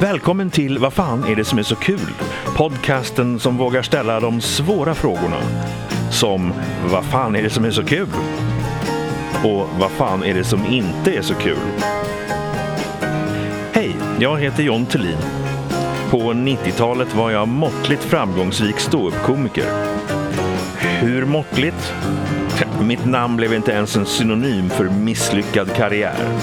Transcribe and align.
Välkommen 0.00 0.50
till 0.50 0.78
Vad 0.78 0.92
fan 0.92 1.24
är 1.24 1.36
det 1.36 1.44
som 1.44 1.58
är 1.58 1.62
så 1.62 1.76
kul? 1.76 2.10
Podcasten 2.56 3.38
som 3.38 3.56
vågar 3.56 3.82
ställa 3.82 4.20
de 4.20 4.40
svåra 4.40 4.94
frågorna. 4.94 5.36
Som 6.10 6.52
Vad 6.92 7.04
fan 7.04 7.36
är 7.36 7.42
det 7.42 7.50
som 7.50 7.64
är 7.64 7.70
så 7.70 7.84
kul? 7.84 8.08
Och 9.44 9.68
Vad 9.78 9.90
fan 9.90 10.24
är 10.24 10.34
det 10.34 10.44
som 10.44 10.66
inte 10.66 11.12
är 11.12 11.22
så 11.22 11.34
kul? 11.34 11.58
Hej, 13.72 13.96
jag 14.20 14.38
heter 14.40 14.62
John 14.62 14.86
Thulin. 14.86 15.18
På 16.10 16.18
90-talet 16.18 17.14
var 17.14 17.30
jag 17.30 17.48
måttligt 17.48 18.04
framgångsrik 18.04 18.78
ståuppkomiker. 18.78 19.66
Hur 20.78 21.24
måttligt? 21.24 21.94
Mitt 22.82 23.04
namn 23.04 23.36
blev 23.36 23.54
inte 23.54 23.72
ens 23.72 23.96
en 23.96 24.06
synonym 24.06 24.70
för 24.70 24.84
misslyckad 24.84 25.74
karriär. 25.74 26.38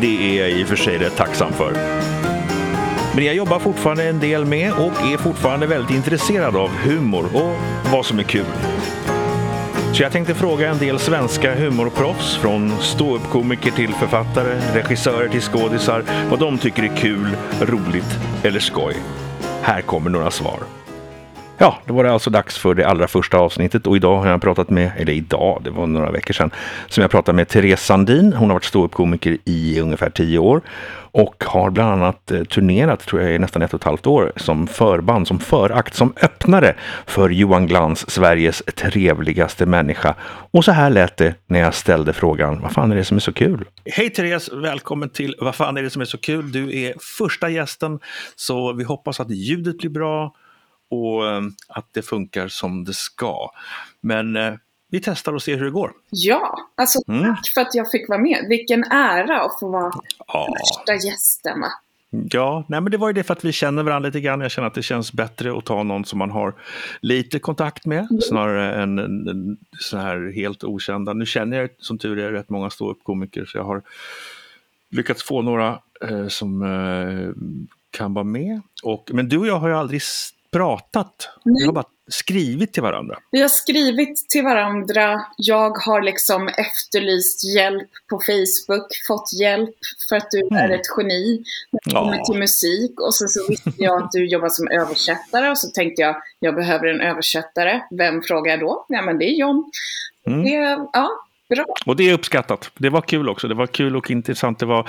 Det 0.00 0.38
är 0.38 0.42
jag 0.42 0.50
i 0.50 0.64
och 0.64 0.68
för 0.68 0.76
sig 0.76 0.98
rätt 0.98 1.16
tacksam 1.16 1.52
för. 1.52 1.97
Men 3.18 3.26
jag 3.26 3.34
jobbar 3.34 3.58
fortfarande 3.58 4.04
en 4.04 4.20
del 4.20 4.44
med 4.44 4.72
och 4.72 4.92
är 5.12 5.16
fortfarande 5.16 5.66
väldigt 5.66 5.96
intresserad 5.96 6.56
av 6.56 6.70
humor 6.70 7.24
och 7.34 7.56
vad 7.92 8.06
som 8.06 8.18
är 8.18 8.22
kul. 8.22 8.44
Så 9.92 10.02
jag 10.02 10.12
tänkte 10.12 10.34
fråga 10.34 10.70
en 10.70 10.78
del 10.78 10.98
svenska 10.98 11.54
humorproffs, 11.54 12.36
från 12.36 12.72
ståuppkomiker 12.80 13.70
till 13.70 13.94
författare, 13.94 14.60
regissörer 14.74 15.28
till 15.28 15.40
skådisar, 15.40 16.04
vad 16.30 16.38
de 16.38 16.58
tycker 16.58 16.82
är 16.82 16.96
kul, 16.96 17.36
roligt 17.60 18.18
eller 18.42 18.60
skoj. 18.60 18.94
Här 19.62 19.82
kommer 19.82 20.10
några 20.10 20.30
svar. 20.30 20.58
Ja, 21.60 21.78
då 21.86 21.94
var 21.94 22.04
det 22.04 22.12
alltså 22.12 22.30
dags 22.30 22.58
för 22.58 22.74
det 22.74 22.88
allra 22.88 23.08
första 23.08 23.38
avsnittet 23.38 23.86
och 23.86 23.96
idag 23.96 24.18
har 24.18 24.28
jag 24.28 24.42
pratat 24.42 24.70
med, 24.70 24.90
eller 24.96 25.12
idag, 25.12 25.60
det 25.64 25.70
var 25.70 25.86
några 25.86 26.10
veckor 26.10 26.34
sedan, 26.34 26.50
som 26.88 27.02
jag 27.02 27.10
pratade 27.10 27.36
med 27.36 27.48
Therese 27.48 27.84
Sandin. 27.84 28.32
Hon 28.32 28.48
har 28.48 28.54
varit 28.54 28.64
ståuppkomiker 28.64 29.38
i 29.44 29.80
ungefär 29.80 30.10
tio 30.10 30.38
år 30.38 30.60
och 31.10 31.44
har 31.46 31.70
bland 31.70 31.92
annat 31.92 32.30
eh, 32.30 32.44
turnerat, 32.44 33.00
tror 33.00 33.22
jag, 33.22 33.34
i 33.34 33.38
nästan 33.38 33.62
ett 33.62 33.74
och 33.74 33.80
ett 33.80 33.84
halvt 33.84 34.06
år 34.06 34.32
som 34.36 34.66
förband, 34.66 35.28
som 35.28 35.38
förakt, 35.38 35.94
som 35.94 36.12
öppnare 36.22 36.74
för 37.06 37.30
Johan 37.30 37.66
Glans, 37.66 38.10
Sveriges 38.10 38.62
trevligaste 38.74 39.66
människa. 39.66 40.14
Och 40.50 40.64
så 40.64 40.72
här 40.72 40.90
lät 40.90 41.16
det 41.16 41.34
när 41.46 41.60
jag 41.60 41.74
ställde 41.74 42.12
frågan, 42.12 42.60
vad 42.60 42.72
fan 42.72 42.92
är 42.92 42.96
det 42.96 43.04
som 43.04 43.16
är 43.16 43.20
så 43.20 43.32
kul? 43.32 43.64
Hej 43.84 44.10
Therese, 44.10 44.50
välkommen 44.52 45.10
till 45.10 45.34
Vad 45.40 45.54
fan 45.54 45.76
är 45.76 45.82
det 45.82 45.90
som 45.90 46.02
är 46.02 46.06
så 46.06 46.18
kul? 46.18 46.52
Du 46.52 46.82
är 46.82 46.94
första 47.18 47.48
gästen, 47.48 47.98
så 48.36 48.72
vi 48.72 48.84
hoppas 48.84 49.20
att 49.20 49.30
ljudet 49.30 49.78
blir 49.78 49.90
bra 49.90 50.34
och 50.88 51.26
eh, 51.26 51.42
att 51.68 51.86
det 51.92 52.02
funkar 52.02 52.48
som 52.48 52.84
det 52.84 52.94
ska. 52.94 53.50
Men 54.00 54.36
eh, 54.36 54.54
vi 54.90 55.00
testar 55.00 55.32
och 55.32 55.42
ser 55.42 55.56
hur 55.56 55.64
det 55.64 55.70
går. 55.70 55.92
Ja, 56.10 56.58
alltså 56.74 56.98
Mm. 57.08 57.22
tack 57.24 57.48
för 57.54 57.60
att 57.60 57.74
jag 57.74 57.90
fick 57.90 58.08
vara 58.08 58.18
med. 58.20 58.46
Vilken 58.48 58.84
ära 58.84 59.40
att 59.40 59.60
få 59.60 59.68
vara 59.70 59.92
Ja, 60.26 60.54
första 60.58 60.94
gästen. 61.08 61.64
Ja 62.10 62.64
nej, 62.68 62.80
men 62.80 62.90
det 62.92 62.96
var 62.98 63.08
ju 63.08 63.12
det 63.12 63.22
för 63.22 63.32
att 63.34 63.44
vi 63.44 63.52
känner 63.52 63.82
varandra 63.82 64.08
lite 64.08 64.20
grann. 64.20 64.40
Jag 64.40 64.50
känner 64.50 64.68
att 64.68 64.74
det 64.74 64.82
känns 64.82 65.12
bättre 65.12 65.58
att 65.58 65.64
ta 65.64 65.82
någon 65.82 66.04
som 66.04 66.18
man 66.18 66.30
har 66.30 66.54
lite 67.00 67.38
kontakt 67.38 67.86
med 67.86 68.08
snarare 68.22 68.82
än 68.82 68.98
en, 68.98 69.28
en, 69.28 69.56
så 69.78 69.96
här 69.96 70.32
helt 70.34 70.64
okända. 70.64 71.12
Nu 71.12 71.26
känner 71.26 71.56
jag 71.60 71.70
som 71.78 71.98
tur 71.98 72.18
är 72.18 72.32
rätt 72.32 72.48
många 72.50 72.70
ståuppkomiker 72.70 73.44
så 73.44 73.58
jag 73.58 73.64
har 73.64 73.82
lyckats 74.90 75.22
få 75.22 75.42
några 75.42 75.78
eh, 76.08 76.28
som 76.28 76.62
eh, 76.62 77.44
kan 77.90 78.14
vara 78.14 78.24
med. 78.24 78.60
Och, 78.82 79.10
men 79.12 79.28
du 79.28 79.38
och 79.38 79.46
jag 79.46 79.58
har 79.58 79.68
ju 79.68 79.74
aldrig 79.74 80.02
pratat. 80.58 81.28
Vi 81.44 81.64
har 81.66 81.72
bara 81.72 81.84
skrivit 82.10 82.72
till 82.72 82.82
varandra. 82.82 83.18
Vi 83.30 83.40
har 83.40 83.48
skrivit 83.48 84.28
till 84.28 84.44
varandra. 84.44 85.20
Jag 85.36 85.70
har 85.70 86.02
liksom 86.02 86.48
efterlyst 86.48 87.54
hjälp 87.56 87.88
på 88.10 88.20
Facebook, 88.26 88.86
fått 89.08 89.32
hjälp 89.40 89.74
för 90.08 90.16
att 90.16 90.30
du 90.30 90.56
är 90.56 90.68
ett 90.70 90.86
geni 90.98 91.42
när 91.72 91.80
det 91.84 91.90
Ja. 91.92 92.00
kommer 92.00 92.24
till 92.24 92.38
musik. 92.38 93.00
Och 93.00 93.14
sen 93.14 93.28
så 93.28 93.40
visste 93.48 93.72
jag 93.76 94.02
att 94.02 94.12
du 94.12 94.26
jobbar 94.28 94.48
som 94.48 94.68
översättare 94.68 95.50
och 95.50 95.58
så 95.58 95.68
tänkte 95.70 96.02
jag, 96.02 96.16
jag 96.40 96.54
behöver 96.54 96.86
en 96.86 97.00
översättare. 97.00 97.80
Vem 97.90 98.22
frågar 98.22 98.50
jag 98.52 98.60
då? 98.60 98.84
Ja, 98.88 99.02
men 99.02 99.18
det 99.18 99.24
är 99.24 99.34
John. 99.34 99.70
Mm. 100.26 100.44
Det, 100.44 100.50
ja, 100.92 101.10
bra. 101.48 101.64
Och 101.86 101.96
det 101.96 102.10
är 102.10 102.14
uppskattat. 102.14 102.70
Det 102.78 102.88
var 102.90 103.00
kul 103.00 103.28
också. 103.28 103.48
Det 103.48 103.54
var 103.54 103.66
kul 103.66 103.96
och 103.96 104.10
intressant. 104.10 104.58
Det 104.58 104.66
var, 104.66 104.88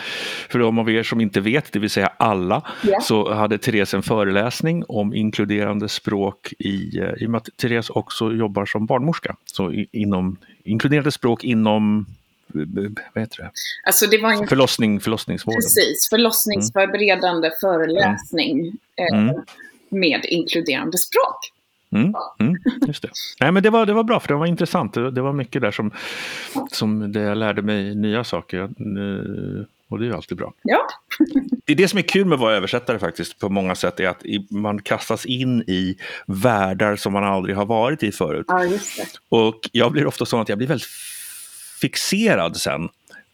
för 0.50 0.60
de 0.60 0.80
av 0.80 0.90
er 0.92 1.04
som 1.04 1.22
inte 1.22 1.40
vet, 1.40 1.72
det 1.72 1.80
vill 1.80 1.90
säga 1.90 2.08
alla, 2.18 2.62
Ja. 2.84 3.02
så 3.02 3.34
hade 3.34 3.58
Therese 3.58 3.94
en 3.94 4.04
föreläsning 4.04 4.84
om 4.88 5.14
inkluderande 5.14 5.90
språk 5.90 6.54
i, 6.60 6.98
eh, 7.00 7.10
i 7.24 7.26
och 7.26 7.30
med 7.30 7.38
att 7.38 7.50
Therese 7.58 7.90
också 7.90 8.32
jobbar 8.32 8.66
som 8.66 8.86
barnmorska. 8.86 9.36
Så 9.46 9.72
inom 9.92 10.38
inkluderande 10.64 11.12
språk 11.12 11.44
inom 11.44 12.06
eh, 12.56 12.62
vad 13.14 13.22
heter 13.24 13.38
det? 13.38 13.52
Alltså 13.88 14.08
det 14.08 14.18
var 14.18 14.32
en 14.32 14.48
Förlossning, 14.48 15.00
förlossningsvården. 15.00 15.58
Precis, 15.62 16.10
förlossningsförberedande 16.10 17.52
föreläsning 17.62 18.78
eh, 18.96 19.18
Mm. 19.20 19.36
med 19.90 20.26
inkluderande 20.26 20.98
språk. 20.98 21.52
Mm, 21.92 22.14
mm, 22.40 22.56
just 22.88 23.02
det. 23.04 23.10
Nej, 23.42 23.52
men 23.52 23.64
det, 23.64 23.70
var, 23.70 23.86
det 23.86 23.94
var 23.94 24.04
bra, 24.04 24.20
för 24.20 24.28
det 24.28 24.34
var 24.36 24.46
intressant. 24.46 24.94
Det, 24.94 25.12
det 25.12 25.22
var 25.22 25.34
mycket 25.34 25.62
där 25.62 25.72
som, 25.72 25.92
som 26.72 27.12
det 27.12 27.20
jag 27.22 27.38
lärde 27.38 27.62
mig 27.62 27.96
nya 27.96 28.24
saker. 28.24 28.60
Eh, 28.60 29.66
Och 29.90 30.00
det 30.00 30.06
är 30.06 30.08
ju 30.08 30.16
alltid 30.16 30.38
bra. 30.38 30.54
Ja, 30.64 30.88
Det 31.66 31.74
är 31.74 31.78
det 31.78 31.88
som 31.88 32.00
är 32.00 32.04
kul 32.04 32.26
med 32.26 32.34
att 32.36 32.40
vara 32.42 32.56
översättare 32.56 33.00
faktiskt 33.00 33.40
på 33.40 33.50
många 33.50 33.76
sätt 33.76 34.00
är 34.00 34.08
att 34.08 34.24
man 34.50 34.82
kastas 34.82 35.26
in 35.26 35.62
i 35.62 35.98
världar 36.28 36.96
som 36.96 37.14
man 37.14 37.24
aldrig 37.24 37.56
har 37.56 37.66
varit 37.66 38.04
i 38.04 38.12
förut. 38.12 38.46
ja 38.48 38.64
just 38.66 38.98
det. 38.98 39.06
Och 39.30 39.70
jag 39.72 39.92
blir 39.92 40.06
ofta 40.08 40.26
så 40.26 40.42
att 40.42 40.50
jag 40.50 40.58
blir 40.58 40.68
väldigt 40.68 40.88
fixerad 41.82 42.58
sen 42.58 42.90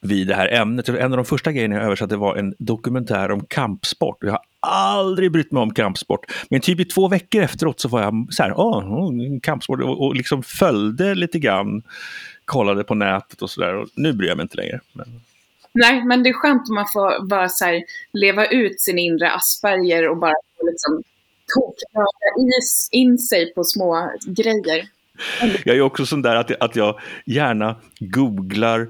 vid 0.05 0.27
det 0.27 0.35
här 0.35 0.53
ämnet. 0.53 0.89
En 0.89 1.11
av 1.11 1.17
de 1.17 1.25
första 1.25 1.51
grejerna 1.51 1.75
jag 1.75 1.83
översatte 1.85 2.15
var 2.15 2.35
en 2.35 2.55
dokumentär 2.59 3.31
om 3.31 3.45
kampsport. 3.45 4.17
Jag 4.21 4.31
har 4.31 4.41
aldrig 4.59 5.31
brytt 5.31 5.51
mig 5.51 5.61
om 5.61 5.73
kampsport. 5.73 6.25
Men 6.49 6.61
typ 6.61 6.79
i 6.79 6.85
två 6.85 7.07
veckor 7.07 7.41
efteråt 7.41 7.79
så 7.79 7.87
var 7.87 8.01
jag 8.01 8.27
så 8.31 8.43
här, 8.43 8.53
åh, 8.59 8.77
oh, 8.77 9.39
kampsport 9.39 9.81
och, 9.81 10.05
och 10.05 10.15
liksom 10.15 10.43
följde 10.43 11.15
lite 11.15 11.39
grann, 11.39 11.83
kollade 12.45 12.83
på 12.83 12.95
nätet 12.95 13.41
och 13.41 13.49
sådär. 13.49 13.85
Nu 13.95 14.13
bryr 14.13 14.27
jag 14.27 14.37
mig 14.37 14.43
inte 14.43 14.57
längre. 14.57 14.79
Men, 14.93 15.21
Nej, 15.77 16.03
men 16.03 16.23
det 16.23 16.29
är 16.29 16.33
skönt 16.33 16.69
om 16.69 16.75
man 16.75 16.85
får 16.93 17.27
bara 17.27 17.49
så 17.49 17.65
här, 17.65 17.83
leva 18.13 18.45
ut 18.45 18.81
sin 18.81 18.99
inre 18.99 19.31
Asperger 19.31 20.09
och 20.09 20.17
bara 20.17 20.33
liksom 20.61 21.03
toknörda 21.55 22.57
is- 22.59 22.89
in 22.91 23.17
sig 23.17 23.53
på 23.53 23.63
små 23.63 24.11
grejer. 24.25 24.87
Jag 25.65 25.77
är 25.77 25.81
också 25.81 26.05
sån 26.05 26.21
där 26.21 26.35
att, 26.35 26.61
att 26.61 26.75
jag 26.75 26.99
gärna 27.25 27.75
googlar 27.99 28.87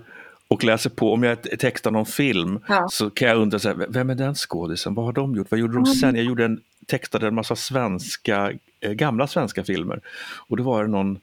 och 0.47 0.63
läser 0.63 0.89
på. 0.89 1.13
Om 1.13 1.23
jag 1.23 1.41
te- 1.41 1.57
textar 1.57 1.91
någon 1.91 2.05
film 2.05 2.59
Ja. 2.67 2.87
så 2.91 3.09
kan 3.09 3.27
jag 3.27 3.37
undra, 3.37 3.59
så 3.59 3.67
här, 3.69 3.85
vem 3.89 4.09
är 4.09 4.15
den 4.15 4.35
skådisen? 4.35 4.93
Vad 4.93 5.05
har 5.05 5.13
de 5.13 5.35
gjort? 5.35 5.51
Vad 5.51 5.59
gjorde 5.59 5.73
de 5.75 5.85
sen? 5.85 6.15
Jag 6.15 6.25
gjorde 6.25 6.45
en, 6.45 6.61
textade 6.87 7.27
en 7.27 7.35
massa 7.35 7.55
svenska, 7.55 8.51
eh, 8.79 8.91
gamla 8.91 9.27
svenska 9.27 9.63
filmer. 9.63 10.01
Och 10.47 10.57
då 10.57 10.63
var 10.63 10.83
det 10.83 10.89
någon, 10.89 11.19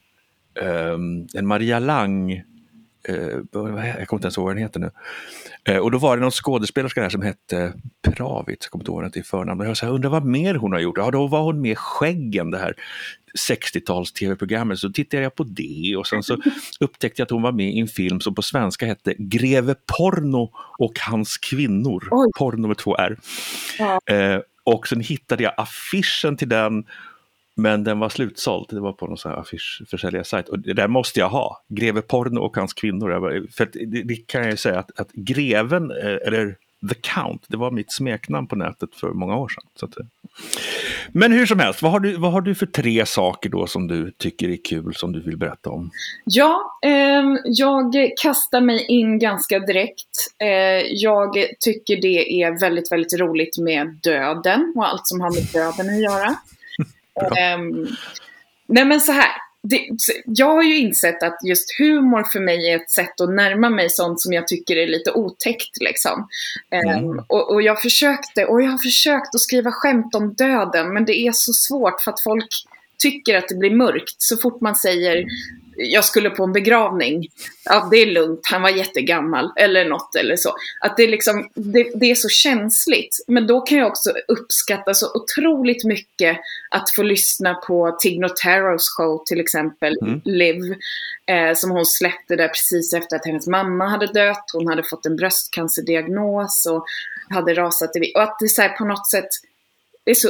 ehm, 0.61 1.27
en 1.33 1.47
Maria 1.47 1.79
Lang, 1.79 2.43
jag 3.07 4.07
kommer 4.07 4.17
inte 4.17 4.25
ens 4.25 4.37
ihåg 4.37 4.45
vad 4.45 4.55
den 4.55 4.63
heter 4.63 4.79
nu. 4.79 4.91
Eh, 5.63 5.77
och 5.77 5.91
då 5.91 5.97
var 5.97 6.17
det 6.17 6.21
någon 6.21 6.31
skådespelerska 6.31 7.01
där 7.01 7.09
som 7.09 7.21
hette 7.21 7.73
Pravit, 8.01 8.57
jag 8.61 8.71
kommer 8.71 8.83
inte 8.83 8.91
ihåg 8.91 9.03
hette 9.03 9.19
i 9.19 9.23
förnamn. 9.23 9.61
Och 9.61 9.67
jag 9.67 9.77
så 9.77 9.85
här, 9.85 9.93
undrar 9.93 10.09
vad 10.09 10.25
mer 10.25 10.55
hon 10.55 10.71
har 10.71 10.79
gjort? 10.79 10.97
Ja, 10.97 11.11
då 11.11 11.27
var 11.27 11.41
hon 11.41 11.61
med 11.61 11.77
Skäggen, 11.77 12.51
det 12.51 12.57
här 12.57 12.75
60-tals 13.49 14.13
tv-programmet. 14.13 14.79
Så 14.79 14.89
tittade 14.89 15.23
jag 15.23 15.35
på 15.35 15.43
det 15.43 15.95
och 15.97 16.07
sen 16.07 16.23
så 16.23 16.37
upptäckte 16.79 17.21
jag 17.21 17.25
att 17.25 17.31
hon 17.31 17.41
var 17.41 17.51
med 17.51 17.69
i 17.69 17.79
en 17.79 17.87
film 17.87 18.19
som 18.19 18.35
på 18.35 18.41
svenska 18.41 18.85
hette 18.85 19.15
Greve 19.17 19.75
Porno 19.97 20.51
och 20.77 20.99
hans 20.99 21.37
kvinnor. 21.37 22.07
Oj. 22.11 22.31
Porno 22.37 22.67
med 22.67 22.77
två 22.77 22.97
R. 22.97 23.17
Ja. 23.79 23.99
Eh, 24.05 24.39
och 24.63 24.87
sen 24.87 25.01
hittade 25.01 25.43
jag 25.43 25.53
affischen 25.57 26.37
till 26.37 26.49
den 26.49 26.85
men 27.55 27.83
den 27.83 27.99
var 27.99 28.09
slutsåld. 28.09 28.65
Det 28.69 28.79
var 28.79 28.93
på 28.93 29.07
någon 29.07 29.17
sån 29.17 29.31
här 29.31 29.39
affischförsäljarsajt. 29.39 30.49
Och 30.49 30.59
det 30.59 30.73
där 30.73 30.87
måste 30.87 31.19
jag 31.19 31.29
ha. 31.29 31.63
Greve 31.69 32.01
Porno 32.01 32.39
och 32.39 32.57
hans 32.57 32.73
kvinnor. 32.73 33.19
Bara, 33.19 33.47
för 33.51 33.63
att 33.63 33.73
det, 33.73 34.03
det 34.03 34.15
kan 34.15 34.41
jag 34.41 34.51
ju 34.51 34.57
säga 34.57 34.79
att, 34.79 34.99
att 34.99 35.11
Greven, 35.11 35.91
eh, 35.91 36.27
eller 36.27 36.57
The 36.89 36.95
Count, 36.95 37.45
det 37.47 37.57
var 37.57 37.71
mitt 37.71 37.91
smeknamn 37.91 38.47
på 38.47 38.55
nätet 38.55 38.95
för 38.95 39.09
många 39.09 39.35
år 39.35 39.47
sedan. 39.47 39.63
Så 39.79 39.85
att, 39.85 39.99
eh. 39.99 40.05
men 41.11 41.31
hur 41.31 41.45
som 41.45 41.59
helst, 41.59 41.81
vad 41.81 41.91
har, 41.91 41.99
du, 41.99 42.17
vad 42.17 42.31
har 42.31 42.41
du 42.41 42.55
för 42.55 42.65
tre 42.65 43.05
saker 43.05 43.49
då 43.49 43.67
som 43.67 43.87
du 43.87 44.11
tycker 44.11 44.49
är 44.49 44.57
kul 44.65 44.95
som 44.95 45.11
du 45.11 45.21
vill 45.21 45.37
berätta 45.37 45.69
om? 45.69 45.91
Ja, 46.25 46.79
eh, 46.83 47.23
jag 47.45 47.93
kastar 48.21 48.61
mig 48.61 48.85
in 48.87 49.19
ganska 49.19 49.59
direkt. 49.59 50.17
Eh, 50.41 50.47
jag 50.89 51.33
tycker 51.59 52.01
det 52.01 52.43
är 52.43 52.59
väldigt, 52.59 52.91
väldigt 52.91 53.19
roligt 53.19 53.57
med 53.57 53.99
döden 54.03 54.73
och 54.75 54.87
allt 54.87 55.07
som 55.07 55.21
har 55.21 55.31
med 55.31 55.43
döden 55.53 55.95
att 55.95 56.01
göra. 56.01 56.35
Ehm, 57.37 57.87
nej 58.67 58.85
men 58.85 58.99
så 59.01 59.11
här. 59.11 59.31
Det, 59.67 59.87
jag 60.25 60.53
har 60.55 60.63
ju 60.63 60.77
insett 60.77 61.23
att 61.23 61.37
just 61.45 61.79
humor 61.79 62.23
för 62.23 62.39
mig 62.39 62.69
är 62.69 62.75
ett 62.75 62.91
sätt 62.91 63.21
att 63.21 63.29
närma 63.29 63.69
mig 63.69 63.89
sånt 63.89 64.21
som 64.21 64.33
jag 64.33 64.47
tycker 64.47 64.75
är 64.75 64.87
lite 64.87 65.11
otäckt. 65.11 65.81
Liksom. 65.81 66.27
Ehm, 66.69 67.03
Mm. 67.05 67.25
och, 67.27 67.51
och 67.53 67.61
jag 67.61 67.81
försökte, 67.81 68.45
och 68.45 68.61
jag 68.61 68.71
har 68.71 68.77
försökt 68.77 69.35
att 69.35 69.41
skriva 69.41 69.71
skämt 69.71 70.15
om 70.15 70.33
döden, 70.33 70.93
men 70.93 71.05
det 71.05 71.13
är 71.27 71.31
så 71.31 71.53
svårt 71.53 72.01
för 72.01 72.11
att 72.11 72.23
folk 72.23 72.49
tycker 72.97 73.37
att 73.37 73.47
det 73.47 73.55
blir 73.55 73.75
mörkt 73.75 74.15
så 74.17 74.37
fort 74.37 74.61
man 74.61 74.75
säger 74.75 75.25
jag 75.75 76.05
skulle 76.05 76.29
på 76.29 76.43
en 76.43 76.53
begravning. 76.53 77.27
Ja, 77.65 77.87
det 77.91 77.97
är 77.97 78.05
lugnt, 78.05 78.39
han 78.43 78.61
var 78.61 78.69
jättegammal 78.69 79.51
eller 79.55 79.85
något 79.85 80.15
eller 80.15 80.35
så. 80.35 80.55
Att 80.79 80.97
det, 80.97 81.07
liksom, 81.07 81.49
det, 81.53 81.91
det 81.95 82.11
är 82.11 82.15
så 82.15 82.29
känsligt. 82.29 83.23
Men 83.27 83.47
då 83.47 83.61
kan 83.61 83.77
jag 83.77 83.87
också 83.87 84.09
uppskatta 84.27 84.93
så 84.93 85.11
otroligt 85.13 85.85
mycket 85.85 86.37
att 86.69 86.91
få 86.95 87.03
lyssna 87.03 87.53
på 87.53 87.97
Tig 87.99 88.19
Notaros 88.19 88.95
show 88.97 89.23
till 89.25 89.39
exempel, 89.39 89.97
Mm. 90.03 90.21
Liv, 90.25 90.75
eh, 91.25 91.55
som 91.55 91.71
hon 91.71 91.85
släppte 91.85 92.35
där 92.35 92.47
precis 92.47 92.93
efter 92.93 93.15
att 93.15 93.25
hennes 93.25 93.47
mamma 93.47 93.87
hade 93.87 94.07
dött. 94.07 94.45
Hon 94.53 94.67
hade 94.67 94.83
fått 94.83 95.05
en 95.05 95.15
bröstcancerdiagnos 95.15 96.65
och 96.65 96.85
hade 97.29 97.53
rasat 97.53 97.95
i... 97.95 98.11
Och 98.15 98.23
att 98.23 98.39
det 98.39 98.47
så 98.47 98.61
här 98.61 98.69
på 98.69 98.85
något 98.85 99.09
sätt, 99.09 99.27
det 100.03 100.11
är 100.11 100.15
så 100.15 100.29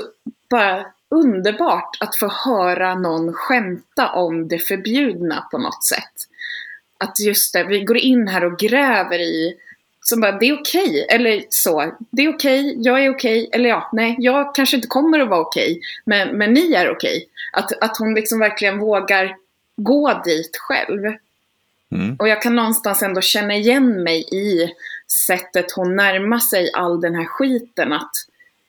bara 0.49 0.85
underbart 1.13 1.97
att 1.99 2.17
få 2.17 2.27
höra 2.27 2.95
någon 2.95 3.33
skämta 3.33 4.09
om 4.09 4.47
det 4.47 4.59
förbjudna 4.59 5.47
på 5.51 5.57
något 5.57 5.83
sätt. 5.83 6.13
Att 6.97 7.19
just 7.19 7.53
det, 7.53 7.63
vi 7.63 7.83
går 7.83 7.97
in 7.97 8.27
här 8.27 8.45
och 8.45 8.59
gräver 8.59 9.19
i, 9.19 9.55
som 10.01 10.21
bara, 10.21 10.31
det 10.31 10.45
är 10.45 10.59
okej, 10.59 11.05
eller 11.09 11.43
så, 11.49 11.91
det 12.11 12.21
är 12.21 12.35
okej, 12.35 12.75
jag 12.77 13.05
är 13.05 13.09
okej, 13.09 13.49
eller 13.53 13.69
ja, 13.69 13.89
nej, 13.93 14.15
jag 14.19 14.55
kanske 14.55 14.75
inte 14.75 14.87
kommer 14.87 15.19
att 15.19 15.29
vara 15.29 15.41
okej, 15.41 15.81
men, 16.05 16.37
men 16.37 16.53
ni 16.53 16.73
är 16.73 16.91
okej. 16.91 17.27
Att, 17.53 17.83
att 17.83 17.97
hon 17.97 18.13
liksom 18.13 18.39
verkligen 18.39 18.79
vågar 18.79 19.35
gå 19.75 20.21
dit 20.25 20.57
själv. 20.57 21.05
Mm. 21.91 22.15
Och 22.19 22.27
jag 22.27 22.41
kan 22.41 22.55
någonstans 22.55 23.03
ändå 23.03 23.21
känna 23.21 23.55
igen 23.55 24.03
mig 24.03 24.21
i 24.21 24.73
sättet 25.27 25.71
hon 25.71 25.95
närmar 25.95 26.39
sig 26.39 26.71
all 26.73 27.01
den 27.01 27.15
här 27.15 27.25
skiten. 27.25 27.93
Att 27.93 28.11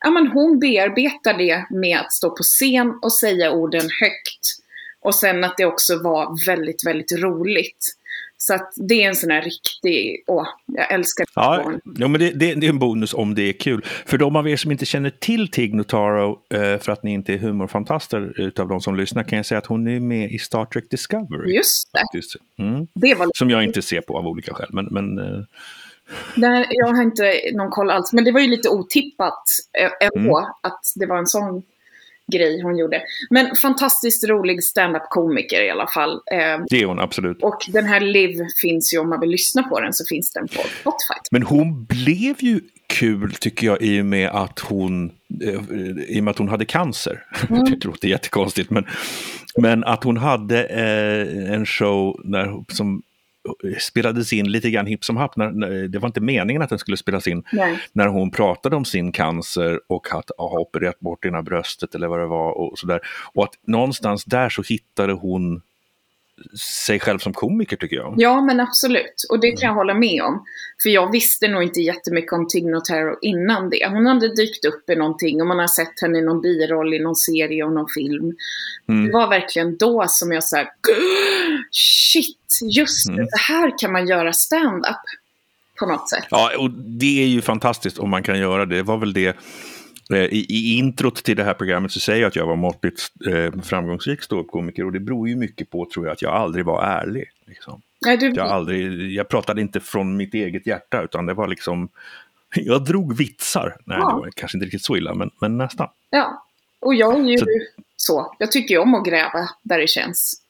ja, 0.05 0.11
men 0.11 0.27
hon 0.27 0.59
bearbetar 0.59 1.39
det 1.39 1.67
med 1.71 1.99
att 1.99 2.13
stå 2.13 2.31
på 2.31 2.43
scen 2.43 2.99
och 3.03 3.13
säga 3.13 3.53
orden 3.53 3.89
högt. 4.01 4.47
Och 5.01 5.15
sen 5.15 5.45
att 5.45 5.55
det 5.57 5.65
också 5.65 6.03
var 6.03 6.47
väldigt, 6.47 6.87
väldigt 6.87 7.13
roligt. 7.13 7.87
Så 8.37 8.55
att 8.55 8.73
det 8.77 9.03
är 9.03 9.09
en 9.09 9.15
sån 9.15 9.31
här 9.31 9.43
riktig, 9.43 10.25
åh, 10.27 10.47
jag 10.67 10.93
älskar 10.93 11.27
Ja, 11.35 11.73
ja 11.99 12.09
men 12.09 12.21
det, 12.21 12.31
det, 12.31 12.55
det 12.55 12.67
är 12.67 12.71
en 12.71 12.79
bonus 12.79 13.15
om 13.15 13.35
det 13.35 13.43
är 13.43 13.53
kul. 13.53 13.85
För 14.07 14.19
de 14.19 14.37
av 14.37 14.49
er 14.49 14.57
som 14.57 14.73
inte 14.73 14.87
känner 14.87 15.11
till 15.11 15.49
Tig 15.49 15.75
Notaro, 15.75 16.39
eh, 16.55 16.79
för 16.79 16.91
att 16.93 17.03
ni 17.03 17.13
inte 17.13 17.33
är 17.33 17.39
humorfantaster 17.39 18.41
utav 18.41 18.69
de 18.69 18.81
som 18.81 18.97
lyssnar, 18.97 19.23
kan 19.23 19.37
jag 19.37 19.47
säga 19.47 19.59
att 19.59 19.67
hon 19.67 19.89
är 19.89 20.01
med 20.01 20.31
i 20.31 20.39
Star 20.39 20.65
Trek 20.65 20.91
Discovery. 20.91 21.55
Just 21.55 21.89
det. 21.93 22.63
Mm. 22.63 22.87
det 22.95 23.15
var 23.15 23.31
Som 23.35 23.51
jag 23.51 23.65
inte 23.65 23.83
ser 23.83 24.01
på 24.01 24.19
av 24.19 24.27
olika 24.27 24.55
skäl. 24.55 24.69
Men, 24.73 24.85
men 24.91 25.19
eh, 25.19 25.45
Nej, 26.35 26.67
jag 26.71 26.87
har 26.87 27.03
inte 27.03 27.33
någon 27.55 27.71
koll 27.71 27.91
alls. 27.91 28.13
Men 28.13 28.25
det 28.25 28.33
var 28.33 28.41
ju 28.41 28.49
lite 28.51 28.69
otippat 28.69 29.43
eh, 29.79 30.09
ändå 30.15 30.39
Mm. 30.39 30.51
att 30.63 30.81
det 30.95 31.07
var 31.07 31.19
en 31.19 31.27
sån 31.27 31.63
grej 32.33 32.63
hon 32.63 32.79
gjorde. 32.79 33.03
Men 33.31 33.57
fantastiskt 33.57 34.25
rolig 34.29 34.65
stand-up-komiker 34.65 35.63
i 35.63 35.71
alla 35.71 35.87
fall. 35.87 36.13
Eh, 36.13 36.65
det 36.71 36.83
är 36.83 36.87
hon 36.87 36.99
absolut. 37.01 37.43
och 37.43 37.59
den 37.69 37.85
här 37.85 38.01
Liv 38.01 38.39
finns 38.63 38.95
ju, 38.95 38.99
om 38.99 39.09
man 39.09 39.21
vill 39.21 39.31
lyssna 39.31 39.63
på 39.63 39.81
den, 39.81 39.93
så 39.93 40.05
finns 40.09 40.33
den 40.33 40.49
på 40.49 40.63
Spotify. 40.81 41.21
Men 41.31 41.43
hon 41.43 41.85
blev 41.85 42.35
ju 42.39 42.61
kul 42.87 43.33
tycker 43.35 43.67
jag 43.67 43.83
i 43.83 44.01
och 44.01 44.07
med 44.07 44.29
att 44.31 44.59
hon, 44.59 45.13
eh, 45.43 45.61
i 46.09 46.21
och 46.21 46.25
med 46.25 46.31
att 46.31 46.39
hon 46.39 46.49
hade 46.49 46.65
cancer. 46.65 47.23
Mm. 47.51 47.65
det 47.65 47.85
låter 47.85 48.09
jättekonstigt 48.09 48.71
men, 48.71 48.87
men 49.59 49.85
att 49.85 50.05
hon 50.05 50.17
hade 50.17 50.65
eh, 50.65 51.53
en 51.55 51.67
show 51.67 52.21
där, 52.25 52.65
som 52.75 53.03
spelades 53.81 54.33
in 54.33 54.51
lite 54.51 54.71
grann 54.71 54.87
hipp 54.87 55.05
som 55.05 55.17
happ. 55.17 55.37
När, 55.37 55.51
när, 55.51 55.89
det 55.89 55.99
var 55.99 56.07
inte 56.07 56.21
meningen 56.21 56.63
att 56.63 56.71
den 56.71 56.79
skulle 56.79 56.97
spelas 56.97 57.27
in. 57.27 57.43
Nej. 57.53 57.79
När 57.93 58.07
hon 58.07 58.31
pratade 58.31 58.77
om 58.77 58.85
sin 58.85 59.13
cancer 59.13 59.81
och 59.87 60.15
att 60.15 60.31
ha 60.39 60.59
opererat 60.59 61.01
bort 61.01 61.25
ena 61.25 61.43
bröstet 61.43 61.95
eller 61.95 62.09
vad 62.09 62.19
det 62.19 62.27
var 62.27 62.53
och 62.53 62.79
sådär. 62.79 63.01
Och 63.35 63.45
att 63.45 63.55
någonstans 63.67 64.25
där 64.25 64.49
så 64.49 64.63
hittade 64.63 65.13
hon 65.13 65.63
sig 66.85 67.01
själv 67.01 67.19
som 67.19 67.33
komiker 67.33 67.77
tycker 67.77 67.97
jag. 67.97 68.15
Ja, 68.19 68.41
men 68.41 68.61
absolut. 68.61 69.27
Och 69.31 69.41
det 69.41 69.53
kan 69.53 69.67
jag 69.69 69.75
hålla 69.75 69.95
med 69.95 70.23
om. 70.23 70.45
För 70.83 70.91
jag 70.91 71.13
visste 71.13 71.49
nog 71.49 71.63
inte 71.63 71.81
jättemycket 71.81 72.33
om 72.33 72.49
Tig 72.49 72.65
Notaro 72.67 73.19
innan 73.23 73.71
det. 73.71 73.89
Hon 73.89 74.07
hade 74.07 74.35
dykt 74.35 74.65
upp 74.65 74.91
i 74.91 74.97
någonting 74.97 75.41
och 75.41 75.47
man 75.47 75.59
har 75.59 75.67
sett 75.67 76.01
henne 76.03 76.19
i 76.19 76.23
någon 76.23 76.41
biroll 76.41 76.95
i 76.95 76.99
någon 76.99 77.17
serie 77.17 77.65
och 77.65 77.73
någon 77.73 77.89
film. 77.89 78.33
Mm. 78.89 79.07
Det 79.07 79.13
var 79.13 79.29
verkligen 79.29 79.77
då 79.77 80.05
som 80.09 80.33
jag 80.33 80.45
sa, 80.45 80.65
shit, 81.71 82.37
just 82.77 83.07
det, 83.07 83.13
Mm. 83.13 83.27
så 83.27 83.53
här 83.53 83.79
kan 83.79 83.93
man 83.93 84.07
göra 84.09 84.33
stand-up. 84.33 84.97
På 85.79 85.87
något 85.87 86.11
sätt. 86.11 86.25
Ja, 86.31 86.51
och 86.59 86.71
det 86.71 87.23
är 87.23 87.27
ju 87.27 87.43
fantastiskt 87.43 87.99
om 87.99 88.11
man 88.11 88.23
kan 88.23 88.39
göra 88.39 88.67
det. 88.67 88.77
Det 88.77 88.83
var 88.83 88.99
väl 88.99 89.13
det 89.13 89.37
i, 90.11 90.47
i 90.49 90.79
introt 90.79 91.25
till 91.25 91.37
det 91.37 91.45
här 91.45 91.55
programmet 91.55 91.93
så 91.93 92.01
säger 92.01 92.21
jag 92.21 92.29
att 92.29 92.37
jag 92.37 92.47
var 92.47 92.57
måttligt 92.57 93.03
eh, 93.27 93.61
framgångsrik 93.63 94.23
ståuppkomiker 94.23 94.85
och 94.87 94.93
det 94.93 95.01
beror 95.01 95.29
ju 95.29 95.37
mycket 95.37 95.71
på, 95.71 95.89
tror 95.95 96.07
jag, 96.07 96.13
att 96.13 96.23
jag 96.23 96.35
aldrig 96.35 96.65
var 96.65 96.83
ärlig. 96.85 97.25
Liksom. 97.47 97.83
Nej, 98.07 98.17
du, 98.17 98.27
Jag, 98.31 98.49
aldrig, 98.49 99.13
jag 99.13 99.29
pratade 99.29 99.61
inte 99.61 99.81
från 99.81 100.17
mitt 100.17 100.35
eget 100.35 100.67
hjärta, 100.67 101.03
utan 101.03 101.27
det 101.27 101.35
var 101.35 101.49
liksom... 101.49 101.89
Jag 102.57 102.85
drog 102.85 103.17
vitsar. 103.17 103.77
Nej, 103.85 103.99
Ja. 104.01 104.09
det 104.09 104.15
var 104.15 104.31
kanske 104.37 104.57
inte 104.59 104.65
riktigt 104.67 104.85
så 104.85 104.97
illa, 104.97 105.15
men, 105.15 105.31
men 105.41 105.59
nästan. 105.59 105.89
Ja. 106.11 106.47
Och 106.81 106.95
jag 106.95 107.19
är 107.19 107.25
ju 107.31 107.39
Så- 107.39 107.47
så. 107.97 108.37
Jag 108.39 108.53
tycker 108.53 108.75
ju 108.75 108.81
om 108.81 108.95
att 108.95 109.05
gräva 109.07 109.49
där 109.63 109.79
det 109.79 109.87
känns. 109.89 110.43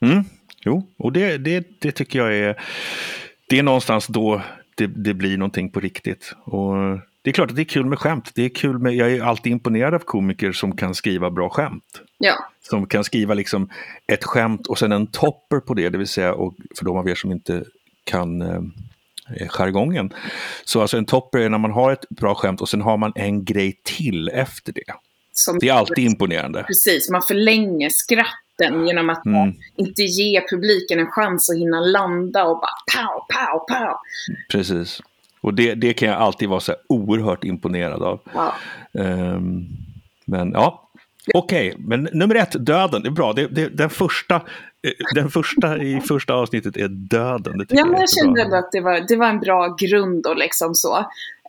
Mm. 0.00 0.24
Jo, 0.64 0.86
och 0.96 1.12
det, 1.12 1.38
det, 1.38 1.66
det 1.78 1.92
tycker 1.92 2.18
jag 2.18 2.34
är... 2.36 2.60
Det 3.48 3.58
är 3.58 3.62
någonstans 3.62 4.06
då 4.06 4.42
det, 4.74 4.86
det 4.86 5.14
blir 5.14 5.38
någonting 5.38 5.70
på 5.70 5.80
riktigt. 5.80 6.34
Och 6.44 6.74
det 7.22 7.30
är 7.30 7.34
klart 7.34 7.50
att 7.50 7.56
det 7.56 7.62
är 7.62 7.64
kul 7.64 7.86
med 7.86 7.98
skämt. 7.98 8.30
Det 8.34 8.44
är 8.44 8.48
kul 8.48 8.78
med, 8.78 8.94
jag 8.94 9.12
är 9.12 9.22
alltid 9.22 9.52
imponerad 9.52 9.94
av 9.94 9.98
komiker 9.98 10.52
som 10.52 10.76
kan 10.76 10.94
skriva 10.94 11.30
bra 11.30 11.50
skämt. 11.50 12.00
Ja. 12.18 12.34
Som 12.62 12.86
kan 12.86 13.04
skriva 13.04 13.34
liksom 13.34 13.70
ett 14.06 14.24
skämt 14.24 14.66
och 14.66 14.78
sen 14.78 14.92
en 14.92 15.06
topper 15.06 15.60
på 15.60 15.74
det, 15.74 15.88
det 15.88 15.98
vill 15.98 16.08
säga, 16.08 16.34
och 16.34 16.54
för 16.78 16.84
de 16.84 16.96
av 16.96 17.08
er 17.08 17.14
som 17.14 17.32
inte 17.32 17.64
kan 18.04 18.42
eh, 18.42 19.48
jargongen. 19.48 20.12
Så 20.64 20.80
alltså 20.80 20.96
en 20.96 21.04
topper 21.06 21.38
är 21.38 21.48
när 21.48 21.58
man 21.58 21.70
har 21.72 21.92
ett 21.92 22.08
bra 22.08 22.34
skämt 22.34 22.60
och 22.60 22.68
sen 22.68 22.80
har 22.80 22.96
man 22.96 23.12
en 23.14 23.44
grej 23.44 23.80
till 23.84 24.28
efter 24.28 24.72
det. 24.72 24.94
Som, 25.32 25.58
Det 25.58 25.68
är 25.68 25.72
alltid 25.72 25.98
imponerande. 26.04 26.62
Precis, 26.62 27.10
man 27.10 27.22
förlänger 27.28 27.88
skratten 27.90 28.86
genom 28.86 29.10
att 29.10 29.26
Mm. 29.26 29.54
inte 29.76 30.02
ge 30.02 30.40
publiken 30.50 30.98
en 30.98 31.10
chans 31.10 31.50
att 31.50 31.56
hinna 31.56 31.80
landa 31.80 32.44
och 32.44 32.60
bara 32.60 32.70
pow, 32.96 33.20
pow, 33.34 33.78
pow. 33.78 33.96
Precis. 34.50 35.00
Och 35.40 35.54
det, 35.54 35.74
det 35.74 35.92
kan 35.92 36.08
jag 36.08 36.18
alltid 36.18 36.48
vara 36.48 36.60
så 36.60 36.72
här 36.72 36.80
oerhört 36.88 37.44
imponerad 37.44 38.02
av. 38.02 38.20
Ja. 38.34 38.54
Ehm, 39.00 39.66
men 40.24 40.52
ja, 40.52 40.90
okej. 41.34 41.74
Men 41.78 42.08
nummer 42.12 42.34
ett, 42.34 42.66
döden. 42.66 43.02
Det 43.02 43.08
är 43.08 43.12
bra. 43.12 43.32
Det, 43.32 43.46
det, 43.46 43.68
den, 43.68 43.90
första, 43.90 44.34
eh, 44.36 44.92
den 45.14 45.30
första 45.30 45.78
i 45.82 46.00
första 46.00 46.34
avsnittet 46.34 46.76
är 46.76 46.88
döden. 46.88 47.58
Det 47.58 47.66
Ja, 47.68 47.84
men 47.84 48.00
jag 48.00 48.10
kände 48.10 48.42
ändå 48.42 48.56
att 48.56 48.72
det 48.72 48.80
var, 48.80 49.00
det 49.08 49.16
var 49.16 49.26
en 49.28 49.40
bra 49.40 49.76
grund 49.78 50.26
och 50.26 50.36
liksom 50.36 50.74
så. 50.74 50.96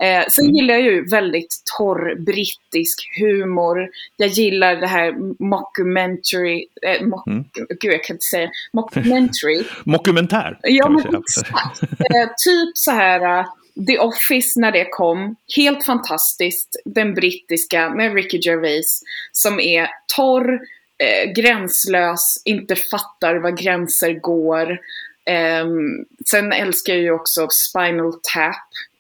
Eh, 0.02 0.24
sen 0.30 0.46
Mm. 0.46 0.56
gillar 0.56 0.74
jag 0.74 0.84
ju 0.84 1.06
väldigt 1.10 1.64
torr 1.78 2.16
brittisk 2.26 3.10
humor. 3.20 3.90
Jag 4.18 4.30
gillar 4.30 4.76
det 4.76 4.88
här 4.88 5.16
mockumentary, 5.44 6.66
eh, 6.82 7.08
mock, 7.08 7.28
Mm. 7.28 7.44
gud 7.80 7.94
jag 7.94 8.04
kan 8.04 8.14
inte 8.16 8.26
säga, 8.26 8.50
mockumentary. 8.74 9.64
Mockumentär. 9.86 10.60
Ja, 10.62 10.90
men 10.90 11.16
exakt. 11.16 11.84
Eh, 11.84 12.28
typ 12.46 12.72
så 12.78 12.92
här 12.92 13.40
uh, 13.40 13.46
The 13.88 14.00
Office 14.00 14.60
när 14.60 14.72
det 14.72 14.86
kom. 14.92 15.36
Helt 15.56 15.86
fantastiskt. 15.86 16.82
Den 16.86 17.14
brittiska 17.14 17.90
med 17.90 18.14
Ricky 18.14 18.38
Gervais. 18.42 19.02
Som 19.32 19.60
är 19.60 19.88
torr, 20.18 20.54
eh, 20.98 21.32
gränslös, 21.34 22.42
inte 22.46 22.76
fattar 22.76 23.36
var 23.36 23.52
gränser 23.52 24.14
går. 24.14 24.80
Ehm, 25.26 26.06
sen 26.26 26.52
älskar 26.54 26.94
jag 26.94 27.02
ju 27.02 27.12
också 27.12 27.48
Spinal 27.50 28.14
Tap. 28.14 28.56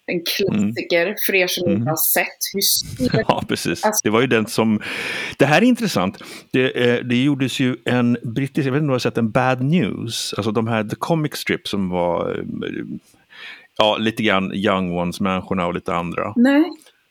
En 0.05 0.21
klassiker 0.23 1.15
för 1.25 1.35
er 1.35 1.47
som 1.47 1.67
Mm. 1.67 1.77
inte 1.77 1.89
har 1.89 1.97
sett. 1.97 2.27
Hur 2.99 3.23
Ja, 3.27 3.43
precis. 3.47 3.83
Alltså- 3.85 4.01
Det 4.03 4.09
var 4.09 4.21
ju 4.21 4.27
den 4.27 4.47
som... 4.47 4.81
Det 5.37 5.45
här 5.45 5.61
är 5.61 5.65
intressant. 5.65 6.17
Det, 6.51 6.89
eh, 6.89 7.03
det 7.05 7.23
gjordes 7.23 7.59
ju 7.59 7.75
en 7.85 8.17
brittisk... 8.23 8.67
Jag 8.67 8.71
vet 8.71 8.77
inte 8.77 8.81
om 8.83 8.87
du 8.87 8.93
har 8.93 8.99
sett 8.99 9.17
en 9.17 9.31
Bad 9.31 9.61
News? 9.63 10.33
Alltså 10.37 10.51
de 10.51 10.67
här 10.67 10.83
The 10.83 10.95
Comic 10.99 11.35
Strip 11.35 11.67
som 11.67 11.89
var... 11.89 12.43
Ja, 13.77 13.97
lite 13.97 14.23
grann 14.23 14.53
Young 14.53 14.91
Ones-människorna 14.97 15.65
och 15.65 15.73
lite 15.73 15.93
andra. 15.95 16.33
Nej. 16.35 16.63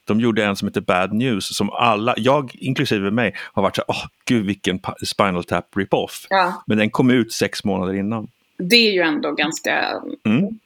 De 0.04 0.20
gjorde 0.20 0.44
en 0.44 0.56
som 0.56 0.68
heter 0.68 0.80
Bad 0.80 1.12
News 1.12 1.56
som 1.56 1.70
alla, 1.70 2.14
jag 2.16 2.54
inklusive 2.54 3.10
mig, 3.10 3.34
har 3.52 3.62
varit 3.62 3.76
så 3.76 3.82
åh 3.88 4.04
gud 4.24 4.46
vilken 4.46 4.80
Spinal 5.06 5.44
Tap 5.44 5.76
rip-off. 5.76 6.26
Ja, 6.30 6.62
Men 6.66 6.78
den 6.78 6.90
kom 6.90 7.10
ut 7.10 7.32
sex 7.32 7.64
månader 7.64 7.94
innan. 7.94 8.28
det 8.58 8.76
är 8.76 8.92
ju 8.92 9.00
ändå 9.00 9.32
ganska... 9.32 9.92
Mm. 10.24 10.58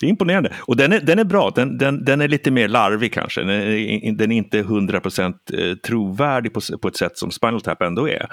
Det 0.00 0.06
är 0.06 0.10
imponerande. 0.10 0.52
Och 0.60 0.76
den 0.76 0.92
är, 0.92 1.00
den 1.00 1.18
är 1.18 1.24
bra. 1.24 1.50
Den, 1.54 1.78
den, 1.78 2.04
den 2.04 2.20
är 2.20 2.28
lite 2.28 2.50
mer 2.50 2.68
larvig 2.68 3.12
kanske. 3.12 3.40
Den 3.40 3.50
är, 3.50 4.12
den 4.12 4.32
är 4.32 4.36
inte 4.36 4.62
100% 4.62 5.34
eh, 5.52 5.74
trovärdig 5.76 6.52
på, 6.52 6.60
på 6.82 6.88
ett 6.88 6.96
sätt 6.96 7.18
som 7.18 7.30
Spinal 7.30 7.60
Tap 7.60 7.82
ändå 7.82 8.08
är. 8.08 8.26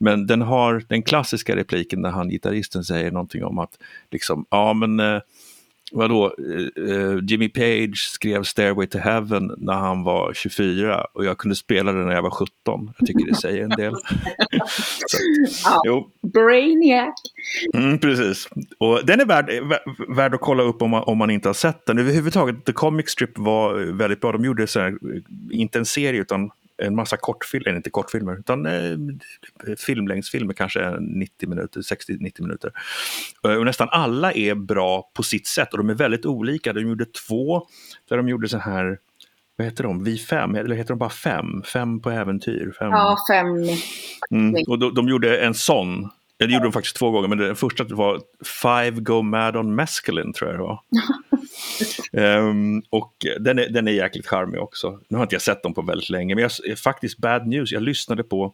Men 0.00 0.26
den 0.26 0.42
har 0.42 0.82
den 0.88 1.02
klassiska 1.02 1.56
repliken 1.56 2.00
när 2.00 2.10
han, 2.10 2.28
gitarristen, 2.28 2.84
säger 2.84 3.10
någonting 3.10 3.44
om 3.44 3.58
att 3.58 3.70
liksom, 4.10 4.44
ja 4.50 4.72
men 4.72 5.00
eh, 5.00 5.20
vadå, 5.92 6.34
uh, 6.78 7.24
Jimmy 7.24 7.48
Page 7.48 8.10
skrev 8.12 8.42
Stairway 8.42 8.86
to 8.86 8.98
Heaven 8.98 9.54
när 9.56 9.74
han 9.74 10.02
var 10.04 10.32
24 10.32 11.06
och 11.12 11.24
jag 11.24 11.38
kunde 11.38 11.56
spela 11.56 11.92
den 11.92 12.06
när 12.06 12.14
jag 12.14 12.22
var 12.22 12.30
17. 12.30 12.50
Jag 12.98 13.06
tycker 13.06 13.26
det 13.26 13.34
säger 13.34 13.64
en 13.64 13.70
del. 13.70 13.94
Så, 15.06 15.18
ja. 15.64 15.82
jo. 15.84 16.10
Brainiac. 16.32 17.14
Mm, 17.74 17.98
precis. 17.98 18.48
Och 18.78 19.06
den 19.06 19.20
är 19.20 19.24
värd, 19.24 19.50
värd 20.16 20.34
att 20.34 20.40
kolla 20.40 20.62
upp 20.62 20.82
om 20.82 20.90
man, 20.90 21.02
om 21.02 21.18
man 21.18 21.30
inte 21.30 21.48
har 21.48 21.54
sett 21.54 21.86
den. 21.86 21.98
Överhuvudtaget, 21.98 22.64
The 22.64 22.72
Comic 22.72 23.10
Strip 23.10 23.38
var 23.38 23.74
väldigt 23.98 24.20
bra. 24.20 24.32
De 24.32 24.44
gjorde 24.44 24.66
så 24.66 24.80
här, 24.80 24.98
inte 25.50 25.78
en 25.78 25.86
serie 25.86 26.20
utan 26.20 26.50
en 26.78 26.96
massa 26.96 27.16
kortfilmer, 27.16 27.76
inte 27.76 27.90
kortfilmer, 27.90 28.38
utan 28.38 28.66
eh, 28.66 28.96
filmlängdsfilmer, 29.78 30.54
kanske 30.54 31.00
90 31.00 31.48
minuter, 31.48 31.80
60-90 31.80 32.42
minuter. 32.42 32.72
Eh, 33.44 33.54
och 33.54 33.64
nästan 33.64 33.88
alla 33.90 34.32
är 34.32 34.54
bra 34.54 35.10
på 35.14 35.22
sitt 35.22 35.46
sätt 35.46 35.72
och 35.72 35.78
de 35.78 35.90
är 35.90 35.94
väldigt 35.94 36.26
olika. 36.26 36.72
De 36.72 36.80
gjorde 36.80 37.04
två 37.04 37.66
där 38.08 38.16
de 38.16 38.28
gjorde 38.28 38.48
så 38.48 38.58
här, 38.58 38.98
vad 39.56 39.66
heter 39.66 39.84
de, 39.84 40.04
Vi 40.04 40.18
fem, 40.18 40.54
eller 40.54 40.76
heter 40.76 40.88
de 40.88 40.98
bara 40.98 41.10
fem? 41.10 41.62
Fem 41.62 42.00
på 42.00 42.10
äventyr? 42.10 42.74
Fem. 42.78 42.90
Ja, 42.90 43.16
fem. 43.30 43.46
Mm. 44.30 44.64
Och 44.68 44.78
de, 44.78 44.94
de 44.94 45.08
gjorde 45.08 45.38
en 45.38 45.54
sån 45.54 46.10
det 46.46 46.52
gjorde 46.52 46.66
de 46.66 46.72
faktiskt 46.72 46.96
två 46.96 47.10
gånger, 47.10 47.28
men 47.28 47.38
den 47.38 47.56
första 47.56 47.84
var 47.84 48.20
Five 48.62 49.00
Go 49.00 49.22
Mad 49.22 49.56
on 49.56 49.74
Mescaline, 49.74 50.32
tror 50.32 50.50
jag 50.50 50.58
det 50.58 50.62
var. 50.62 50.80
um, 52.38 52.82
och 52.90 53.12
den 53.40 53.58
är, 53.58 53.68
den 53.68 53.88
är 53.88 53.92
jäkligt 53.92 54.26
charmig 54.26 54.60
också. 54.60 55.00
Nu 55.08 55.16
har 55.16 55.24
inte 55.24 55.34
jag 55.34 55.42
sett 55.42 55.62
dem 55.62 55.74
på 55.74 55.82
väldigt 55.82 56.10
länge, 56.10 56.34
men 56.34 56.42
jag, 56.42 56.78
faktiskt 56.78 57.18
bad 57.18 57.46
news. 57.46 57.72
Jag 57.72 57.82
lyssnade 57.82 58.22
på, 58.22 58.52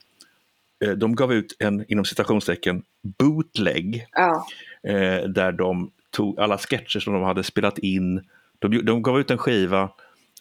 eh, 0.84 0.90
de 0.90 1.14
gav 1.14 1.32
ut 1.32 1.56
en, 1.58 1.84
inom 1.88 2.04
citationstecken, 2.04 2.82
bootleg. 3.18 4.06
Ja. 4.12 4.46
Eh, 4.82 5.28
där 5.28 5.52
de 5.52 5.90
tog 6.10 6.40
alla 6.40 6.58
sketcher 6.58 7.00
som 7.00 7.12
de 7.12 7.22
hade 7.22 7.42
spelat 7.42 7.78
in. 7.78 8.22
De, 8.58 8.84
de 8.84 9.02
gav 9.02 9.20
ut 9.20 9.30
en 9.30 9.38
skiva 9.38 9.90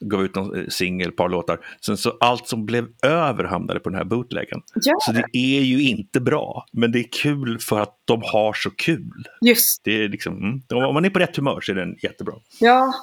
gav 0.10 0.24
ut 0.24 0.38
en 0.38 0.56
eh, 0.56 0.68
singel, 0.70 1.12
par 1.12 1.30
låtar. 1.30 1.60
Sen 1.86 1.98
så 1.98 2.18
allt 2.20 2.48
som 2.48 2.66
blev 2.66 2.88
över 3.02 3.44
hamnade 3.44 3.80
på 3.80 3.90
den 3.90 3.98
här 3.98 4.06
bootleggen. 4.06 4.62
Ja. 4.76 4.94
Så 5.00 5.12
det 5.12 5.38
är 5.38 5.62
ju 5.62 5.82
inte 5.82 6.20
bra, 6.20 6.66
men 6.72 6.92
det 6.92 7.00
är 7.00 7.08
kul 7.12 7.60
för 7.60 7.80
att 7.80 7.98
de 8.06 8.22
har 8.26 8.54
så 8.54 8.70
kul. 8.70 9.28
Just. 9.42 9.82
Det 9.84 10.04
är 10.04 10.10
liksom, 10.10 10.38
mm, 10.38 10.88
om 10.88 10.94
man 10.94 11.06
är 11.06 11.10
på 11.10 11.20
rätt 11.20 11.36
humör 11.36 11.62
så 11.62 11.72
är 11.72 11.76
den 11.76 11.96
jättebra. 12.02 12.34
Ja, 12.60 12.94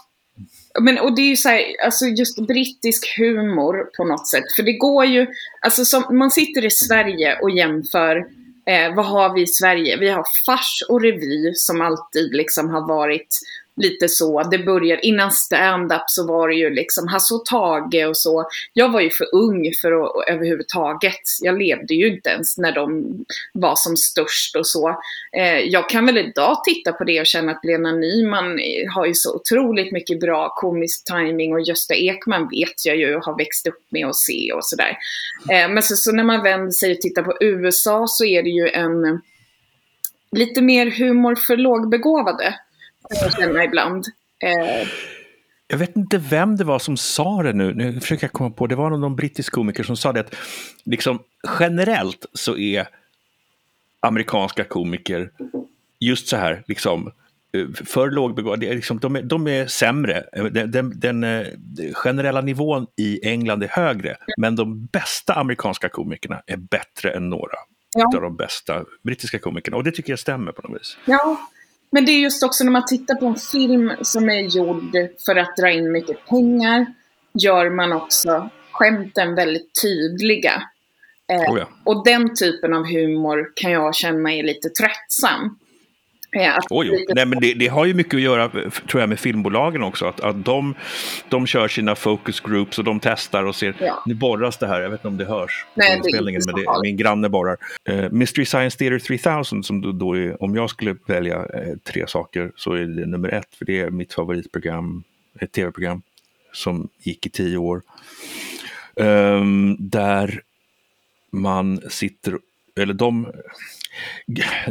men 0.81 0.99
och 0.99 1.17
det 1.17 1.23
är 1.23 1.29
ju 1.29 1.37
så 1.37 1.49
här, 1.49 1.63
alltså 1.85 2.05
just 2.05 2.47
brittisk 2.47 3.19
humor 3.19 3.91
på 3.97 4.05
något 4.05 4.29
sätt. 4.29 4.45
För 4.57 4.63
det 4.63 4.73
går 4.73 5.05
ju, 5.05 5.27
alltså 5.61 5.85
som, 5.85 6.19
man 6.19 6.31
sitter 6.31 6.65
i 6.65 6.71
Sverige 6.71 7.39
och 7.43 7.51
jämför, 7.51 8.17
eh, 8.67 8.95
vad 8.95 9.07
har 9.07 9.35
vi 9.35 9.43
i 9.43 9.47
Sverige? 9.47 9.97
Vi 9.97 10.09
har 10.09 10.25
fars 10.47 10.83
och 10.89 11.03
revy 11.03 11.55
som 11.55 11.81
alltid 11.81 12.35
liksom 12.35 12.69
har 12.69 12.89
varit 12.89 13.39
lite 13.81 14.09
så. 14.09 14.43
Det 14.43 14.59
började, 14.59 15.07
innan 15.07 15.31
stand-up 15.31 16.03
så 16.07 16.27
var 16.27 16.49
det 16.49 16.55
ju 16.55 16.71
liksom 16.71 17.09
Hasse 17.09 17.35
och 17.35 17.45
Tage 17.45 18.07
och 18.09 18.17
så. 18.17 18.49
Jag 18.73 18.93
var 18.93 19.01
ju 19.01 19.11
för 19.11 19.35
ung 19.35 19.73
för 19.83 19.93
att 19.93 20.29
överhuvudtaget. 20.29 21.21
Jag 21.43 21.59
levde 21.59 21.95
ju 21.95 22.15
inte 22.15 22.31
ens 22.31 22.59
när 22.59 22.73
de 22.73 23.15
var 23.53 23.75
som 23.77 23.97
störst 23.97 24.57
och 24.57 24.67
så. 24.67 24.89
Eh, 25.37 25.59
jag 25.59 25.89
kan 25.89 26.07
väl 26.07 26.19
idag 26.19 26.65
titta 26.65 26.93
på 26.93 27.05
det 27.05 27.21
och 27.21 27.27
känna 27.27 27.53
att 27.53 27.65
Lena 27.65 27.93
Nyman 27.93 28.59
har 28.95 29.07
ju 29.07 29.15
så 29.15 29.35
otroligt 29.35 29.93
mycket 29.93 30.21
bra 30.21 30.55
komisk 30.57 31.05
timing 31.05 31.53
och 31.53 31.61
Gösta 31.61 31.95
Ekman 31.95 32.49
vet 32.49 32.87
jag 32.87 32.97
ju 32.97 33.15
har 33.15 33.39
växt 33.39 33.67
upp 33.67 33.83
med 33.89 34.07
att 34.07 34.17
se 34.17 34.53
och 34.53 34.65
sådär. 34.65 34.99
Eh, 35.51 35.69
men 35.69 35.83
så, 35.83 35.97
så 35.97 36.13
när 36.13 36.25
man 36.25 36.43
vänder 36.43 36.71
sig 36.71 36.93
och 36.93 37.01
tittar 37.01 37.23
på 37.23 37.37
USA 37.41 38.07
så 38.09 38.25
är 38.25 38.43
det 38.43 38.51
ju 38.51 38.69
en 38.69 39.21
lite 40.33 40.63
mer 40.63 40.91
humor 40.91 41.35
för 41.35 41.57
lågbegåvade 41.57 42.55
jag 43.09 43.33
känna 43.33 43.65
ibland. 43.65 44.05
Eh. 44.43 44.89
Jag 45.67 45.79
vet 45.79 45.97
inte 45.97 46.19
vem 46.19 46.57
det 46.57 46.65
var 46.65 46.79
som 46.79 46.97
sa 46.97 47.43
det 47.43 47.53
nu, 47.53 47.75
nu 47.75 48.01
försöker 48.01 48.25
jag 48.25 48.33
komma 48.33 48.51
på, 48.51 48.67
det 48.67 48.75
var 48.75 48.91
någon 48.91 49.17
brittisk 49.17 49.53
komiker 49.53 49.83
som 49.83 49.97
sa 49.97 50.13
det 50.13 50.21
att 50.21 50.35
liksom, 50.85 51.19
generellt 51.59 52.27
så 52.33 52.57
är 52.57 52.89
amerikanska 54.01 54.65
komiker 54.65 55.31
just 56.01 56.29
så 56.29 56.37
här, 56.37 56.63
liksom, 56.67 57.13
eh, 57.53 57.85
för 57.87 58.11
lågbegåvade, 58.11 58.75
liksom, 58.75 58.99
de, 58.99 59.17
är, 59.17 59.23
de 59.23 59.49
är 59.49 59.67
sämre. 59.67 60.25
Den, 60.51 60.71
den, 60.71 61.01
den, 61.01 61.25
eh, 61.25 61.47
generella 61.95 62.41
nivån 62.41 62.87
i 62.97 63.29
England 63.29 63.63
är 63.63 63.69
högre, 63.69 64.17
men 64.39 64.57
de 64.57 64.87
bästa 64.87 65.35
amerikanska 65.35 65.89
komikerna 65.89 66.43
är 66.47 66.57
bättre 66.57 67.11
än 67.11 67.31
några 67.31 67.57
ja. 67.97 68.17
av 68.17 68.23
de 68.23 68.37
bästa 68.37 68.85
brittiska 69.03 69.39
komikerna. 69.39 69.77
Och 69.77 69.85
det 69.85 69.91
tycker 69.93 70.13
jag 70.13 70.19
stämmer 70.19 70.53
på 70.53 70.69
något 70.69 70.81
vis. 70.81 70.97
Ja, 71.05 71.51
men 71.91 72.05
det 72.05 72.13
är 72.13 72.19
just 72.19 72.43
också 72.43 72.65
när 72.65 72.73
man 72.73 72.87
tittar 72.87 73.15
på 73.15 73.27
en 73.27 73.37
film 73.37 73.93
som 74.03 74.29
är 74.29 74.41
gjord 74.41 74.97
för 75.27 75.37
att 75.37 75.57
dra 75.57 75.71
in 75.71 75.93
mycket 75.93 76.27
pengar, 76.27 76.87
gör 77.33 77.71
man 77.71 77.93
också 77.93 78.51
skämten 78.73 79.35
väldigt 79.35 79.83
tydliga. 79.83 80.63
Eh, 81.33 81.53
oh 81.53 81.59
ja. 81.59 81.69
Och 81.85 82.05
den 82.05 82.35
typen 82.35 82.75
av 82.75 82.85
humor 82.85 83.53
kan 83.55 83.71
jag 83.71 83.95
känna 83.95 84.33
är 84.33 84.43
lite 84.43 84.69
tröttsam. 84.69 85.59
Ja, 86.33 86.61
Oj, 86.71 87.05
Nej, 87.15 87.27
men 87.27 87.41
det, 87.41 87.55
det, 87.55 87.67
har 87.67 87.85
ju 87.85 87.95
mycket 87.95 88.15
att 88.15 88.21
göra 88.21 88.49
tror 88.89 89.01
jag, 89.01 89.09
med 89.09 89.19
filmbolagen 89.19 89.83
också. 89.83 90.07
Att, 90.07 90.21
att 90.21 90.45
de, 90.45 90.75
de 91.29 91.47
kör 91.47 91.69
sina 91.69 91.95
focus 91.95 92.41
groups 92.41 92.79
och 92.79 92.85
de 92.85 93.01
testar 93.01 93.45
och 93.45 93.57
ser. 93.57 93.75
Ja. 93.81 94.03
Nu 94.07 94.15
borras 94.15 94.59
det 94.59 94.67
här, 94.67 94.81
jag 94.81 94.91
vet 94.91 95.01
inte 95.01 95.09
om 95.09 95.17
det 95.17 95.25
hörs 95.25 95.67
Nej, 95.75 96.01
på 96.01 96.07
inspelningen, 96.07 96.43
men 96.47 96.55
det, 96.55 96.67
min 96.83 96.97
granne 96.97 97.29
borrar. 97.29 97.57
Uh, 97.91 98.11
Mystery 98.11 98.45
Science 98.45 98.79
Theater 98.79 98.99
3000, 98.99 99.63
som 99.63 99.81
då, 99.81 99.93
då 99.93 100.17
är, 100.17 100.43
om 100.43 100.55
jag 100.55 100.71
skulle 100.71 100.97
välja 101.07 101.39
uh, 101.39 101.77
tre 101.85 102.07
saker 102.07 102.53
så 102.57 102.73
är 102.73 102.81
det 102.81 103.07
nummer 103.07 103.29
ett, 103.29 103.55
för 103.59 103.65
det 103.65 103.81
är 103.81 103.91
mitt 103.91 104.13
favoritprogram, 104.15 105.03
ett 105.41 105.53
tv-program 105.53 106.03
som 106.53 106.89
gick 107.03 107.27
i 107.27 107.31
tio 107.31 107.57
år. 107.57 107.83
Um, 108.95 109.77
där 109.79 110.43
man 111.31 111.81
sitter, 111.91 112.39
eller 112.77 112.95
de 112.95 113.33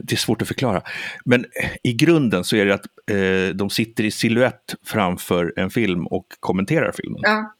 det 0.03 0.11
är 0.11 0.15
svårt 0.15 0.41
att 0.41 0.47
förklara. 0.47 0.81
Men 1.25 1.45
i 1.83 1.93
grunden 1.93 2.43
så 2.43 2.55
är 2.55 2.65
det 2.65 2.73
att 2.73 2.85
eh, 3.11 3.55
de 3.55 3.69
sitter 3.69 4.03
i 4.03 4.11
siluett 4.11 4.75
framför 4.83 5.53
en 5.55 5.69
film 5.69 6.07
och 6.07 6.25
kommenterar 6.39 6.91
filmen. 6.91 7.21
Ja. 7.23 7.55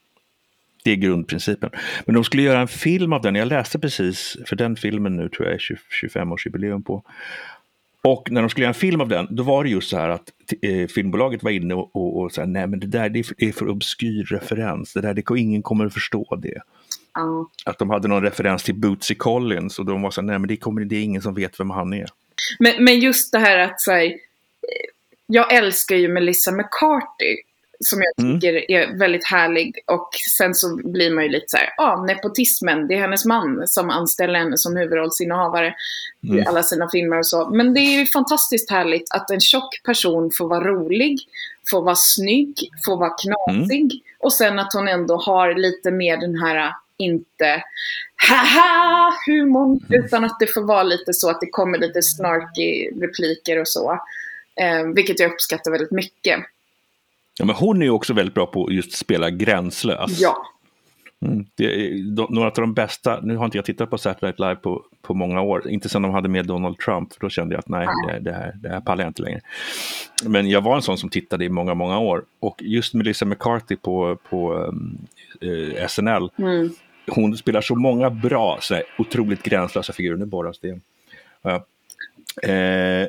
Det 0.84 0.92
är 0.92 0.96
grundprincipen. 0.96 1.70
Men 2.06 2.16
de 2.16 2.24
skulle 2.24 2.44
göra 2.44 2.60
en 2.60 2.68
film 2.68 3.14
av 3.14 3.22
den. 3.22 3.36
Jag 3.36 3.48
läste 3.48 3.80
precis, 3.80 4.38
för 4.46 4.56
den 4.56 4.76
filmen 4.76 5.16
nu 5.16 5.30
tror 5.30 5.48
jag 5.48 5.56
är 5.56 5.78
25-årsjubileum 6.04 6.84
på. 6.84 7.04
Och 8.02 8.32
när 8.32 8.42
de 8.42 8.50
skulle 8.50 8.64
göra 8.64 8.74
en 8.74 8.80
film 8.80 9.02
av 9.02 9.08
den, 9.08 9.28
då 9.30 9.44
var 9.44 9.64
det 9.64 9.70
just 9.70 9.90
så 9.90 9.98
här 9.98 10.10
att 10.10 10.34
eh, 10.62 10.88
filmbolaget 10.88 11.44
var 11.44 11.52
inne 11.52 11.74
och, 11.74 11.96
och, 11.96 12.22
och 12.22 12.32
sa 12.32 12.46
nej 12.46 12.68
men 12.68 12.80
det 12.80 12.88
där 12.88 13.10
det 13.10 13.20
är, 13.20 13.52
för, 13.52 13.70
obskyr 13.70 14.24
referens, 14.24 14.94
det 14.94 15.02
där, 15.02 15.14
det, 15.14 15.40
ingen 15.40 15.62
kommer 15.62 15.86
att 15.86 15.94
förstå 15.94 16.40
det. 16.42 16.62
Ja. 17.20 17.50
Att 17.66 17.80
de 17.80 17.90
hade 17.90 18.08
någon 18.08 18.24
referens 18.24 18.64
till 18.64 18.76
Bootsy 18.76 19.16
Collins 19.16 19.80
och 19.80 19.86
de 19.86 20.02
var 20.02 20.12
så 20.12 20.22
nej 20.22 20.40
men 20.40 20.48
det, 20.48 20.58
kommer, 20.58 20.82
det 20.82 20.96
är 20.96 21.04
ingen 21.04 21.22
som 21.22 21.34
vet 21.34 21.60
vem 21.60 21.70
han 21.70 21.94
är. 21.94 22.10
Men, 22.60 22.84
men 22.84 23.00
just 23.00 23.32
det 23.32 23.40
här 23.40 23.60
att 23.60 23.82
så 23.82 23.92
här, 23.92 24.14
jag 25.28 25.54
älskar 25.54 25.96
ju 25.96 26.08
Melissa 26.08 26.52
McCarthy 26.52 27.38
som 27.80 28.02
jag 28.02 28.26
mm. 28.26 28.40
tycker 28.40 28.72
mm. 28.72 28.94
är 28.94 29.00
väldigt 29.00 29.26
härlig. 29.26 29.80
Och 29.86 30.10
sen 30.38 30.56
så 30.56 30.76
blir 30.76 31.16
man 31.16 31.24
ju 31.24 31.30
lite 31.30 31.46
så 31.48 31.58
här, 31.58 31.70
ja, 31.78 31.84
ah, 31.84 32.06
nepotismen, 32.06 32.88
det 32.88 32.94
är 32.94 33.00
hennes 33.00 33.26
man 33.26 33.68
som 33.68 33.90
anställer 33.90 34.40
henne 34.40 34.58
som 34.58 34.76
huvudrollsinnehavare 34.76 35.76
mm. 36.24 36.40
i 36.40 36.46
alla 36.46 36.64
sina 36.64 36.90
filmer 36.90 37.18
och 37.18 37.28
så. 37.28 37.50
Men 37.50 37.74
det 37.74 37.80
är 37.80 38.00
ju 38.00 38.06
fantastiskt 38.06 38.72
härligt 38.72 39.12
att 39.12 39.32
en 39.32 39.40
tjock 39.40 39.84
person 39.84 40.32
får 40.38 40.48
vara 40.48 40.64
rolig, 40.64 41.20
får 41.72 41.82
vara 41.82 41.96
snygg, 41.96 42.70
får 42.86 42.98
vara 42.98 43.10
knasig. 43.10 43.82
Mm. 43.82 44.00
Och 44.20 44.34
sen 44.34 44.60
att 44.60 44.74
hon 44.74 44.88
ändå 44.88 45.16
har 45.18 45.54
lite 45.54 45.92
mer 45.92 46.18
den 46.18 46.36
här 46.36 46.74
inte 47.00 47.64
haha 48.28 49.14
humorn, 49.26 49.80
mm. 49.90 50.06
utan 50.06 50.24
att 50.24 50.40
det 50.40 50.48
får 50.54 50.62
vara 50.62 50.84
lite 50.84 51.14
så 51.14 51.30
att 51.30 51.42
det 51.42 51.50
kommer 51.50 51.78
lite 51.78 52.02
snarky 52.02 52.90
repliker 53.02 53.62
och 53.62 53.68
så. 53.68 53.92
Eh, 54.56 54.88
vilket 54.96 55.20
jag 55.20 55.32
uppskattar 55.32 55.72
väldigt 55.72 55.92
mycket. 55.92 56.40
Ja, 57.40 57.46
men 57.46 57.56
hon 57.56 57.82
är 57.82 57.86
ju 57.86 57.92
också 57.92 58.14
väldigt 58.14 58.36
bra 58.36 58.46
på 58.46 58.66
att 58.66 58.74
just 58.74 58.92
spela 58.92 59.30
gränslös. 59.30 60.20
Ja. 60.20 60.46
Mm, 61.26 61.46
de, 62.16 62.28
några 62.30 62.48
av 62.48 62.54
de 62.54 62.74
bästa, 62.74 63.20
nu 63.24 63.36
har 63.36 63.46
inte 63.46 63.58
jag 63.58 63.66
tittat 63.66 63.90
på 63.90 63.98
Saturday 63.98 64.28
Night 64.30 64.40
Live 64.40 64.56
på, 64.56 64.84
på 65.02 65.14
många 65.14 65.42
år, 65.42 65.70
inte 65.70 65.90
sedan 65.90 66.02
de 66.02 66.12
hade 66.12 66.30
med 66.30 66.46
Donald 66.46 66.78
Trump, 66.78 67.14
för 67.14 67.20
då 67.20 67.30
kände 67.30 67.56
jag 67.56 67.60
att 67.60 67.70
nej, 67.70 67.88
det, 68.08 68.20
det, 68.20 68.32
här, 68.32 68.54
det 68.56 68.70
här 68.70 68.82
pallar 68.82 69.04
jag 69.04 69.10
inte 69.10 69.22
längre. 69.22 69.42
Men 70.24 70.50
jag 70.50 70.62
var 70.62 70.76
en 70.76 70.82
sån 70.82 70.98
som 70.98 71.10
tittade 71.10 71.46
i 71.46 71.50
många, 71.50 71.74
många 71.74 72.00
år. 72.00 72.24
Och 72.40 72.62
just 72.62 72.94
Melissa 72.94 73.26
McCarthy 73.26 73.76
på, 73.76 74.18
på 74.30 74.54
um, 74.54 74.98
uh, 75.44 75.88
SNL, 75.88 76.30
mm 76.38 76.70
hon 77.12 77.38
spelar 77.38 77.62
så 77.62 77.76
många 77.76 78.10
bra, 78.10 78.58
så 78.62 78.74
här, 78.76 78.84
otroligt 78.98 79.44
gränslösa 79.44 79.94
figurer. 79.94 80.18
Nu 80.18 80.26
borras 80.26 80.60
det. 80.60 80.80
Ja. 81.42 81.66
Eh, 82.50 83.08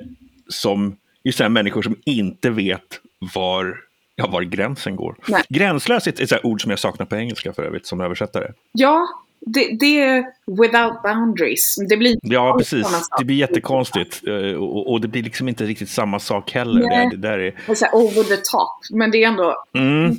som 0.48 0.96
just 1.24 1.38
så 1.38 1.44
här, 1.44 1.48
människor 1.48 1.82
som 1.82 1.96
inte 2.04 2.50
vet 2.50 3.00
var, 3.34 3.76
ja, 4.14 4.26
var 4.26 4.42
gränsen 4.42 4.96
går. 4.96 5.14
Nej. 5.28 5.42
Gränslös 5.48 6.06
är 6.06 6.12
ett, 6.12 6.20
ett 6.32 6.44
ord 6.44 6.62
som 6.62 6.70
jag 6.70 6.78
saknar 6.78 7.06
på 7.06 7.16
engelska 7.16 7.52
för 7.52 7.62
övrigt 7.62 7.86
som 7.86 8.00
översättare. 8.00 8.52
Ja, 8.72 9.06
det, 9.46 9.76
det 9.80 10.00
är 10.02 10.24
without 10.46 11.02
boundaries. 11.02 11.76
Det 11.88 11.96
blir 11.96 12.18
Ja, 12.22 12.54
precis. 12.58 12.86
Det 13.18 13.24
blir 13.24 13.36
jättekonstigt. 13.36 14.20
Eh, 14.28 14.34
Och, 14.54 14.92
och 14.92 15.00
det 15.00 15.08
blir 15.08 15.22
liksom 15.22 15.48
inte 15.48 15.64
riktigt 15.64 15.90
samma 15.90 16.18
sak 16.18 16.50
heller. 16.52 16.86
Nej. 16.88 17.08
Det, 17.10 17.16
det 17.16 17.28
där 17.28 17.38
är... 17.38 17.54
Här 17.66 17.94
over 17.94 18.22
the 18.22 18.36
top. 18.36 18.78
Men 18.90 19.10
det 19.10 19.24
är 19.24 19.28
ändå, 19.28 19.64
Mm, 19.74 20.16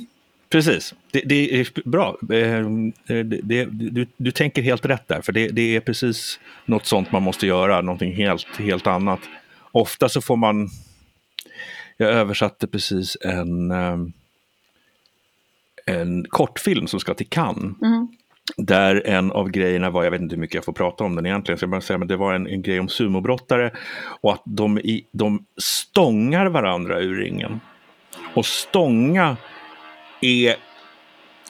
precis. 0.52 0.94
Det, 1.10 1.20
det 1.20 1.60
är 1.60 1.88
bra. 1.88 2.16
Eh, 2.22 2.66
Det, 3.06 3.40
det, 3.42 3.64
du, 3.64 4.06
du 4.16 4.30
tänker 4.30 4.62
helt 4.62 4.84
rätt 4.86 5.08
där, 5.08 5.20
för 5.22 5.32
det, 5.32 5.48
det 5.48 5.76
är 5.76 5.80
precis 5.80 6.40
något 6.66 6.86
sånt 6.86 7.12
man 7.12 7.22
måste 7.22 7.46
göra, 7.46 7.80
någonting 7.80 8.14
helt, 8.14 8.56
helt 8.58 8.86
annat. 8.86 9.20
Ofta 9.72 10.08
så 10.08 10.20
får 10.20 10.36
man... 10.36 10.68
Jag 11.96 12.10
översatte 12.10 12.66
precis 12.66 13.16
en, 13.20 13.70
eh, 13.70 13.96
en 15.86 16.24
kortfilm 16.28 16.86
som 16.86 17.00
ska 17.00 17.14
till 17.14 17.28
Cannes. 17.28 17.82
mm, 17.82 18.08
Där 18.56 19.02
en 19.06 19.32
av 19.32 19.50
grejerna 19.50 19.90
var, 19.90 20.04
jag 20.04 20.10
vet 20.10 20.20
inte 20.20 20.34
hur 20.34 20.40
mycket 20.40 20.54
jag 20.54 20.64
får 20.64 20.72
prata 20.72 21.04
om 21.04 21.14
den 21.14 21.26
egentligen, 21.26 21.58
så 21.58 21.62
jag 21.62 21.70
bara 21.70 21.80
säga, 21.80 21.98
men 21.98 22.08
det 22.08 22.16
var 22.16 22.34
en, 22.34 22.46
en 22.46 22.62
grej 22.62 22.80
om 22.80 22.88
sumobrottare 22.88 23.70
och 24.20 24.32
att 24.32 24.42
de, 24.44 24.78
i, 24.78 25.06
de 25.12 25.44
stångar 25.56 26.46
varandra 26.46 27.00
ur 27.00 27.16
ringen. 27.16 27.60
Och 28.34 28.46
stånga 28.46 29.36
är 30.22 30.56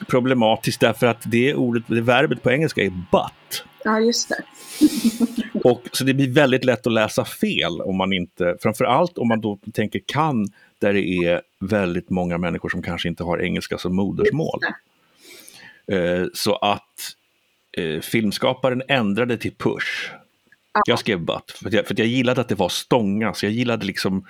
problematiskt 0.07 0.79
därför 0.79 1.07
att 1.07 1.21
det 1.25 1.55
ordet, 1.55 1.83
det 1.87 2.01
verbet 2.01 2.43
på 2.43 2.51
engelska 2.51 2.81
är 2.81 2.89
butt. 2.89 3.65
ja 3.83 3.99
just 3.99 4.29
det. 4.29 4.43
Och, 5.63 5.81
så 5.91 6.03
det 6.03 6.13
blir 6.13 6.31
väldigt 6.31 6.65
lätt 6.65 6.87
att 6.87 6.93
läsa 6.93 7.25
fel 7.25 7.81
om 7.81 7.97
man 7.97 8.13
inte, 8.13 8.57
framförallt 8.61 9.17
om 9.17 9.27
man 9.27 9.41
då 9.41 9.59
tänker 9.73 10.01
kan, 10.05 10.47
där 10.79 10.93
det 10.93 11.25
är 11.25 11.41
väldigt 11.59 12.09
många 12.09 12.37
människor 12.37 12.69
som 12.69 12.81
kanske 12.81 13.07
inte 13.07 13.23
har 13.23 13.41
engelska 13.41 13.77
som 13.77 13.95
modersmål. 13.95 14.59
Eh, 15.91 16.25
så 16.33 16.55
att 16.55 17.15
eh, 17.77 17.99
filmskaparen 17.99 18.81
ändrade 18.87 19.37
till 19.37 19.55
push. 19.55 20.11
Jag 20.85 20.99
skrev 20.99 21.19
butt, 21.19 21.51
för 21.63 21.75
jag, 21.75 21.85
för 21.85 21.93
att 21.93 21.99
jag 21.99 22.07
gillade 22.07 22.41
att 22.41 22.49
det 22.49 22.55
var 22.55 22.69
stånga, 22.69 23.33
så 23.33 23.45
jag 23.45 23.53
gillade 23.53 23.85
liksom, 23.85 24.27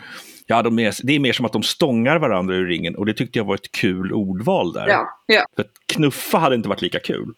ja, 0.47 0.61
de 0.61 0.79
är, 0.79 0.95
det 1.03 1.15
är 1.15 1.19
mer 1.19 1.33
som 1.33 1.45
att 1.45 1.53
de 1.53 1.63
stångar 1.63 2.19
varandra 2.19 2.55
ur 2.55 2.67
ringen 2.67 2.95
och 2.95 3.05
det 3.05 3.13
tyckte 3.13 3.39
jag 3.39 3.45
var 3.45 3.55
ett 3.55 3.71
kul 3.71 4.13
ordval 4.13 4.73
där. 4.73 4.87
Ja, 4.87 5.09
ja. 5.25 5.45
För 5.55 5.63
att 5.63 5.71
knuffa 5.85 6.37
hade 6.37 6.55
inte 6.55 6.69
varit 6.69 6.81
lika 6.81 6.99
kul. 6.99 7.33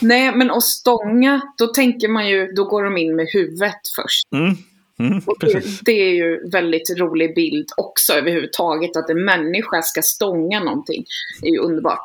Nej, 0.00 0.36
men 0.36 0.50
att 0.50 0.62
stånga, 0.62 1.40
då 1.58 1.66
tänker 1.66 2.08
man 2.08 2.28
ju, 2.28 2.52
då 2.52 2.64
går 2.64 2.84
de 2.84 2.96
in 2.96 3.16
med 3.16 3.26
huvudet 3.32 3.80
först. 3.96 4.32
Mm. 4.32 4.56
Mm, 4.98 5.20
det, 5.40 5.64
det 5.82 5.92
är 5.92 6.14
ju 6.14 6.50
väldigt 6.50 6.98
rolig 6.98 7.34
bild 7.34 7.68
också 7.76 8.12
överhuvudtaget, 8.12 8.96
att 8.96 9.10
en 9.10 9.24
människa 9.24 9.82
ska 9.82 10.02
stånga 10.02 10.60
någonting. 10.60 11.04
Det 11.40 11.48
är 11.48 11.52
ju 11.52 11.58
underbart. 11.58 12.04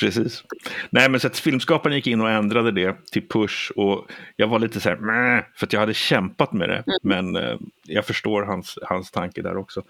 Precis. 0.00 0.44
Nej, 0.90 1.10
men 1.10 1.20
så 1.20 1.26
att 1.26 1.38
filmskaparen 1.38 1.96
gick 1.96 2.06
in 2.06 2.20
och 2.20 2.30
ändrade 2.30 2.72
det 2.72 2.96
till 3.12 3.28
push 3.28 3.70
och 3.76 4.06
jag 4.36 4.48
var 4.48 4.58
lite 4.58 4.80
så 4.80 4.88
här, 4.88 4.96
"Mäh", 4.96 5.44
för 5.56 5.66
att 5.66 5.72
jag 5.72 5.80
hade 5.80 5.94
kämpat 5.94 6.52
med 6.52 6.68
det. 6.68 6.84
Men 7.02 7.36
eh, 7.36 7.56
jag 7.82 8.06
förstår 8.06 8.42
hans, 8.42 8.78
hans 8.82 9.10
tanke 9.10 9.42
där 9.42 9.56
också. 9.56 9.82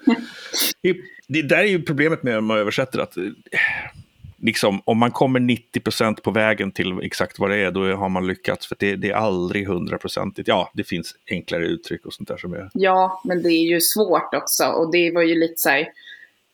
Det, 0.83 0.97
det 1.27 1.43
där 1.43 1.59
är 1.59 1.65
ju 1.69 1.83
problemet 1.83 2.23
med 2.23 2.39
om 2.39 2.45
man 2.45 2.59
översätter 2.59 2.99
att 2.99 3.17
eh, 3.17 3.25
liksom, 4.41 4.83
om 4.85 4.99
man 4.99 5.11
kommer 5.11 5.41
90% 5.41 6.21
på 6.21 6.31
vägen 6.31 6.73
till 6.73 7.01
exakt 7.03 7.39
vad 7.39 7.51
det 7.51 7.57
är, 7.57 7.71
då 7.71 7.95
har 7.95 8.09
man 8.09 8.27
lyckats. 8.27 8.67
För 8.67 8.77
det, 8.79 8.97
det 8.97 9.11
är 9.11 9.15
aldrig 9.15 9.67
hundraprocentigt. 9.67 10.49
Ja, 10.49 10.71
det 10.75 10.85
finns 10.85 11.15
enklare 11.31 11.67
uttryck 11.67 12.07
och 12.07 12.13
sånt 12.13 12.29
där 12.29 12.37
som 12.37 12.53
är... 12.53 12.71
Ja, 12.75 13.23
men 13.25 13.43
det 13.43 13.49
är 13.49 13.67
ju 13.67 13.81
svårt 13.81 14.35
också. 14.35 14.65
Och 14.65 14.93
det 14.93 15.11
var 15.11 15.23
ju 15.23 15.35
lite 15.41 15.55
så 15.57 15.69
här, 15.69 15.89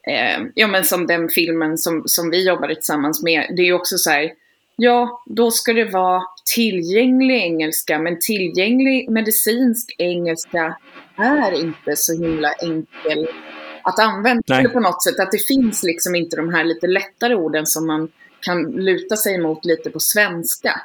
eh, 0.07 0.47
ja 0.55 0.67
men 0.67 0.85
som 0.85 1.07
den 1.07 1.29
filmen 1.29 1.79
som, 1.79 2.03
som 2.07 2.31
vi 2.31 2.47
jobbade 2.49 2.75
tillsammans 2.75 3.23
med. 3.23 3.47
Det 3.57 3.63
är 3.63 3.67
ju 3.67 3.73
också 3.73 3.99
så 3.99 4.11
här, 4.11 4.33
ja 4.77 5.23
då 5.27 5.51
ska 5.51 5.73
det 5.73 5.85
vara 5.85 6.23
tillgänglig 6.55 7.43
engelska, 7.43 7.99
men 7.99 8.19
tillgänglig 8.21 9.11
medicinsk 9.11 9.95
engelska 9.99 10.77
är 11.17 11.53
inte 11.53 11.97
så 11.97 12.13
himla 12.13 12.53
enkel 12.53 13.29
att 13.87 13.99
använda 13.99 14.43
Nej. 14.47 14.69
På 14.69 14.81
något 14.81 15.03
sätt. 15.03 15.21
Att 15.21 15.33
det 15.33 15.47
finns 15.49 15.83
liksom 15.83 16.15
inte 16.15 16.37
de 16.37 16.55
här 16.55 16.65
lite 16.65 16.87
lättare 16.87 17.35
orden 17.35 17.67
som 17.67 17.87
man 17.87 18.09
kan 18.41 18.63
luta 18.63 19.17
sig 19.17 19.39
mot 19.39 19.65
lite 19.65 19.91
på 19.91 20.01
svenska. 20.01 20.81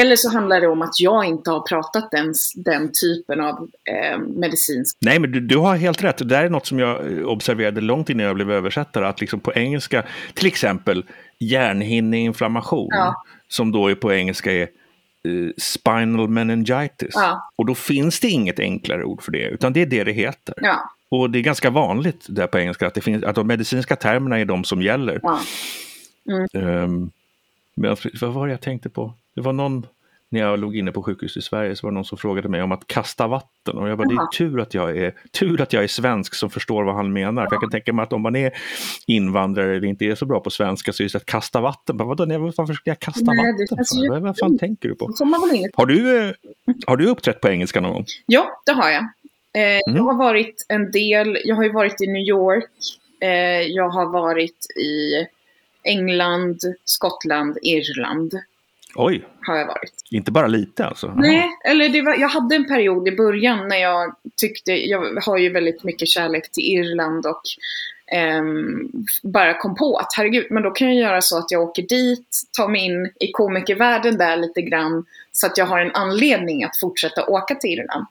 Eller 0.00 0.16
så 0.16 0.30
handlar 0.32 0.60
det 0.60 0.66
om 0.68 0.82
att 0.82 1.00
jag 1.00 1.24
inte 1.24 1.50
har 1.50 1.60
pratat 1.60 2.10
den, 2.10 2.34
den 2.56 2.92
typen 3.02 3.40
av 3.40 3.68
eh, 3.84 4.18
medicinsk. 4.18 4.96
Nej, 5.00 5.18
men 5.18 5.32
du, 5.32 5.40
du 5.40 5.56
har 5.56 5.76
helt 5.76 6.04
rätt. 6.04 6.16
Det 6.18 6.24
där 6.24 6.44
är 6.44 6.50
något 6.50 6.66
som 6.66 6.78
jag 6.78 7.22
observerade 7.26 7.80
långt 7.80 8.10
innan 8.10 8.26
jag 8.26 8.34
blev 8.34 8.50
översättare. 8.50 9.06
Att 9.06 9.20
liksom 9.20 9.40
på 9.40 9.52
engelska, 9.54 10.04
till 10.34 10.46
exempel 10.46 11.04
hjärnhinneinflammation, 11.38 12.88
Ja. 12.90 13.24
som 13.48 13.72
då 13.72 13.88
är 13.90 13.94
på 13.94 14.12
engelska 14.12 14.52
är 14.52 14.62
eh, 14.62 15.50
spinal 15.58 16.28
meningitis. 16.28 17.12
Ja. 17.14 17.50
Och 17.56 17.66
då 17.66 17.74
finns 17.74 18.20
det 18.20 18.28
inget 18.28 18.58
enklare 18.60 19.04
ord 19.04 19.22
för 19.22 19.32
det, 19.32 19.48
utan 19.48 19.72
det 19.72 19.82
är 19.82 19.86
det 19.86 20.04
det 20.04 20.12
heter. 20.12 20.54
Ja, 20.56 20.90
Och 21.08 21.30
det 21.30 21.38
är 21.38 21.42
ganska 21.42 21.70
vanligt 21.70 22.26
där 22.28 22.46
på 22.46 22.58
engelska 22.58 22.86
att, 22.86 22.94
det 22.94 23.00
finns, 23.00 23.24
att 23.24 23.34
de 23.34 23.46
medicinska 23.46 23.96
termerna 23.96 24.38
är 24.40 24.44
de 24.44 24.64
som 24.64 24.82
gäller. 24.82 25.20
ja. 25.22 25.38
Um, 26.54 27.10
men 27.74 27.96
vad 28.20 28.32
var 28.32 28.46
det 28.46 28.52
jag 28.52 28.60
tänkte 28.60 28.88
på? 28.88 29.12
Det 29.34 29.40
var 29.40 29.52
någon, 29.52 29.86
när 30.36 30.42
jag 30.42 30.58
låg 30.58 30.76
inne 30.76 30.92
på 30.92 31.02
sjukhus 31.02 31.36
i 31.36 31.42
Sverige, 31.42 31.76
så 31.76 31.86
var 31.86 31.90
det 31.90 31.94
någon 31.94 32.04
som 32.04 32.18
frågade 32.18 32.48
mig 32.48 32.62
om 32.62 32.72
att 32.72 32.86
kasta 32.86 33.26
vatten. 33.26 33.78
Och 33.78 33.88
jag 33.88 33.98
bara, 33.98 34.08
det 34.08 34.14
är 34.14 34.26
tur 34.38 34.60
att 34.60 34.74
jag 34.74 34.96
är, 34.96 35.14
tur 35.30 35.60
att 35.60 35.72
jag 35.72 35.84
är 35.84 35.88
svensk 35.88 36.34
som 36.34 36.50
förstår 36.50 36.84
vad 36.84 36.94
han 36.94 37.12
menar. 37.12 37.44
För 37.46 37.52
jag 37.54 37.60
kan 37.60 37.70
tänka 37.70 37.92
mig 37.92 38.02
att 38.02 38.12
om 38.12 38.22
man 38.22 38.36
är 38.36 38.52
invandrare 39.06 39.76
eller 39.76 39.88
inte 39.88 40.04
är 40.04 40.14
så 40.14 40.26
bra 40.26 40.40
på 40.40 40.50
svenska 40.50 40.92
så 40.92 41.02
är 41.02 41.08
det 41.08 41.14
att 41.14 41.26
kasta 41.26 41.60
vatten. 41.60 41.96
Bara, 41.96 42.08
Vadå, 42.08 42.24
nej, 42.24 42.38
varför 42.38 42.74
ska 42.74 42.90
jag 42.90 42.98
kasta 43.00 43.20
Nej, 43.32 43.52
vatten? 43.52 43.84
för? 43.84 44.02
ju- 44.02 44.08
Vad, 44.10 44.22
vad 44.22 44.38
fan 44.38 44.58
tänker 44.58 44.88
du 44.88 44.94
på? 44.94 45.10
Har 45.74 45.86
du, 45.86 46.28
eh, 46.28 46.34
har 46.86 46.96
du 46.96 47.06
uppträtt 47.06 47.40
på 47.40 47.48
engelska 47.48 47.80
någon 47.80 47.92
gång? 47.92 48.04
Ja, 48.26 48.62
det 48.66 48.72
har 48.72 48.90
jag. 48.90 49.02
Eh, 49.02 49.80
Mm. 49.86 49.96
Jag 49.96 50.02
har 50.04 50.14
varit 50.18 50.66
en 50.68 50.90
del, 50.90 51.38
jag 51.44 51.56
har 51.56 51.62
ju 51.64 51.72
varit 51.72 52.00
i 52.00 52.06
New 52.06 52.22
York, 52.22 52.70
eh, 53.20 53.28
jag 53.62 53.88
har 53.88 54.06
varit 54.12 54.66
i 54.76 55.26
England, 55.82 56.58
Skottland, 56.84 57.58
Irland 57.62 58.32
Oj, 58.96 59.24
har 59.40 59.56
jag 59.56 59.66
varit. 59.66 59.92
inte 60.10 60.30
bara 60.30 60.46
lite 60.46 60.86
alltså? 60.86 61.12
Nej, 61.16 61.50
eller 61.64 61.88
det 61.88 62.02
var, 62.02 62.14
jag 62.14 62.28
hade 62.28 62.56
en 62.56 62.68
period 62.68 63.08
i 63.08 63.16
början 63.16 63.68
när 63.68 63.76
jag 63.76 64.14
tyckte, 64.40 64.72
jag 64.72 65.22
har 65.22 65.38
ju 65.38 65.52
väldigt 65.52 65.84
mycket 65.84 66.08
kärlek 66.08 66.52
till 66.52 66.64
Irland 66.64 67.26
och 67.26 67.42
ehm, 68.12 68.90
bara 69.22 69.58
kom 69.58 69.74
på 69.74 69.96
att 69.96 70.08
herregud, 70.16 70.46
men 70.50 70.62
då 70.62 70.70
kan 70.70 70.88
jag 70.88 70.96
göra 70.96 71.20
så 71.20 71.38
att 71.38 71.50
jag 71.50 71.62
åker 71.62 71.82
dit, 71.82 72.28
tar 72.58 72.68
mig 72.68 72.84
in 72.84 73.10
i 73.20 73.32
komikervärlden 73.32 74.18
där 74.18 74.36
lite 74.36 74.62
grann, 74.62 75.04
så 75.32 75.46
att 75.46 75.58
jag 75.58 75.66
har 75.66 75.80
en 75.80 75.94
anledning 75.94 76.64
att 76.64 76.80
fortsätta 76.80 77.26
åka 77.26 77.54
till 77.54 77.70
Irland. 77.70 78.06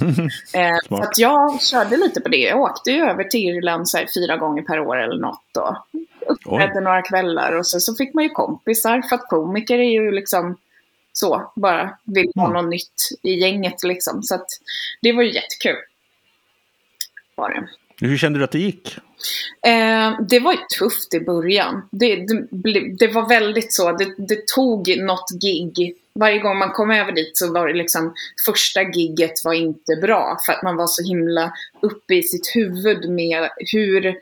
Eh, 0.54 0.76
så 0.88 0.94
att 0.94 1.18
jag 1.18 1.62
körde 1.62 1.96
lite 1.96 2.20
på 2.20 2.28
det. 2.28 2.36
Jag 2.36 2.60
åkte 2.60 2.90
ju 2.90 3.02
över 3.02 3.24
till 3.24 3.40
Irland 3.40 3.88
så 3.88 3.98
här, 3.98 4.06
fyra 4.14 4.36
gånger 4.36 4.62
per 4.62 4.80
år 4.80 5.02
eller 5.02 5.20
något. 5.20 5.56
Och 5.56 6.00
uppträdde 6.28 6.80
några 6.80 7.02
kvällar 7.02 7.52
och 7.52 7.66
så, 7.66 7.80
så 7.80 7.94
fick 7.94 8.14
man 8.14 8.24
ju 8.24 8.30
kompisar. 8.30 9.02
För 9.02 9.16
att 9.16 9.28
komiker 9.28 9.78
är 9.78 9.90
ju 9.90 10.10
liksom 10.10 10.56
så, 11.12 11.52
bara 11.56 11.98
vill 12.04 12.32
ha 12.34 12.44
Mm. 12.50 12.62
något 12.62 12.70
nytt 12.70 13.08
i 13.22 13.34
gänget 13.34 13.82
liksom. 13.82 14.22
Så 14.22 14.34
att 14.34 14.46
det 15.02 15.12
var 15.12 15.22
ju 15.22 15.32
jättekul. 15.34 15.76
Var 17.34 17.50
det. 17.50 17.68
Hur 18.06 18.16
kände 18.16 18.38
du 18.38 18.44
att 18.44 18.50
det 18.52 18.58
gick? 18.58 18.96
Eh, 19.66 20.20
det 20.28 20.40
var 20.40 20.52
ju 20.52 20.58
tufft 20.78 21.14
i 21.14 21.20
början. 21.20 21.88
Det, 21.90 22.16
det, 22.16 22.96
det 22.98 23.08
var 23.08 23.28
väldigt 23.28 23.72
så, 23.72 23.92
det, 23.92 24.14
det 24.18 24.46
tog 24.46 24.98
något 24.98 25.30
gig. 25.42 25.96
Varje 26.12 26.38
gång 26.38 26.58
man 26.58 26.70
kom 26.70 26.90
över 26.90 27.12
dit 27.12 27.36
så 27.36 27.52
var 27.52 27.68
det 27.68 27.74
liksom, 27.74 28.14
första 28.46 28.82
gigget 28.82 29.44
var 29.44 29.52
inte 29.52 29.96
bra. 30.02 30.38
För 30.46 30.52
att 30.52 30.62
man 30.62 30.76
var 30.76 30.86
så 30.86 31.02
himla 31.02 31.52
uppe 31.82 32.14
i 32.14 32.22
sitt 32.22 32.52
huvud 32.54 33.10
med 33.10 33.48
hur, 33.72 34.14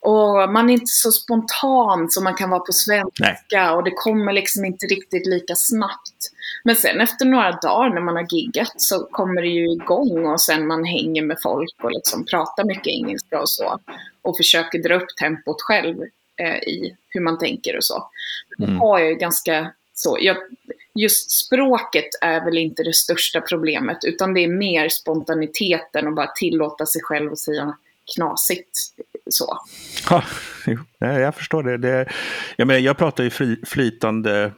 och 0.00 0.52
man 0.52 0.70
är 0.70 0.74
inte 0.74 0.86
så 0.86 1.12
spontan 1.12 2.10
som 2.10 2.24
man 2.24 2.34
kan 2.34 2.50
vara 2.50 2.60
på 2.60 2.72
svenska. 2.72 3.74
Och 3.74 3.84
det 3.84 3.90
kommer 3.90 4.32
liksom 4.32 4.64
inte 4.64 4.86
riktigt 4.86 5.26
lika 5.26 5.54
snabbt. 5.56 6.30
Men 6.64 6.76
sen 6.76 7.00
efter 7.00 7.24
några 7.24 7.52
dagar 7.52 7.94
när 7.94 8.00
man 8.00 8.16
har 8.16 8.26
giggat 8.30 8.72
så 8.76 9.04
kommer 9.10 9.42
det 9.42 9.48
ju 9.48 9.72
igång 9.72 10.26
och 10.26 10.40
sen 10.40 10.66
man 10.66 10.84
hänger 10.84 11.22
med 11.22 11.36
folk 11.42 11.74
och 11.82 11.92
liksom 11.92 12.24
pratar 12.24 12.64
mycket 12.64 12.86
engelska 12.86 13.40
och 13.40 13.50
så. 13.50 13.78
Och 14.22 14.36
försöker 14.36 14.78
dra 14.78 14.94
upp 14.94 15.16
tempot 15.20 15.62
själv 15.62 15.96
eh, 16.36 16.56
i 16.56 16.96
hur 17.08 17.20
man 17.20 17.38
tänker 17.38 17.76
och 17.76 17.84
så. 17.84 18.10
Mm. 18.58 18.76
har 18.76 18.98
jag 18.98 19.08
ju 19.08 19.14
ganska 19.14 19.72
så, 19.94 20.18
jag, 20.20 20.36
just 20.94 21.30
språket 21.30 22.08
är 22.20 22.44
väl 22.44 22.58
inte 22.58 22.82
det 22.82 22.94
största 22.94 23.40
problemet 23.40 23.98
utan 24.04 24.34
det 24.34 24.40
är 24.44 24.48
mer 24.48 24.88
spontaniteten 24.88 26.06
och 26.06 26.14
bara 26.14 26.32
tillåta 26.34 26.86
sig 26.86 27.02
själv 27.02 27.32
att 27.32 27.38
säga 27.38 27.76
knasigt 28.14 28.78
så. 29.30 29.58
Ja, 30.10 30.22
jag 30.98 31.34
förstår 31.34 31.62
det. 31.62 31.76
det 31.76 32.08
jag, 32.56 32.66
menar, 32.68 32.80
jag 32.80 32.96
pratar 32.98 33.24
ju 33.24 33.30
fly, 33.30 33.56
flytande 33.66 34.52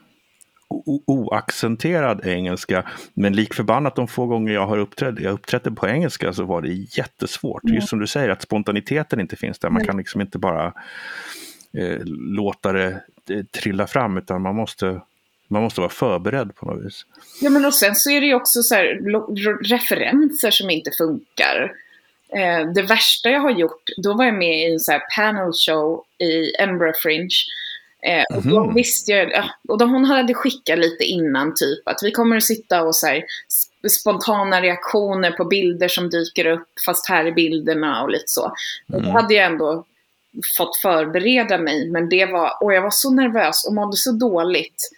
oaccenterad 1.06 2.26
engelska, 2.26 2.90
men 3.14 3.32
lik 3.32 3.54
förbannat 3.54 3.96
de 3.96 4.08
få 4.08 4.26
gånger 4.26 4.52
jag 4.52 4.66
har 4.66 4.78
uppträtt, 4.78 5.20
jag 5.20 5.32
uppträdde 5.32 5.70
på 5.70 5.88
engelska 5.88 6.32
så 6.32 6.44
var 6.44 6.62
det 6.62 6.72
jättesvårt. 6.72 7.62
Just 7.64 7.88
som 7.88 7.98
du 7.98 8.06
säger, 8.06 8.28
att 8.28 8.42
spontaniteten 8.42 9.20
inte 9.20 9.36
finns 9.36 9.58
där. 9.58 9.70
Man 9.70 9.84
kan 9.84 9.96
liksom 9.96 10.20
inte 10.20 10.38
bara 10.38 10.66
eh, 11.78 11.98
låta 12.06 12.72
det 12.72 13.02
eh, 13.30 13.44
trilla 13.44 13.86
fram, 13.86 14.18
utan 14.18 14.42
man 14.42 14.54
måste 14.54 15.00
Man 15.48 15.62
måste 15.62 15.80
vara 15.80 15.90
förberedd 15.90 16.54
på 16.54 16.66
något 16.66 16.84
vis. 16.84 17.06
Ja, 17.40 17.50
men 17.50 17.64
och 17.64 17.74
sen 17.74 17.94
så 17.94 18.10
är 18.10 18.20
det 18.20 18.26
ju 18.26 18.34
också 18.34 18.62
så 18.62 18.74
här, 18.74 18.84
referenser 19.64 20.50
som 20.50 20.70
inte 20.70 20.90
funkar. 20.98 21.72
Eh, 22.36 22.72
det 22.74 22.82
värsta 22.82 23.30
jag 23.30 23.40
har 23.40 23.50
gjort, 23.50 23.82
då 23.96 24.14
var 24.14 24.24
jag 24.24 24.34
med 24.34 24.58
i 24.68 24.72
en 24.72 24.80
så 24.80 24.92
här 24.92 25.02
panel 25.16 25.52
show 25.66 26.04
i 26.18 26.62
Edinburgh 26.62 26.98
Fringe. 26.98 27.28
Eh, 28.06 28.36
och 28.36 28.42
då 28.42 28.64
Mhm. 28.64 28.74
visste 28.74 29.12
jag, 29.12 29.32
ja, 29.32 29.44
och 29.68 29.78
då 29.78 29.84
hon 29.84 30.04
hade 30.04 30.34
skickat 30.34 30.78
lite 30.78 31.04
innan 31.04 31.54
typ 31.54 31.88
att 31.88 31.98
vi 32.02 32.10
kommer 32.10 32.36
att 32.36 32.42
sitta 32.44 32.82
och 32.82 32.96
så 32.96 33.06
här, 33.06 33.16
sp- 33.16 33.88
spontana 33.88 34.60
reaktioner 34.60 35.30
på 35.30 35.44
bilder 35.44 35.88
som 35.88 36.10
dyker 36.10 36.46
upp 36.46 36.68
fast 36.86 37.08
här 37.08 37.24
är 37.24 37.32
bilderna 37.32 38.02
och 38.02 38.10
lite 38.10 38.24
så. 38.26 38.42
Och 38.44 38.52
Då 38.88 38.98
Mm. 38.98 39.10
hade 39.10 39.34
jag 39.34 39.46
ändå 39.46 39.84
fått 40.58 40.76
förbereda 40.76 41.58
mig 41.58 41.90
men 41.90 42.08
det 42.08 42.26
var, 42.26 42.62
och 42.62 42.74
jag 42.74 42.82
var 42.82 42.90
så 42.90 43.10
nervös 43.10 43.66
och 43.66 43.74
mådde 43.74 43.96
så 43.96 44.12
dåligt 44.12 44.90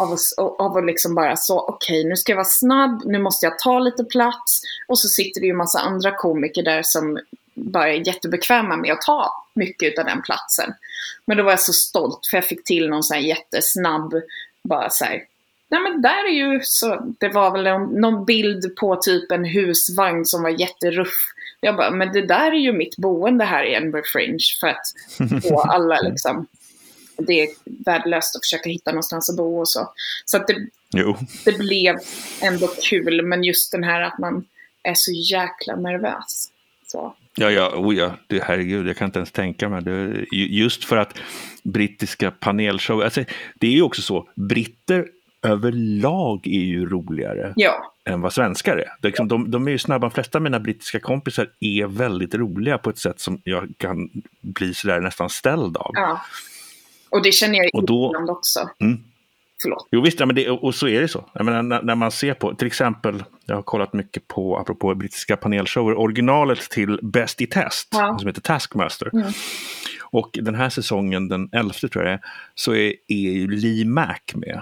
av 0.00 0.12
att, 0.12 0.20
av 0.58 0.76
att 0.76 0.86
liksom 0.86 1.14
bara 1.14 1.36
så, 1.36 1.60
okej 1.60 2.04
nu 2.04 2.16
ska 2.16 2.32
jag 2.32 2.36
vara 2.36 2.44
snabb, 2.44 3.02
nu 3.04 3.18
måste 3.18 3.46
jag 3.46 3.58
ta 3.58 3.78
lite 3.78 4.04
plats. 4.04 4.62
Och 4.88 4.98
så 4.98 5.08
sitter 5.08 5.40
det 5.40 5.46
ju 5.46 5.50
en 5.50 5.56
massa 5.56 5.80
andra 5.80 6.16
komiker 6.16 6.62
där 6.62 6.82
som 6.82 7.18
bara 7.54 7.88
är 7.88 8.06
jättebekväma 8.06 8.76
med 8.76 8.92
att 8.92 9.02
ta 9.02 9.32
mycket 9.54 9.98
av 9.98 10.04
den 10.04 10.22
platsen. 10.22 10.74
Men 11.26 11.36
då 11.36 11.42
var 11.42 11.50
jag 11.50 11.60
så 11.60 11.72
stolt 11.72 12.26
för 12.30 12.36
jag 12.36 12.44
fick 12.44 12.64
till 12.64 12.88
någon 12.88 13.02
sån 13.02 13.14
här 13.14 13.22
jättesnabb, 13.22 14.14
bara 14.62 14.90
så 14.90 15.04
här, 15.04 15.22
nej 15.70 15.80
men 15.80 16.02
där 16.02 16.24
är 16.28 16.32
ju 16.32 16.60
så, 16.62 17.14
det 17.18 17.28
var 17.28 17.50
väl 17.50 17.64
någon, 17.64 18.00
någon 18.00 18.24
bild 18.24 18.76
på 18.76 18.96
typ 18.96 19.32
en 19.32 19.44
husvagn 19.44 20.24
som 20.26 20.42
var 20.42 20.60
jätteruff. 20.60 21.14
Jag 21.60 21.76
bara, 21.76 21.90
men 21.90 22.12
det 22.12 22.26
där 22.26 22.52
är 22.52 22.60
ju 22.60 22.72
mitt 22.72 22.96
boende 22.96 23.44
här 23.44 23.64
i 23.64 23.72
Edinburgh 23.72 24.08
Fringe 24.12 24.44
för 24.60 24.66
att 24.66 25.42
få 25.42 25.60
alla 25.68 26.00
liksom 26.00 26.46
det 27.26 27.40
är 27.42 27.48
värdelöst 27.86 28.36
att 28.36 28.44
försöka 28.44 28.68
hitta 28.70 28.90
någonstans 28.90 29.30
att 29.30 29.36
bo 29.36 29.60
och 29.60 29.68
så. 29.68 29.92
Så 30.24 30.36
att 30.36 30.46
det, 30.46 30.56
Jo. 30.92 31.16
det 31.44 31.58
blev 31.58 31.96
ändå 32.42 32.66
kul, 32.90 33.22
men 33.26 33.44
just 33.44 33.72
den 33.72 33.84
här 33.84 34.00
att 34.02 34.18
man 34.18 34.44
är 34.82 34.94
så 34.94 35.12
jäkla 35.12 35.76
nervös. 35.76 36.48
Så. 36.86 37.14
Ja, 37.34 37.50
ja, 37.50 37.72
oh 37.76 37.94
ja, 37.96 38.16
det, 38.26 38.42
herregud, 38.44 38.88
jag 38.88 38.96
kan 38.96 39.06
inte 39.06 39.18
ens 39.18 39.32
tänka 39.32 39.68
mig 39.68 39.82
det. 39.82 40.24
Ju- 40.32 40.48
Just 40.62 40.84
för 40.84 40.96
att 40.96 41.14
brittiska 41.62 42.30
panelshow, 42.30 43.02
alltså, 43.02 43.24
det 43.60 43.66
är 43.66 43.70
ju 43.72 43.82
också 43.82 44.02
så, 44.02 44.28
britter 44.34 45.06
överlag 45.42 46.46
är 46.46 46.60
ju 46.64 46.86
roligare 46.86 47.52
Ja, 47.56 47.92
än 48.04 48.20
vad 48.20 48.32
svenskar 48.32 48.72
är. 48.76 48.76
Det 49.00 49.06
är 49.06 49.10
liksom, 49.10 49.28
de, 49.28 49.50
de 49.50 49.66
är 49.66 49.70
ju 49.70 49.78
snabba, 49.78 50.06
de 50.08 50.14
flesta 50.14 50.38
av 50.38 50.42
mina 50.42 50.60
brittiska 50.60 51.00
kompisar 51.00 51.48
är 51.60 51.86
väldigt 51.86 52.34
roliga 52.34 52.78
på 52.78 52.90
ett 52.90 52.98
sätt 52.98 53.20
som 53.20 53.40
jag 53.44 53.68
kan 53.76 54.08
bli 54.42 54.74
sådär 54.74 55.00
nästan 55.00 55.30
ställd 55.30 55.76
av. 55.76 55.90
ja. 55.94 56.20
Och 57.10 57.22
det 57.22 57.32
känner 57.32 57.56
jag 57.56 57.66
i 57.66 57.70
Och 57.74 57.86
då- 57.86 58.10
Irland 58.10 58.30
också. 58.30 58.70
Mm. 58.80 58.98
Förlåt. 59.62 59.88
Jo 59.90 60.00
visst, 60.00 60.20
ja, 60.20 60.26
men 60.26 60.36
det, 60.36 60.50
och 60.50 60.74
så 60.74 60.88
är 60.88 61.00
det 61.00 61.08
så. 61.08 61.24
Jag 61.32 61.44
menar, 61.44 61.62
när, 61.62 61.82
när 61.82 61.94
man 61.94 62.10
ser 62.10 62.34
på, 62.34 62.54
till 62.54 62.66
exempel, 62.66 63.24
jag 63.46 63.54
har 63.54 63.62
kollat 63.62 63.92
mycket 63.92 64.28
på, 64.28 64.58
apropå 64.58 64.94
brittiska 64.94 65.36
panelshower, 65.36 65.98
originalet 65.98 66.60
till 66.70 66.98
Bäst 67.02 67.40
i 67.40 67.46
test, 67.46 67.88
Ja. 67.92 68.16
som 68.18 68.26
heter 68.26 68.40
Taskmaster. 68.40 69.10
Mm. 69.12 69.32
Och 70.02 70.38
den 70.42 70.54
här 70.54 70.68
säsongen, 70.68 71.28
den 71.28 71.48
elfte 71.52 71.88
tror 71.88 72.04
jag 72.04 72.10
det 72.12 72.14
är, 72.14 72.20
så 72.54 72.72
är, 72.74 72.94
är 73.08 73.14
ju 73.32 73.48
Lee 73.50 73.84
Mack 73.84 74.32
med. 74.34 74.60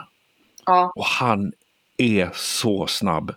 Ja, 0.67 0.93
Och 0.97 1.05
han 1.05 1.53
är 1.97 2.31
så 2.35 2.87
snabb. 2.87 3.35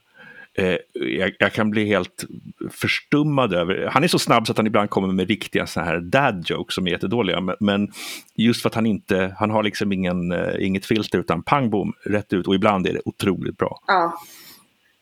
Eh, 0.53 0.77
jag, 0.93 1.35
jag 1.39 1.53
kan 1.53 1.71
bli 1.71 1.85
helt 1.85 2.25
förstummad 2.71 3.53
över... 3.53 3.85
Han 3.85 4.03
är 4.03 4.07
så 4.07 4.19
snabb 4.19 4.47
så 4.47 4.51
att 4.51 4.57
han 4.57 4.67
ibland 4.67 4.89
kommer 4.89 5.07
med 5.07 5.27
riktiga 5.27 5.67
så 5.67 5.79
här 5.81 5.99
dad 5.99 6.43
jokes 6.47 6.75
som 6.75 6.87
är 6.87 6.91
jättedåliga. 6.91 7.41
Men, 7.41 7.55
men 7.59 7.91
just 8.35 8.61
för 8.61 8.69
att 8.69 8.75
han 8.75 8.85
inte... 8.85 9.35
Han 9.39 9.49
har 9.49 9.63
liksom 9.63 9.91
ingen, 9.91 10.31
eh, 10.31 10.65
inget 10.65 10.85
filter 10.85 11.19
utan 11.19 11.43
pang 11.43 11.69
bom, 11.69 11.93
rätt 12.03 12.33
ut. 12.33 12.47
Och 12.47 12.55
ibland 12.55 12.87
är 12.87 12.93
det 12.93 13.01
otroligt 13.05 13.57
bra. 13.57 13.79
ja. 13.87 14.21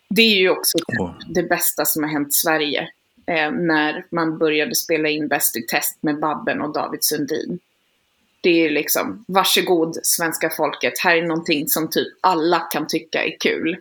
Det 0.10 0.22
är 0.22 0.38
ju 0.38 0.50
också 0.50 0.78
Och, 1.00 1.14
det 1.28 1.44
bästa 1.44 1.86
som 1.86 2.04
har 2.04 2.10
hänt 2.10 2.34
Sverige. 2.34 2.90
Eh, 3.26 3.52
när 3.52 4.06
man 4.10 4.38
började 4.38 4.76
spela 4.76 5.10
in 5.10 5.28
Bäst 5.28 5.58
i 5.58 5.62
test 5.62 5.98
med 6.02 6.20
Babben 6.20 6.62
och 6.62 6.74
David 6.74 7.04
Sundin. 7.04 7.60
Det 8.42 8.66
är 8.66 8.70
liksom, 8.70 9.26
varsågod 9.28 10.00
svenska 10.04 10.50
folket, 10.50 10.94
här 11.00 11.18
är 11.18 11.22
någonting 11.22 11.68
som 11.68 11.90
typ 11.90 12.08
alla 12.22 12.60
kan 12.60 12.88
tycka 12.88 13.24
är 13.24 13.38
kul. 13.40 13.78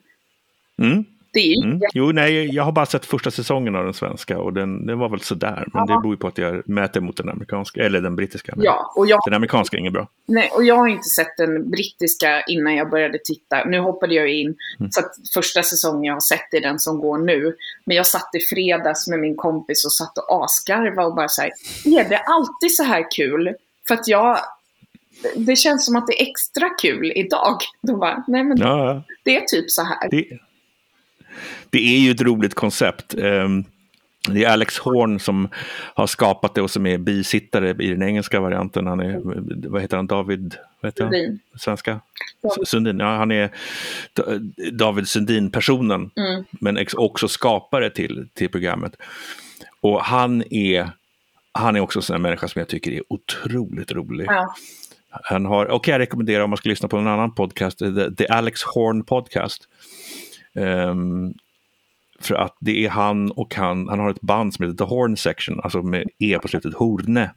mm, 0.83 1.05
Det 1.33 1.41
är 1.53 1.65
mm. 1.65 1.81
Jo, 1.95 2.13
nej, 2.13 2.55
jag 2.55 2.63
har 2.65 2.73
bara 2.73 2.87
sett 2.87 3.07
första 3.07 3.31
säsongen 3.31 3.77
av 3.77 3.85
den 3.85 3.95
svenska 3.95 4.39
och 4.39 4.53
den, 4.53 4.87
den 4.87 4.99
var 4.99 5.09
väl 5.09 5.21
sådär. 5.21 5.69
Men 5.73 5.87
det 5.87 5.93
beror 6.03 6.15
ju 6.15 6.17
på 6.17 6.29
att 6.29 6.39
jag 6.39 6.69
mäter 6.69 7.01
mot 7.01 7.17
den 7.17 7.29
amerikanska, 7.29 7.81
eller 7.85 8.01
den 8.01 8.17
brittiska. 8.17 8.55
Ja, 8.57 8.93
och 8.97 9.07
jag, 9.07 9.21
Den 9.25 9.35
amerikanska 9.35 9.77
är 9.77 9.81
ingen 9.81 9.93
bra. 9.93 10.09
nej, 10.27 10.51
och 10.55 10.65
jag 10.65 10.77
har 10.77 10.87
inte 10.89 11.09
sett 11.09 11.37
den 11.37 11.71
brittiska 11.71 12.43
innan 12.43 12.75
jag 12.75 12.91
började 12.91 13.19
titta. 13.25 13.65
Nu 13.65 13.79
hoppade 13.79 14.15
jag 14.15 14.29
in, 14.29 14.57
så 14.91 15.01
att 15.01 15.13
första 15.35 15.63
säsongen 15.63 16.05
jag 16.05 16.15
har 16.15 16.21
sett 16.21 16.55
är 16.55 16.61
den 16.61 16.79
som 16.79 16.99
går 16.99 17.19
nu. 17.19 17.57
Men 17.85 17.97
jag 17.97 18.07
satt 18.07 18.31
i 18.35 18.41
fredags 18.55 19.09
med 19.09 19.19
min 19.21 19.37
kompis 19.37 19.85
och 19.85 19.93
satt 19.93 20.19
och 20.19 20.45
asgarvade 20.45 21.09
och 21.09 21.15
bara 21.15 21.29
så 21.29 21.43
här, 21.43 21.51
är 21.85 22.09
det 22.09 22.19
alltid 22.19 22.77
så 22.77 22.83
här 22.83 23.07
kul? 23.17 23.55
För 23.89 23.95
att 23.95 24.09
jag, 24.09 24.39
det 25.37 25.57
känns 25.57 25.87
som 25.87 25.97
att 25.97 26.07
det 26.07 26.23
är 26.23 26.27
extra 26.31 26.69
kul 26.71 27.13
idag. 27.17 27.57
Då 27.83 27.97
bara, 27.97 28.25
nej 28.29 28.45
men 28.45 28.59
Ja, 28.59 28.85
ja. 28.95 29.03
det 29.25 29.37
är 29.37 29.41
typ 29.41 29.71
så 29.71 29.83
här. 29.83 30.09
Det, 30.11 30.25
det 31.71 31.79
är 31.79 31.99
ju 31.99 32.11
ett 32.11 32.23
roligt 32.23 32.55
koncept. 32.55 33.15
Ehm, 33.15 33.65
Det 34.31 34.45
är 34.45 34.49
Alex 34.49 34.79
Horn 34.79 35.21
som 35.21 35.49
har 35.95 36.07
skapat 36.07 36.55
det 36.55 36.63
och 36.63 36.71
som 36.71 36.87
är 36.87 36.99
bisittare 36.99 37.71
i 37.85 37.91
den 37.91 38.03
engelska 38.03 38.41
varianten. 38.41 38.87
Han 38.87 39.01
är, 39.01 39.21
vad 39.69 39.83
heter 39.83 39.97
han, 39.97 40.07
David? 40.07 40.55
Vad 40.81 40.89
heter 40.89 41.05
han? 41.05 41.13
Sundin. 41.13 41.39
Svenska? 41.59 42.01
Sundin, 42.65 42.99
ja 42.99 43.17
han 43.17 43.31
är 43.33 43.51
Da- 44.13 44.39
David 44.73 45.09
Sundin-personen. 45.09 46.11
Mm. 46.17 46.45
Men 46.51 46.87
också 46.97 47.29
skapare 47.29 47.91
till, 47.91 48.29
till 48.35 48.49
programmet. 48.49 48.97
Och 49.81 50.01
han 50.05 50.43
är, 50.51 50.91
han 51.53 51.77
är 51.77 51.81
också 51.81 51.99
en 51.99 52.03
sån 52.03 52.23
människa 52.23 52.49
som 52.49 52.59
jag 52.59 52.69
tycker 52.69 52.93
är 52.93 53.03
otroligt 53.09 53.93
rolig. 53.93 54.27
Ja. 54.29 54.55
Han 55.11 55.47
har, 55.47 55.67
och 55.67 55.89
jag 55.89 55.99
rekommenderar 55.99 56.45
om 56.45 56.51
man 56.51 56.57
ska 56.57 56.69
lyssna 56.69 56.89
på 56.89 56.97
en 56.97 57.07
annan 57.07 57.35
podcast, 57.35 57.79
The, 57.79 58.15
The 58.15 58.27
Alex 58.29 58.63
Horn 58.63 59.05
Podcast. 59.05 59.69
Ehm, 60.59 61.35
för 62.21 62.35
att 62.35 62.57
det 62.61 62.85
är 62.85 62.89
han 62.89 63.31
och 63.31 63.55
han, 63.55 63.89
han 63.89 63.99
har 63.99 64.11
ett 64.11 64.21
band 64.21 64.55
som 64.55 64.65
heter 64.65 64.85
The 64.85 64.91
Horn 64.91 65.17
Section, 65.17 65.61
alltså 65.61 65.83
med 65.83 66.09
E 66.19 66.39
på 66.43 66.49
slutet, 66.49 66.75
Horne. 66.75 67.31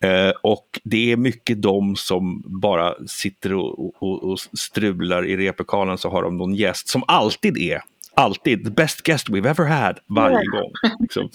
Eh, 0.00 0.32
och 0.42 0.80
det 0.84 1.12
är 1.12 1.16
mycket 1.16 1.62
de 1.62 1.96
som 1.96 2.42
bara 2.46 2.94
sitter 3.06 3.54
och, 3.54 4.02
och, 4.02 4.24
och 4.24 4.38
strular 4.40 5.26
i 5.26 5.36
replokalen 5.36 5.98
så 5.98 6.10
har 6.10 6.22
de 6.22 6.36
någon 6.36 6.54
gäst 6.54 6.88
som 6.88 7.04
alltid 7.06 7.58
är 7.58 7.82
Alltid, 8.14 8.64
the 8.64 8.70
best 8.70 9.02
guest 9.02 9.28
we've 9.28 9.50
ever 9.50 9.64
had, 9.64 9.98
varje 10.06 10.46
gång. 10.46 10.72
Liksom. 11.00 11.28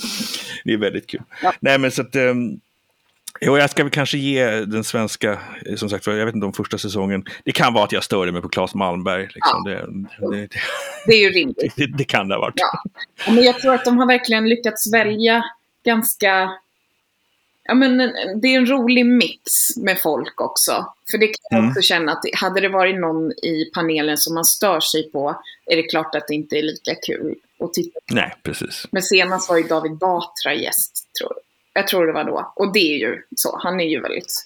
Det 0.64 0.74
är 0.74 0.78
väldigt 0.78 1.08
kul. 1.08 1.22
Ja. 1.44 1.54
Nej 1.60 1.80
men 1.80 1.92
så 1.92 2.02
att, 2.02 2.16
um, 2.16 2.60
Jo, 3.42 3.58
jag 3.58 3.70
ska 3.70 3.84
väl 3.84 3.92
kanske 3.92 4.18
ge 4.18 4.46
den 4.50 4.84
svenska, 4.84 5.40
eh, 5.66 5.76
som 5.76 5.90
sagt 5.90 6.08
jag 6.08 6.26
vet 6.26 6.36
inte 6.36 6.46
om 6.48 6.54
första 6.54 6.78
säsongen. 6.78 7.26
Det 7.46 7.52
kan 7.52 7.74
vara 7.74 7.84
att 7.84 7.92
jag 7.92 8.04
störde 8.04 8.32
mig 8.32 8.42
på 8.42 8.50
Claes 8.50 8.76
Malmberg. 8.76 9.28
Liksom. 9.36 9.64
Det, 9.64 9.86
det, 10.32 10.50
Det 11.08 11.14
är 11.14 11.20
ju 11.22 11.30
rimligt. 11.30 11.74
det, 11.76 11.98
det 11.98 12.04
kan 12.04 12.28
det 12.28 12.36
ha 12.36 12.42
varit. 12.42 12.54
Ja. 12.56 12.84
Men 13.28 13.44
jag 13.44 13.60
tror 13.60 13.74
att 13.74 13.86
de 13.86 13.98
har 13.98 14.06
verkligen 14.08 14.50
lyckats 14.50 14.94
välja 14.94 15.44
ganska... 15.86 16.50
Ja, 17.64 17.74
men 17.74 18.00
en- 18.02 18.42
det 18.42 18.48
är 18.48 18.58
en 18.58 18.66
rolig 18.70 19.06
mix 19.06 19.42
med 19.78 20.00
folk 20.02 20.42
också. 20.42 20.94
För 21.12 21.18
det 21.18 21.28
kan 21.28 21.36
jag 21.50 21.58
Mm. 21.60 21.70
också 21.70 21.82
känna 21.82 22.12
att 22.12 22.22
det- 22.24 22.36
hade 22.38 22.62
det 22.62 22.70
varit 22.70 23.00
någon 23.00 23.32
i 23.32 23.72
panelen 23.74 24.18
som 24.18 24.34
man 24.34 24.46
stör 24.46 24.80
sig 24.80 25.12
på 25.12 25.42
är 25.66 25.76
det 25.76 25.84
klart 25.84 26.16
att 26.16 26.28
det 26.28 26.34
inte 26.36 26.56
är 26.56 26.64
lika 26.64 26.96
kul 27.08 27.36
att 27.60 27.74
titta 27.74 28.00
på. 28.08 28.16
Nej, 28.16 28.36
precis. 28.44 28.86
Men 28.92 29.02
senast 29.04 29.50
var 29.50 29.58
ju 29.58 29.64
David 29.64 29.92
Batra 29.98 30.54
gäst, 30.54 31.08
tror 31.20 31.32
jag. 31.36 31.42
Jag 31.78 31.88
tror 31.88 32.08
det 32.08 32.14
var 32.14 32.24
då. 32.24 32.52
Och 32.56 32.74
det 32.74 32.80
är 32.80 32.98
ju 32.98 33.22
så. 33.36 33.60
Han 33.64 33.80
är 33.80 33.86
ju 33.86 34.02
väldigt 34.02 34.46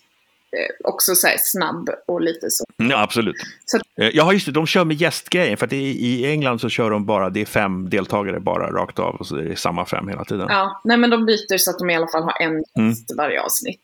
eh, 0.57 0.87
också 0.89 1.15
så 1.15 1.27
snabb 1.39 1.89
och 2.07 2.21
lite 2.21 2.49
så. 2.49 2.65
Ja, 2.77 3.01
absolut. 3.03 3.35
Så- 3.65 3.77
Eh, 4.01 4.09
Ja, 4.13 4.33
just 4.33 4.45
det. 4.45 4.51
De 4.51 4.67
kör 4.67 4.85
med 4.85 4.97
gästgrejen. 5.01 5.57
För 5.57 5.65
att 5.65 5.73
i 5.73 6.25
England 6.25 6.59
så 6.59 6.69
kör 6.69 6.89
de 6.89 7.05
bara, 7.05 7.29
det 7.29 7.41
är 7.41 7.45
fem 7.45 7.89
deltagare 7.89 8.39
bara 8.39 8.71
rakt 8.71 8.99
av. 8.99 9.15
Och 9.15 9.27
så 9.27 9.35
är 9.35 9.43
det 9.43 9.55
samma 9.55 9.85
fem 9.85 10.07
hela 10.07 10.25
tiden. 10.25 10.45
Ja, 10.49 10.81
nej 10.83 10.97
men 10.97 11.09
de 11.09 11.25
byter 11.25 11.57
så 11.57 11.71
att 11.71 11.79
de 11.79 11.89
i 11.89 11.95
alla 11.95 12.07
fall 12.07 12.23
har 12.23 12.41
en 12.41 12.51
Mm. 12.77 12.89
gäst 12.89 13.11
varje 13.17 13.41
avsnitt. 13.41 13.81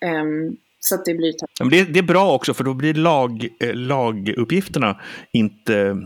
Ehm, 0.00 0.56
så 0.80 0.94
att 0.94 1.04
det 1.04 1.14
blir 1.14 1.34
Men 1.60 1.68
det, 1.70 1.84
det 1.84 1.98
är 1.98 2.02
bra 2.02 2.32
också 2.32 2.54
för 2.54 2.64
då 2.64 2.74
blir 2.74 2.94
lag, 2.94 3.48
eh, 3.60 3.74
laguppgifterna 3.74 5.00
inte, 5.32 5.96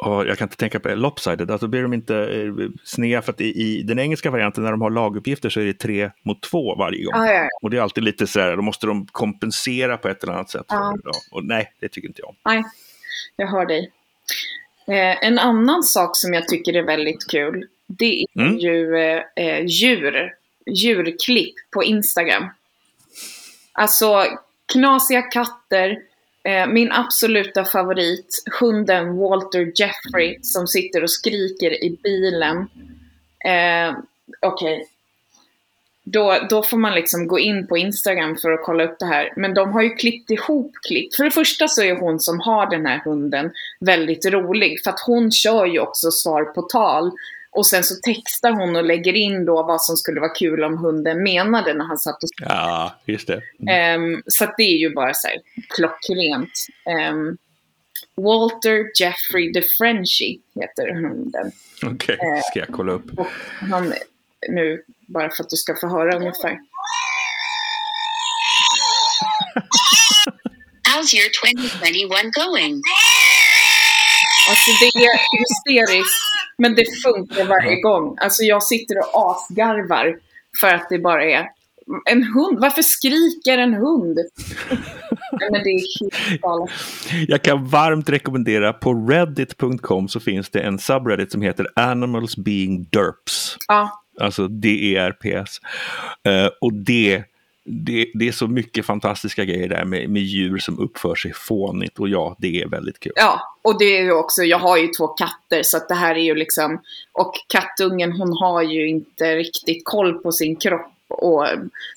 ja, 0.00 0.24
jag 0.24 0.38
kan 0.38 0.46
inte 0.46 0.56
tänka 0.56 0.80
på 0.80 0.88
lopsided, 0.94 1.50
alltså 1.50 1.68
blir 1.68 1.82
de 1.82 1.92
inte 1.92 2.16
eh, 2.16 2.68
sneda 2.84 3.22
för 3.22 3.32
att 3.32 3.40
i, 3.40 3.62
i 3.62 3.82
den 3.82 3.98
engelska 3.98 4.30
varianten 4.30 4.64
när 4.64 4.70
de 4.70 4.80
har 4.80 4.90
laguppgifter 4.90 5.50
så 5.50 5.60
är 5.60 5.64
det 5.64 5.74
tre 5.74 6.10
mot 6.22 6.42
två 6.42 6.74
varje 6.74 7.04
gång. 7.04 7.14
Ja, 7.14 7.26
ja, 7.26 7.32
ja. 7.32 7.48
Och 7.62 7.70
det 7.70 7.76
är 7.76 7.80
alltid 7.80 8.04
lite 8.04 8.26
sådär, 8.26 8.56
då 8.56 8.62
måste 8.62 8.86
de 8.86 9.06
kompensera 9.06 9.96
på 9.96 10.08
ett 10.08 10.22
eller 10.22 10.32
annat 10.32 10.50
sätt. 10.50 10.66
Ja. 10.68 10.96
Ja, 11.04 11.10
och 11.32 11.44
nej, 11.44 11.72
det 11.80 11.88
tycker 11.88 12.08
inte 12.08 12.22
jag. 12.22 12.36
Nej, 12.44 12.64
jag 13.36 13.46
hör 13.46 13.66
dig. 13.66 13.90
Eh, 14.88 15.24
en 15.26 15.38
annan 15.38 15.82
sak 15.82 16.10
som 16.16 16.34
jag 16.34 16.48
tycker 16.48 16.74
är 16.76 16.82
väldigt 16.82 17.30
kul, 17.30 17.66
det 17.86 18.22
är 18.22 18.26
Mm. 18.42 18.58
ju 18.58 18.96
eh, 18.96 19.22
eh, 19.36 19.64
djur, 19.66 20.32
djurklipp 20.66 21.54
på 21.70 21.84
Instagram. 21.84 22.44
Alltså 23.72 24.24
knasiga 24.72 25.22
katter, 25.22 25.98
Eh, 26.50 26.66
min 26.66 26.92
absoluta 26.92 27.64
favorit, 27.64 28.42
hunden 28.60 29.16
Walter 29.16 29.72
Jeffrey 29.74 30.38
som 30.42 30.66
sitter 30.66 31.02
och 31.02 31.10
skriker 31.10 31.84
i 31.84 31.98
bilen. 32.02 32.56
Eh, 33.44 33.96
Okej. 34.40 34.74
Okay. 34.76 34.86
Då, 36.04 36.38
då 36.50 36.62
får 36.62 36.76
man 36.76 36.94
liksom 36.94 37.26
gå 37.26 37.38
in 37.38 37.66
på 37.66 37.76
Instagram 37.76 38.36
för 38.36 38.52
att 38.52 38.64
kolla 38.64 38.84
upp 38.84 38.98
det 38.98 39.06
här. 39.06 39.32
Men 39.36 39.54
de 39.54 39.72
har 39.72 39.82
ju 39.82 39.90
klippt 39.90 40.30
ihop 40.30 40.72
klipp. 40.88 41.14
För 41.14 41.24
det 41.24 41.30
första 41.30 41.68
så 41.68 41.82
är 41.82 41.96
hon 41.96 42.20
som 42.20 42.40
har 42.40 42.70
den 42.70 42.86
här 42.86 43.02
hunden 43.04 43.52
väldigt 43.80 44.26
rolig. 44.26 44.82
För 44.84 44.90
att 44.90 45.00
hon 45.06 45.32
kör 45.32 45.66
ju 45.66 45.80
också 45.80 46.10
svar 46.10 46.44
på 46.44 46.62
tal. 46.62 47.10
Och 47.52 47.66
sen 47.66 47.84
så 47.84 47.94
textar 47.94 48.50
hon 48.50 48.76
och 48.76 48.84
lägger 48.84 49.12
in 49.12 49.44
då 49.44 49.62
vad 49.62 49.82
som 49.82 49.96
skulle 49.96 50.20
vara 50.20 50.34
kul 50.34 50.64
om 50.64 50.78
hunden 50.78 51.22
menade 51.22 51.74
när 51.74 51.84
han 51.84 51.98
satt 51.98 52.22
och 52.22 52.28
Ja, 52.36 53.00
just 53.04 53.26
det. 53.26 53.42
Mm. 53.68 54.02
Um, 54.02 54.22
så 54.26 54.44
att 54.44 54.54
det 54.56 54.62
är 54.62 54.76
ju 54.76 54.94
bara 54.94 55.14
så 55.14 55.28
här 55.28 55.36
klockrent. 55.68 56.66
Um, 57.10 57.38
Walter 58.16 58.90
Jeffrey 59.00 59.52
the 59.52 59.62
Frenchie 59.78 60.38
heter 60.54 60.94
hunden. 60.94 61.52
Okej, 61.82 62.14
okay. 62.14 62.16
Eh, 62.16 62.42
ska 62.50 62.58
jag 62.58 62.68
kolla 62.68 62.92
upp. 62.92 63.18
Och 63.18 63.26
han, 63.70 63.94
nu, 64.48 64.82
bara 65.08 65.30
för 65.30 65.44
att 65.44 65.50
du 65.50 65.56
ska 65.56 65.74
få 65.80 65.88
höra 65.88 66.16
ungefär. 66.16 66.58
How's 70.90 71.14
your 71.14 71.30
2021 71.82 72.32
going? 72.32 72.82
Alltså 74.48 74.70
det 74.80 74.86
är 74.86 75.18
hysteriskt. 75.38 76.29
Men 76.60 76.74
det 76.74 76.84
funkar 77.04 77.44
varje 77.44 77.80
gång. 77.80 78.16
Alltså 78.20 78.42
jag 78.42 78.62
sitter 78.62 78.98
och 78.98 79.30
asgarvar 79.30 80.16
för 80.60 80.74
att 80.74 80.86
det 80.90 80.98
bara 80.98 81.24
är 81.24 81.46
en 82.10 82.22
hund. 82.22 82.58
Varför 82.60 82.82
skriker 82.82 83.58
en 83.58 83.74
hund? 83.74 84.18
men 85.50 85.62
det 85.64 85.70
är 85.70 86.00
helt 86.00 86.40
galet. 86.40 86.70
Jag 87.28 87.42
kan 87.42 87.66
varmt 87.66 88.08
rekommendera, 88.08 88.72
på 88.72 88.94
reddit.com 88.94 90.08
så 90.08 90.20
finns 90.20 90.50
det 90.50 90.60
en 90.60 90.78
subreddit 90.78 91.32
som 91.32 91.42
heter 91.42 91.66
Animals 91.76 92.36
being 92.36 92.88
derps. 92.90 93.56
Ja. 93.68 93.90
Alltså 94.20 94.48
D-E-R-P-S. 94.48 95.58
Uh, 96.28 96.50
och 96.60 96.74
det 96.74 97.24
det, 97.70 98.10
det, 98.14 98.28
är 98.28 98.32
så 98.32 98.46
mycket 98.46 98.86
fantastiska 98.86 99.44
grejer 99.44 99.68
där 99.68 99.84
med, 99.84 100.10
med 100.10 100.22
djur 100.22 100.58
som 100.58 100.78
uppför 100.78 101.14
sig 101.14 101.32
fånigt 101.34 101.98
och 101.98 102.08
ja, 102.08 102.36
det 102.38 102.62
är 102.62 102.68
väldigt 102.68 103.00
kul. 103.00 103.12
Ja, 103.16 103.56
och 103.62 103.78
det 103.78 103.84
är 103.98 104.02
ju 104.02 104.12
också, 104.12 104.42
jag 104.42 104.58
har 104.58 104.76
ju 104.76 104.88
två 104.88 105.06
katter 105.06 105.62
så 105.62 105.76
att 105.76 105.88
det 105.88 105.94
här 105.94 106.14
är 106.14 106.22
ju 106.22 106.34
liksom, 106.34 106.80
och 107.12 107.34
kattungen 107.48 108.12
hon 108.12 108.32
har 108.32 108.62
ju 108.62 108.88
inte 108.88 109.36
riktigt 109.36 109.84
koll 109.84 110.18
på 110.18 110.32
sin 110.32 110.56
kropp 110.56 110.92
och 111.08 111.46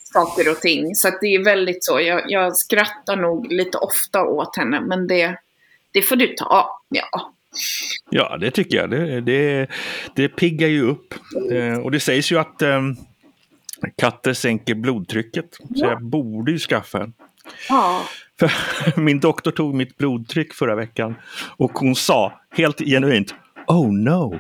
saker 0.02 0.52
och 0.52 0.60
ting. 0.60 0.96
Så 0.96 1.08
att 1.08 1.22
det 1.22 1.36
är 1.36 1.44
väldigt 1.44 1.84
så, 1.84 2.00
jag, 2.00 2.22
jag 2.28 2.58
skrattar 2.58 3.16
nog 3.16 3.52
lite 3.52 3.78
ofta 3.78 4.24
åt 4.24 4.58
henne 4.58 4.82
men 4.82 5.08
det, 5.08 5.38
det 5.92 6.02
får 6.02 6.16
du 6.16 6.28
ta, 6.28 6.82
ja. 6.90 7.34
Ja, 8.10 8.38
det 8.38 8.52
tycker 8.52 8.78
jag. 8.78 8.90
Det, 8.90 9.22
det, 9.22 9.68
det 10.16 10.30
piggar 10.30 10.68
ju 10.68 10.82
upp. 10.82 11.14
Eh, 11.52 11.78
och 11.78 11.92
det 11.92 12.00
sägs 12.00 12.32
ju 12.32 12.40
att 12.40 12.62
eh, 12.62 12.82
Katter 13.98 14.34
sänker 14.34 14.76
blodtrycket, 14.76 15.46
ja. 15.60 15.68
så 15.76 15.86
jag 15.86 16.04
borde 16.04 16.52
ju 16.52 16.60
skaffa 16.60 17.04
en. 17.04 17.14
Ja. 17.70 18.04
För 18.40 18.52
min 19.00 19.20
doktor 19.20 19.52
tog 19.52 19.76
mitt 19.76 19.98
blodtryck 19.98 20.54
förra 20.54 20.76
veckan 20.76 21.16
och 21.58 21.72
hon 21.72 21.96
sa 21.96 22.42
helt 22.52 22.80
genuint 22.80 23.36
Oh 23.68 23.94
no! 23.94 24.30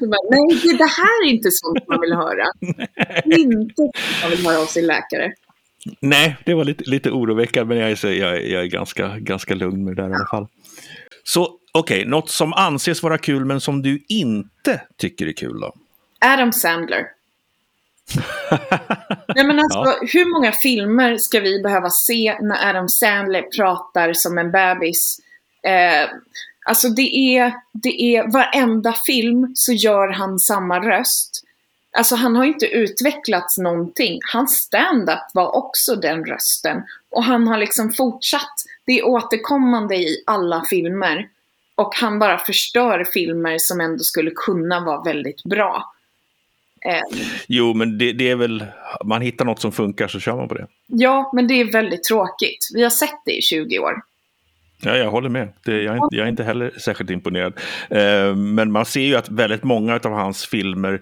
bara, 0.00 0.20
Nej, 0.30 0.76
det 0.78 0.84
här 0.84 1.26
är 1.26 1.30
inte 1.30 1.50
sånt 1.50 1.88
man 1.88 2.00
vill 2.00 2.12
höra. 2.12 2.46
inte 3.38 3.82
man 4.22 4.30
vill 4.30 4.46
höra 4.46 4.58
av 4.58 4.66
sin 4.66 4.86
läkare. 4.86 5.32
Nej, 6.00 6.36
det 6.44 6.54
var 6.54 6.64
lite, 6.64 6.84
lite 6.90 7.10
oroväckande, 7.10 7.74
men 7.74 7.82
jag 7.82 7.90
är, 7.90 8.12
jag, 8.12 8.48
jag 8.48 8.62
är 8.62 8.66
ganska, 8.66 9.18
ganska 9.18 9.54
lugn 9.54 9.84
med 9.84 9.96
det 9.96 10.02
där 10.02 10.10
i 10.10 10.14
alla 10.14 10.26
fall. 10.26 10.46
Så 11.24 11.44
okej, 11.72 11.98
okay, 11.98 12.10
något 12.10 12.30
som 12.30 12.52
anses 12.52 13.02
vara 13.02 13.18
kul 13.18 13.44
men 13.44 13.60
som 13.60 13.82
du 13.82 14.04
inte 14.08 14.82
tycker 14.96 15.26
är 15.26 15.32
kul 15.32 15.60
då? 15.60 15.74
Adam 16.20 16.52
Sandler. 16.52 17.06
Nej 19.34 19.44
men 19.44 19.58
alltså, 19.58 19.78
ja. 19.78 19.98
hur 20.12 20.32
många 20.32 20.52
filmer 20.52 21.18
ska 21.18 21.40
vi 21.40 21.62
behöva 21.62 21.90
se 21.90 22.38
när 22.40 22.68
Adam 22.70 22.88
Sandler 22.88 23.42
pratar 23.42 24.12
som 24.12 24.38
en 24.38 24.50
bebis? 24.50 25.20
Eh, 25.62 26.10
alltså 26.66 26.88
det 26.88 27.36
är, 27.36 27.54
det 27.72 28.02
är, 28.02 28.32
varenda 28.32 28.92
film 28.92 29.52
så 29.54 29.72
gör 29.72 30.08
han 30.08 30.38
samma 30.38 30.80
röst. 30.80 31.44
Alltså 31.96 32.16
han 32.16 32.36
har 32.36 32.44
inte 32.44 32.66
utvecklats 32.66 33.58
någonting. 33.58 34.18
Hans 34.32 34.52
stand-up 34.52 35.34
var 35.34 35.56
också 35.56 35.96
den 35.96 36.24
rösten. 36.24 36.82
Och 37.10 37.24
han 37.24 37.48
har 37.48 37.58
liksom 37.58 37.92
fortsatt. 37.92 38.54
Det 38.84 38.98
är 38.98 39.06
återkommande 39.06 39.96
i 39.96 40.22
alla 40.26 40.64
filmer. 40.70 41.28
Och 41.74 41.94
han 41.94 42.18
bara 42.18 42.38
förstör 42.38 43.04
filmer 43.04 43.58
som 43.58 43.80
ändå 43.80 44.04
skulle 44.04 44.30
kunna 44.30 44.80
vara 44.80 45.02
väldigt 45.02 45.42
bra. 45.44 45.93
Jo, 47.46 47.74
men 47.74 47.98
det, 47.98 48.12
det, 48.12 48.30
är 48.30 48.36
väl, 48.36 48.64
man 49.04 49.22
hittar 49.22 49.44
något 49.44 49.60
som 49.60 49.72
funkar 49.72 50.08
så 50.08 50.20
kör 50.20 50.36
man 50.36 50.48
på 50.48 50.54
det. 50.54 50.66
Ja, 50.86 51.30
men 51.34 51.46
det 51.46 51.54
är 51.54 51.72
väldigt 51.72 52.04
tråkigt. 52.04 52.68
Vi 52.74 52.82
har 52.82 52.90
sett 52.90 53.20
det 53.24 53.32
i 53.32 53.42
20 53.42 53.78
år. 53.78 53.94
Ja, 54.82 54.96
jag 54.96 55.10
håller 55.10 55.28
med. 55.28 55.48
Det, 55.64 55.82
jag, 55.82 55.96
är 55.96 56.04
inte, 56.04 56.16
jag, 56.16 56.24
är 56.24 56.30
inte, 56.30 56.44
heller 56.44 56.70
särskilt 56.80 57.10
imponerad. 57.10 57.60
Eh, 57.90 58.34
men 58.34 58.72
man 58.72 58.84
ser 58.84 59.00
ju 59.00 59.16
att 59.16 59.28
väldigt 59.28 59.64
många 59.64 59.94
av 59.94 60.12
hans 60.12 60.46
filmer, 60.46 61.00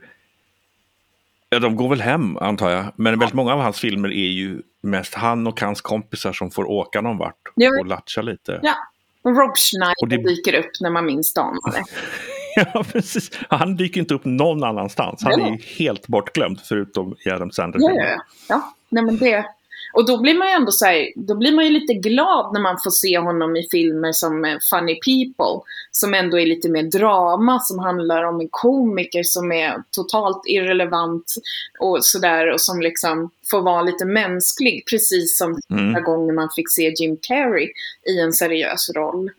ja, 1.51 1.59
de 1.59 1.77
går 1.77 1.89
väl 1.89 2.01
hem 2.01 2.37
antar 2.37 2.71
jag, 2.71 2.85
men 2.97 3.19
väldigt 3.19 3.35
många 3.35 3.53
av 3.53 3.61
hans 3.61 3.81
filmer 3.81 4.09
är 4.09 4.31
ju 4.31 4.63
mest 4.83 5.15
han 5.15 5.47
och 5.47 5.61
hans 5.61 5.81
kompisar 5.81 6.33
som 6.33 6.51
får 6.51 6.71
åka 6.71 7.01
någon 7.01 7.19
vart 7.19 7.43
och 7.81 7.87
latcha 7.87 8.23
lite. 8.23 8.61
Ja, 8.63 8.75
och 9.23 9.37
Rob 9.37 9.57
Schneider 9.57 9.95
och 10.03 10.09
det... 10.09 10.17
dyker 10.17 10.55
upp 10.55 10.71
när 10.81 10.91
man 10.91 11.07
minst 11.07 11.39
anar 11.39 11.73
det. 11.73 11.85
ja, 12.75 12.85
precis. 12.93 13.31
Han 13.49 13.77
dyker 13.77 14.01
inte 14.01 14.15
upp 14.15 14.25
någon 14.25 14.65
annanstans. 14.65 15.23
Han 15.23 15.41
ja. 15.41 15.47
är 15.47 15.79
helt 15.79 16.07
bortglömd 16.07 16.61
förutom 16.65 17.17
i 17.27 17.31
Adam 17.31 17.51
Sandler. 17.51 17.91
Ja, 17.91 18.05
ja, 18.05 18.23
ja. 18.49 18.75
Nej, 18.89 19.05
men 19.05 19.17
det... 19.17 19.47
Och 19.95 20.07
då 20.07 20.21
blir 20.21 20.35
man 20.35 20.49
ju 20.49 20.55
ändå 20.55 20.73
så 20.73 20.85
här, 20.85 21.13
då 21.17 21.35
blir 21.35 21.53
man 21.53 21.65
ju 21.65 21.71
lite 21.71 21.95
glad 21.95 22.53
när 22.53 22.61
man 22.61 22.79
får 22.85 22.91
se 22.91 23.19
honom 23.19 23.57
i 23.57 23.69
filmer 23.71 24.13
som 24.13 24.45
eh, 24.45 24.57
Funny 24.71 24.95
People. 24.95 25.61
Som 25.91 26.15
ändå 26.15 26.41
är 26.41 26.47
lite 26.47 26.69
mer 26.69 26.83
drama, 26.83 27.61
som 27.61 27.79
handlar 27.79 28.25
om 28.25 28.41
en 28.41 28.49
komiker 28.51 29.23
som 29.23 29.53
är 29.53 29.83
totalt 29.91 30.43
irrelevant 30.47 31.35
och 31.81 32.05
sådär. 32.05 32.53
Och 32.53 32.61
som 32.61 32.81
liksom 32.81 33.31
får 33.51 33.63
vara 33.63 33.83
lite 33.83 34.05
mänsklig, 34.05 34.85
precis 34.91 35.39
som 35.39 35.59
mm. 35.71 35.95
första 35.95 36.01
gången 36.01 36.35
man 36.35 36.49
fick 36.57 36.71
se 36.71 36.95
Jim 36.99 37.17
Carrey 37.23 37.69
i 38.09 38.21
en 38.21 38.33
seriös 38.33 38.91
roll. 38.95 39.31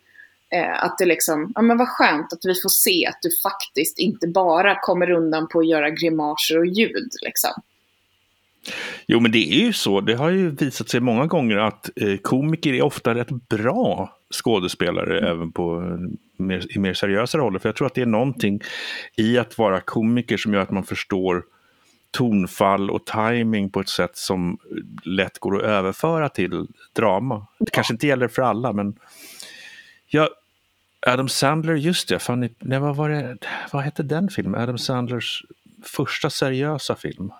Eh, 0.54 0.84
att 0.84 0.98
det 0.98 1.04
liksom, 1.04 1.52
ja 1.54 1.62
men 1.62 1.78
vad 1.78 1.88
skönt 1.88 2.32
att 2.32 2.44
vi 2.44 2.54
får 2.54 2.68
se 2.68 3.06
att 3.06 3.18
du 3.22 3.30
faktiskt 3.42 3.98
inte 3.98 4.28
bara 4.28 4.80
kommer 4.80 5.10
undan 5.10 5.48
på 5.48 5.58
att 5.58 5.68
göra 5.68 5.90
grimaser 5.90 6.58
och 6.58 6.66
ljud 6.66 7.10
liksom. 7.22 7.50
Jo, 9.06 9.20
men 9.20 9.32
det 9.32 9.38
är 9.38 9.64
ju 9.64 9.72
så. 9.72 10.00
Det 10.00 10.14
har 10.14 10.30
ju 10.30 10.50
visat 10.50 10.88
sig 10.88 11.00
många 11.00 11.26
gånger 11.26 11.56
att 11.56 11.90
eh, 11.96 12.16
komiker 12.16 12.72
är 12.72 12.82
ofta 12.82 13.14
rätt 13.14 13.30
bra 13.30 14.16
skådespelare 14.30 15.18
mm. 15.18 15.30
även 15.30 15.52
på 15.52 15.80
eh, 15.80 16.44
mer, 16.44 16.76
i 16.76 16.78
mer 16.78 16.94
seriösa 16.94 17.38
roller. 17.38 17.58
För 17.58 17.68
jag 17.68 17.76
tror 17.76 17.86
att 17.86 17.94
det 17.94 18.02
är 18.02 18.06
någonting 18.06 18.60
i 19.16 19.38
att 19.38 19.58
vara 19.58 19.80
komiker 19.80 20.36
som 20.36 20.54
gör 20.54 20.60
att 20.60 20.70
man 20.70 20.84
förstår 20.84 21.44
tonfall 22.10 22.90
och 22.90 23.06
timing 23.06 23.70
på 23.70 23.80
ett 23.80 23.88
sätt 23.88 24.16
som 24.16 24.58
lätt 25.04 25.38
går 25.38 25.56
att 25.56 25.62
överföra 25.62 26.28
till 26.28 26.66
drama. 26.92 27.46
Det 27.58 27.70
kanske 27.70 27.94
inte 27.94 28.06
gäller 28.06 28.28
för 28.28 28.42
alla, 28.42 28.72
men 28.72 28.94
jag, 30.06 30.28
Adam 31.06 31.28
Sandler, 31.28 31.74
just 31.74 32.08
det, 32.08 32.18
Fanny, 32.18 32.48
nej, 32.58 32.78
vad, 32.78 32.96
var 32.96 33.08
det, 33.10 33.38
vad 33.72 33.82
hette 33.82 34.02
den 34.02 34.28
filmen? 34.28 34.60
Adam 34.60 34.78
Sandlers 34.78 35.44
första 35.82 36.30
seriösa 36.30 36.96
film. 36.96 37.32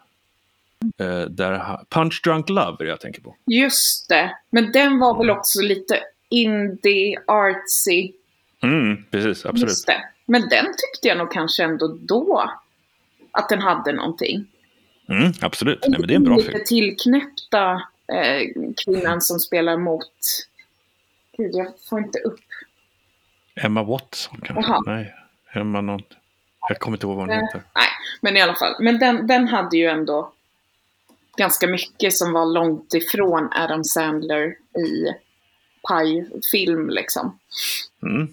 Uh, 1.00 1.20
där, 1.20 1.78
Punch 1.88 2.20
Drunk 2.24 2.48
Love 2.48 2.76
är 2.80 2.84
det 2.84 2.90
jag 2.90 3.00
tänker 3.00 3.20
på. 3.20 3.36
Just 3.46 4.08
det, 4.08 4.36
men 4.50 4.72
den 4.72 4.98
var 4.98 5.18
väl 5.18 5.30
också 5.30 5.60
lite 5.60 6.00
indie, 6.28 7.18
artsy. 7.26 8.12
Mm, 8.62 9.04
precis, 9.10 9.46
absolut. 9.46 9.70
Just 9.70 9.86
det. 9.86 10.04
Men 10.26 10.48
den 10.48 10.64
tyckte 10.64 11.08
jag 11.08 11.18
nog 11.18 11.32
kanske 11.32 11.64
ändå 11.64 11.98
då 12.00 12.50
att 13.30 13.48
den 13.48 13.60
hade 13.60 13.92
någonting. 13.92 14.46
Mm, 15.08 15.32
absolut, 15.40 15.78
nej, 15.88 15.98
men 15.98 16.08
det 16.08 16.14
är 16.14 16.16
en 16.16 16.24
bra 16.24 16.36
lite 16.36 16.50
film. 16.50 16.64
tillknäppta 16.66 17.82
eh, 18.12 18.48
kvinnan 18.84 19.20
som 19.20 19.38
spelar 19.38 19.76
mot... 19.76 20.10
Gud, 21.36 21.50
jag 21.54 21.72
får 21.88 21.98
inte 21.98 22.18
upp 22.18 22.43
Emma 23.60 23.82
Watson 23.82 24.40
kanske? 24.42 24.72
Aha. 24.72 24.82
Nej, 24.86 25.14
Emma 25.52 25.80
något. 25.80 26.16
Jag 26.68 26.78
kommer 26.78 26.96
inte 26.96 27.06
ihåg 27.06 27.16
vad 27.16 27.26
hon 27.28 27.34
heter. 27.34 27.62
Nej, 27.74 27.88
men 28.20 28.36
i 28.36 28.40
alla 28.40 28.54
fall. 28.54 28.74
Men 28.80 28.98
den, 28.98 29.26
den 29.26 29.48
hade 29.48 29.76
ju 29.76 29.86
ändå 29.86 30.32
ganska 31.36 31.66
mycket 31.66 32.12
som 32.12 32.32
var 32.32 32.46
långt 32.46 32.94
ifrån 32.94 33.48
Adam 33.52 33.84
Sandler 33.84 34.46
i 34.78 35.06
Pie-film 35.88 36.90
liksom. 36.90 37.38
Mm, 38.02 38.28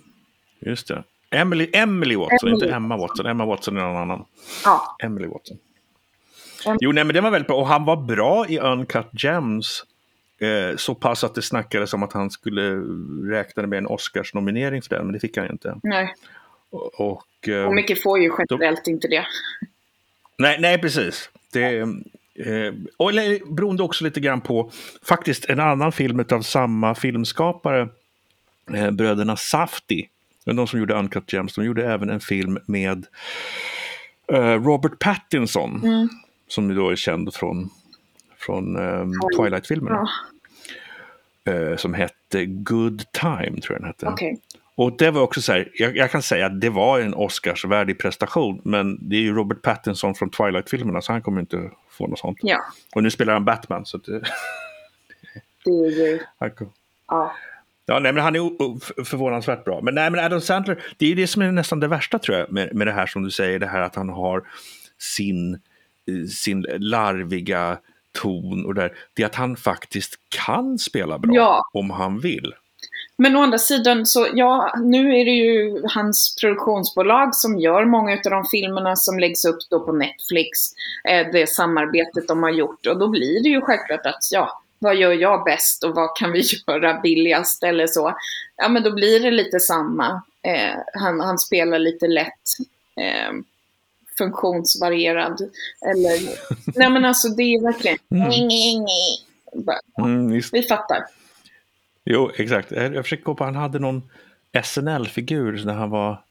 just 0.59 0.87
det. 0.87 1.03
Emily, 1.31 1.69
Emily 1.73 2.15
Watson, 2.15 2.49
Emily. 2.49 2.65
inte 2.65 2.75
Emma 2.75 2.97
Watson. 2.97 3.25
Emma 3.25 3.45
Watson 3.45 3.77
är 3.77 3.81
någon 3.81 3.97
annan. 3.97 4.25
Ja. 4.65 4.95
Emily 5.03 5.27
Watson. 5.27 5.57
Jo, 6.79 6.91
nej, 6.91 7.03
men 7.03 7.13
det 7.13 7.21
var 7.21 7.31
väldigt 7.31 7.47
bra. 7.47 7.57
Och 7.57 7.67
han 7.67 7.85
var 7.85 7.95
bra 7.95 8.47
i 8.47 8.59
Uncut 8.59 9.07
Gems. 9.23 9.83
Eh, 10.41 10.75
så 10.77 10.95
pass 10.95 11.23
att 11.23 11.35
det 11.35 11.41
snackades 11.41 11.93
om 11.93 12.03
att 12.03 12.13
han 12.13 12.31
skulle 12.31 12.75
räkna 13.31 13.67
med 13.67 13.77
en 13.77 13.87
Oscars-nominering 13.87 14.81
för 14.81 14.95
den, 14.95 15.05
men 15.05 15.13
det 15.13 15.19
fick 15.19 15.37
han 15.37 15.45
ju 15.45 15.51
inte. 15.51 15.75
Nej. 15.83 16.13
Och, 16.69 16.99
och, 17.01 17.47
eh, 17.49 17.65
Och 17.65 17.73
mycket 17.75 18.03
får 18.03 18.19
ju 18.19 18.31
generellt 18.49 18.87
inte 18.87 19.07
det. 19.07 19.25
nej, 20.37 20.57
nej, 20.61 20.77
precis. 20.81 21.29
Det, 21.53 21.77
eh, 21.77 22.73
och 22.97 23.09
eller, 23.09 23.53
beroende 23.55 23.83
också 23.83 24.03
lite 24.03 24.19
grann 24.19 24.41
på 24.41 24.71
faktiskt 25.03 25.45
en 25.49 25.59
annan 25.59 25.91
film 25.91 26.25
av 26.31 26.41
samma 26.41 26.95
filmskapare, 26.95 27.89
eh, 28.73 28.91
bröderna 28.91 29.35
Safdie. 29.37 30.07
De 30.45 30.67
som 30.67 30.79
gjorde 30.79 30.93
Uncut 30.93 31.33
Gems, 31.33 31.53
de 31.55 31.65
gjorde 31.65 31.85
även 31.93 32.09
en 32.09 32.19
film 32.19 32.59
med 32.65 33.05
eh, 34.33 34.63
Robert 34.63 34.99
Pattinson, 34.99 35.81
Mm. 35.83 36.09
som 36.47 36.69
ju 36.69 36.75
då 36.75 36.89
är 36.89 36.95
känd 36.95 37.33
från, 37.33 37.69
från 38.37 38.75
eh, 38.75 39.05
Twilight-filmerna. 39.37 39.95
Ja, 39.95 40.09
eh, 41.47 41.75
som 41.77 41.93
hette 41.93 42.45
Good 42.45 43.11
Time, 43.11 43.61
tror 43.61 43.75
jag 43.75 43.81
den 43.81 43.87
hette. 43.87 44.07
okej. 44.07 44.39
Och 44.75 44.97
det 44.97 45.11
var 45.11 45.21
också 45.21 45.41
så 45.41 45.51
här, 45.51 45.69
jag, 45.73 45.97
jag 45.97 46.11
kan 46.11 46.21
säga 46.21 46.45
att 46.45 46.61
det 46.61 46.69
var 46.69 46.99
en 46.99 47.13
Oscarsvärdig 47.13 47.99
prestation, 47.99 48.61
men 48.63 49.09
det 49.09 49.15
är 49.15 49.21
ju 49.21 49.33
Robert 49.35 49.61
Pattinson 49.61 50.15
från 50.15 50.29
Twilight-filmerna, 50.29 51.01
så 51.01 51.11
han 51.11 51.21
kommer 51.21 51.41
inte 51.41 51.69
få 51.89 52.07
något 52.07 52.19
sånt. 52.19 52.37
Ja, 52.41 52.59
Och 52.95 53.03
nu 53.03 53.11
spelar 53.11 53.33
han 53.33 53.45
Batman, 53.45 53.85
så 53.85 53.97
det, 53.97 54.19
det 55.65 55.71
är 55.71 55.91
ju... 55.91 56.19
Ja. 57.07 57.35
Ja, 57.85 57.99
nej, 57.99 58.13
men 58.13 58.23
han 58.23 58.35
är 58.35 59.03
förvånansvärt 59.03 59.65
bra. 59.65 59.81
Men, 59.81 59.95
nej, 59.95 60.09
men 60.09 60.25
Adam 60.25 60.41
Sandler, 60.41 60.83
det 60.97 61.05
är 61.05 61.09
ju 61.09 61.15
det 61.15 61.27
som 61.27 61.41
är 61.41 61.51
nästan 61.51 61.79
det 61.79 61.87
värsta 61.87 62.19
tror 62.19 62.37
jag 62.37 62.51
med, 62.51 62.75
med 62.75 62.87
det 62.87 62.93
här 62.93 63.05
som 63.05 63.23
du 63.23 63.31
säger, 63.31 63.59
det 63.59 63.67
här 63.67 63.81
att 63.81 63.95
han 63.95 64.09
har 64.09 64.43
sin, 64.97 65.53
eh, 65.53 66.27
sin 66.29 66.65
larviga 66.77 67.77
ton 68.21 68.65
och 68.65 68.73
där, 68.75 68.91
det 69.13 69.21
är 69.21 69.25
att 69.25 69.35
han 69.35 69.55
faktiskt 69.57 70.15
kan 70.45 70.77
spela 70.77 71.17
bra 71.19 71.33
Ja. 71.35 71.69
om 71.73 71.89
han 71.89 72.19
vill. 72.19 72.53
Men 73.17 73.35
å 73.35 73.41
andra 73.41 73.57
sidan 73.57 74.05
så, 74.05 74.27
ja, 74.33 74.75
nu 74.83 75.15
är 75.19 75.25
det 75.25 75.31
ju 75.31 75.81
hans 75.93 76.35
produktionsbolag 76.41 77.35
som 77.35 77.59
gör 77.59 77.85
många 77.85 78.13
av 78.13 78.19
de 78.31 78.45
filmerna 78.45 78.95
som 78.95 79.19
läggs 79.19 79.45
upp 79.45 79.57
då 79.69 79.85
på 79.85 79.91
Netflix. 79.91 80.49
Eh, 81.09 81.27
det 81.31 81.49
samarbetet 81.49 82.27
de 82.27 82.43
har 82.43 82.49
gjort. 82.49 82.87
Och 82.87 82.99
då 82.99 83.07
blir 83.07 83.43
det 83.43 83.49
ju 83.49 83.61
självklart 83.61 84.05
att, 84.05 84.31
ja, 84.31 84.61
vad 84.79 84.95
gör 84.95 85.11
jag 85.11 85.43
bäst 85.43 85.83
och 85.83 85.95
vad 85.95 86.17
kan 86.17 86.31
vi 86.31 86.43
göra 86.67 86.99
billigast 86.99 87.63
eller 87.63 87.87
så. 87.87 88.13
Ja, 88.55 88.69
men 88.69 88.83
då 88.83 88.93
blir 88.93 89.19
det 89.19 89.31
lite 89.31 89.59
samma. 89.59 90.21
Eh, 90.43 90.75
han, 90.93 91.19
han 91.19 91.37
spelar 91.39 91.79
lite 91.79 92.07
lätt. 92.07 92.41
Eh, 93.01 93.31
funktionsvarierad. 94.25 95.41
Eller, 95.85 96.19
nej 96.79 96.89
men 96.89 97.05
alltså 97.05 97.27
det 97.29 97.43
är 97.43 97.61
verkligen, 97.61 97.97
Bara, 99.65 99.79
Mm, 99.97 100.41
vi 100.51 100.63
fattar. 100.63 101.05
Jo, 102.05 102.31
exakt. 102.37 102.71
Jag 102.71 103.03
försöker 103.03 103.23
gå 103.23 103.35
på, 103.35 103.43
han 103.43 103.55
hade 103.55 103.79
någon 103.79 104.09
SNL-figur 104.63 105.65
när 105.65 105.73
han 105.73 105.89
var 105.89 106.23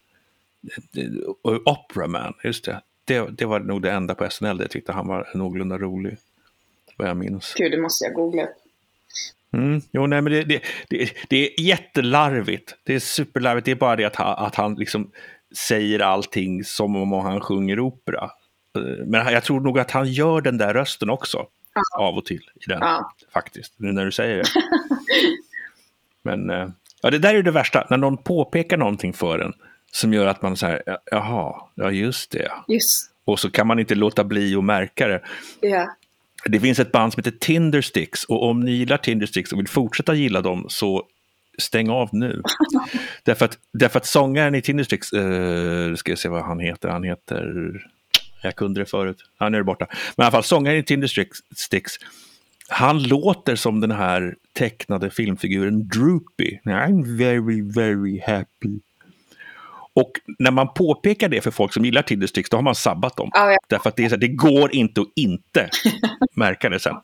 eh, 0.96 1.54
Opera 1.64 2.06
Man, 2.06 2.34
just 2.44 2.64
det. 2.64 2.80
det. 3.04 3.28
Det 3.38 3.44
var 3.44 3.60
nog 3.60 3.82
det 3.82 3.90
enda 3.90 4.14
på 4.14 4.30
SNL 4.30 4.56
där 4.56 4.64
jag 4.64 4.70
tyckte 4.70 4.92
han 4.92 5.08
var 5.08 5.28
någorlunda 5.34 5.78
rolig. 5.78 6.16
Vad 6.96 7.08
jag 7.08 7.16
minns. 7.16 7.54
Gud, 7.56 7.72
det 7.72 7.78
måste 7.80 8.04
jag 8.04 8.14
googla. 8.14 8.48
Mm. 9.52 9.80
Jo, 9.92 10.06
nej, 10.06 10.22
men 10.22 10.32
det, 10.32 10.44
det, 10.44 10.62
det, 10.88 11.10
det 11.28 11.36
är 11.36 11.60
jättelarvigt. 11.60 12.74
Det 12.84 12.94
är 12.94 12.98
superlarvigt. 13.00 13.64
Det 13.64 13.70
är 13.70 13.74
bara 13.74 13.96
det 13.96 14.04
att 14.04 14.16
han, 14.16 14.46
att 14.46 14.54
han 14.54 14.74
liksom 14.74 15.10
säger 15.56 16.00
allting 16.00 16.64
som 16.64 16.96
om 16.96 17.12
han 17.12 17.40
sjunger 17.40 17.80
opera. 17.80 18.30
Eh, 18.76 19.06
Men 19.06 19.32
jag 19.32 19.44
tror 19.44 19.60
nog 19.60 19.78
att 19.78 19.90
han 19.90 20.12
gör 20.12 20.40
den 20.40 20.58
där 20.58 20.74
rösten 20.74 21.10
också. 21.10 21.46
Av 21.98 22.16
och 22.16 22.24
till. 22.24 22.42
I 22.54 22.68
den, 22.68 22.78
Ja. 22.80 23.12
Faktiskt, 23.32 23.72
nu 23.76 23.92
när 23.92 24.04
du 24.04 24.12
säger 24.12 24.36
det. 24.36 24.44
Men 26.22 26.50
eh, 26.50 26.68
ja, 27.02 27.10
det 27.10 27.18
där 27.18 27.34
är 27.34 27.42
det 27.42 27.50
värsta. 27.50 27.86
När 27.90 27.96
någon 27.96 28.16
påpekar 28.16 28.76
någonting 28.76 29.12
för 29.12 29.38
en 29.38 29.52
som 29.92 30.12
gör 30.12 30.26
att 30.26 30.42
man 30.42 30.56
så 30.56 30.66
här, 30.66 30.82
jaha, 31.10 31.54
ja 31.74 31.90
just 31.90 32.30
det. 32.30 32.52
Just 32.68 33.10
Och 33.24 33.40
så 33.40 33.50
kan 33.50 33.66
man 33.66 33.78
inte 33.78 33.94
låta 33.94 34.24
bli 34.24 34.54
att 34.56 34.64
märka 34.64 35.08
det. 35.08 35.20
det. 35.60 35.88
Det 36.44 36.60
finns 36.60 36.78
ett 36.78 36.92
band 36.92 37.12
som 37.12 37.20
heter 37.24 37.38
Tindersticks 37.38 38.24
och 38.24 38.44
om 38.48 38.60
ni 38.60 38.70
gillar 38.70 38.96
Tindersticks 38.96 39.52
och 39.52 39.58
vill 39.58 39.68
fortsätta 39.68 40.14
gilla 40.14 40.40
dem 40.40 40.66
så 40.68 41.06
stäng 41.60 41.90
av 41.90 42.08
nu. 42.12 42.42
därför, 43.24 43.44
att, 43.44 43.58
därför 43.72 43.98
att 43.98 44.06
sångaren 44.06 44.54
i 44.54 44.62
Tindersticks, 44.62 45.12
eh, 45.12 45.94
ska 45.94 46.10
jag 46.10 46.18
se 46.18 46.28
vad 46.28 46.44
han 46.44 46.60
heter, 46.60 46.88
han 46.88 47.04
heter, 47.04 47.72
jag 48.42 48.56
kunde 48.56 48.80
det 48.80 48.86
förut, 48.86 49.18
han 49.38 49.54
är 49.54 49.62
borta. 49.62 49.86
Men 50.16 50.24
i 50.24 50.26
alla 50.26 50.30
fall 50.30 50.44
sångaren 50.44 50.78
i 50.78 50.82
Tindersticks, 50.82 51.98
han 52.68 53.02
låter 53.02 53.56
som 53.56 53.80
den 53.80 53.90
här 53.90 54.34
tecknade 54.52 55.10
filmfiguren 55.10 55.88
Droopy. 55.88 56.58
I'm 56.64 57.18
very, 57.18 57.60
very 57.60 58.20
happy. 58.26 58.80
Och 59.94 60.12
när 60.38 60.50
man 60.50 60.74
påpekar 60.74 61.28
det 61.28 61.40
för 61.40 61.50
folk 61.50 61.72
som 61.72 61.84
gillar 61.84 62.02
Tindersticks, 62.02 62.50
då 62.50 62.56
har 62.56 62.62
man 62.62 62.74
sabbat 62.74 63.16
dem. 63.16 63.30
Ja, 63.32 63.50
ja. 63.50 63.58
Därför 63.68 63.88
att 63.88 63.96
det, 63.96 64.04
är 64.04 64.08
så 64.08 64.14
här, 64.14 64.20
det 64.20 64.28
går 64.28 64.74
inte 64.74 65.00
att 65.00 65.12
inte 65.16 65.70
märka 66.36 66.68
det 66.68 66.80
sen. 66.80 66.96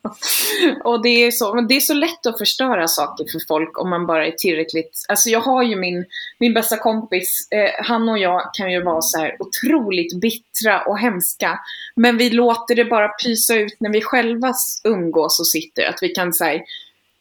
Och 0.83 1.03
det 1.03 1.09
är, 1.09 1.31
så, 1.31 1.55
men 1.55 1.67
det 1.67 1.75
är 1.75 1.79
så 1.79 1.93
lätt 1.93 2.25
att 2.25 2.37
förstöra 2.37 2.87
saker 2.87 3.25
för 3.31 3.39
folk 3.47 3.81
om 3.81 3.89
man 3.89 4.07
bara 4.07 4.27
är 4.27 4.31
tillräckligt... 4.31 5.05
Alltså 5.07 5.29
jag 5.29 5.39
har 5.39 5.63
ju 5.63 5.75
min, 5.75 6.05
min 6.39 6.53
bästa 6.53 6.77
kompis, 6.77 7.47
eh, 7.51 7.85
han 7.85 8.09
och 8.09 8.17
jag 8.17 8.49
kan 8.53 8.71
ju 8.71 8.83
vara 8.83 9.01
så 9.01 9.19
här 9.19 9.35
otroligt 9.39 10.21
bittra 10.21 10.81
och 10.81 10.99
hemska. 10.99 11.59
Men 11.95 12.17
vi 12.17 12.29
låter 12.29 12.75
det 12.75 12.85
bara 12.85 13.07
pysa 13.07 13.55
ut 13.55 13.75
när 13.79 13.89
vi 13.89 14.01
själva 14.01 14.53
umgås 14.83 15.39
och 15.39 15.47
sitter. 15.47 15.85
Att 15.89 15.99
vi 16.01 16.09
kan 16.09 16.33
här, 16.39 16.61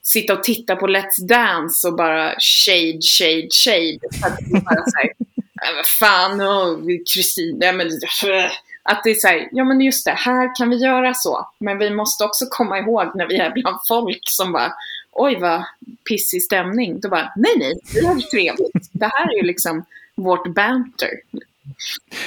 sitta 0.03 0.33
och 0.33 0.43
titta 0.43 0.77
på 0.77 0.87
Let's 0.87 1.27
Dance 1.29 1.89
och 1.89 1.97
bara 1.97 2.35
shade, 2.39 3.01
shade, 3.19 3.49
shade. 3.65 3.99
Så 4.21 4.27
att 4.27 4.65
bara 4.65 4.85
så 4.85 4.97
här, 4.97 5.07
"Äh, 5.07 5.26
vad 5.77 5.87
fan, 5.87 6.41
Kristin, 7.15 7.59
nej 7.59 7.73
men 7.73 7.87
att 8.83 9.05
det 9.05 9.11
är 9.11 9.15
så 9.15 9.29
här, 9.29 9.49
ja 9.53 9.65
men 9.65 9.81
just 9.81 10.05
det, 10.05 10.11
här 10.11 10.57
kan 10.57 10.71
vi 10.71 10.77
göra 10.77 11.15
så. 11.15 11.49
Men 11.59 11.79
vi 11.79 11.91
måste 11.91 12.25
också 12.25 12.45
komma 12.51 12.79
ihåg 12.79 13.11
när 13.15 13.27
vi 13.27 13.37
är 13.37 13.51
bland 13.51 13.77
folk 13.89 14.21
som 14.23 14.53
bara, 14.53 14.73
oj 15.13 15.39
vad 15.41 15.65
pissig 16.09 16.43
stämning. 16.43 17.01
Då 17.01 17.09
bara, 17.09 17.33
nej 17.37 17.53
nej, 17.59 17.75
vi 17.95 18.07
har 18.07 18.15
det 18.15 18.31
trevligt. 18.31 18.89
Det 18.93 19.07
här 19.07 19.33
är 19.33 19.37
ju 19.37 19.43
liksom 19.43 19.85
vårt 20.15 20.47
banter. 20.55 21.11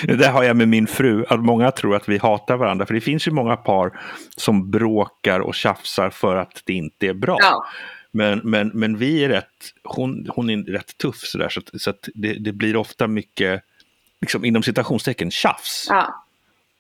Det 0.04 0.16
där 0.16 0.32
har 0.32 0.44
jag 0.44 0.56
med 0.56 0.68
min 0.68 0.88
fru, 0.88 1.26
att 1.30 1.40
många 1.40 1.72
tror 1.72 1.96
att 1.96 2.10
vi 2.10 2.18
hatar 2.18 2.58
varandra. 2.58 2.86
För 2.86 2.94
det 2.94 3.02
finns 3.02 3.28
ju 3.28 3.32
många 3.32 3.58
par 3.58 4.00
som 4.38 4.72
bråkar 4.72 5.40
och 5.40 5.56
tjafsar 5.56 6.10
för 6.10 6.36
att 6.36 6.62
det 6.66 6.74
inte 6.74 7.08
är 7.08 7.14
bra. 7.14 7.38
Ja, 7.40 7.66
Men, 8.12 8.42
men, 8.44 8.68
men 8.74 8.98
vi 8.98 9.24
är 9.24 9.30
rätt, 9.30 9.74
hon, 9.84 10.28
hon 10.30 10.50
är 10.50 10.58
rätt 10.58 10.98
tuff 10.98 11.18
sådär, 11.18 11.50
så, 11.50 11.60
att, 11.60 11.82
så 11.82 11.90
att 11.90 12.10
det, 12.14 12.34
det 12.34 12.52
blir 12.52 12.76
ofta 12.76 13.08
mycket, 13.08 13.62
liksom 14.22 14.46
inom 14.46 14.64
citationstecken, 14.64 15.32
tjafs. 15.32 15.86
ja, 15.90 16.26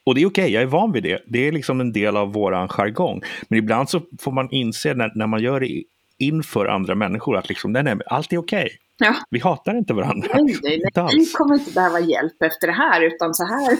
Och 0.03 0.15
det 0.15 0.21
är 0.21 0.25
okej, 0.25 0.51
jag 0.51 0.63
är 0.63 0.67
van 0.67 0.91
vid 0.91 1.03
det. 1.03 1.23
Det 1.27 1.47
är 1.47 1.51
liksom 1.51 1.81
en 1.81 1.91
del 1.93 2.17
av 2.17 2.33
våran 2.33 2.67
jargong. 2.67 3.21
Men 3.47 3.59
ibland 3.59 3.89
så 3.89 4.01
får 4.19 4.31
man 4.31 4.51
inse 4.51 4.93
när, 4.93 5.11
när 5.15 5.27
man 5.27 5.41
gör 5.41 5.59
det 5.59 5.83
inför 6.17 6.65
andra 6.65 6.95
människor 6.95 7.37
att 7.37 7.49
liksom, 7.49 7.71
nej, 7.71 7.83
nej, 7.83 7.97
allt 8.05 8.33
är 8.33 8.37
okej. 8.37 8.69
Ja. 8.99 9.15
Vi 9.29 9.39
hatar 9.39 9.77
inte 9.77 9.93
varandra. 9.93 10.29
Nej, 10.33 10.57
nej, 10.63 10.81
nej. 10.95 11.07
Vi 11.17 11.25
kommer 11.25 11.55
inte 11.55 11.71
behöva 11.71 11.99
hjälp 11.99 12.41
efter 12.41 12.67
det 12.67 12.73
här, 12.73 13.01
utan 13.01 13.33
så 13.33 13.45
här. 13.45 13.77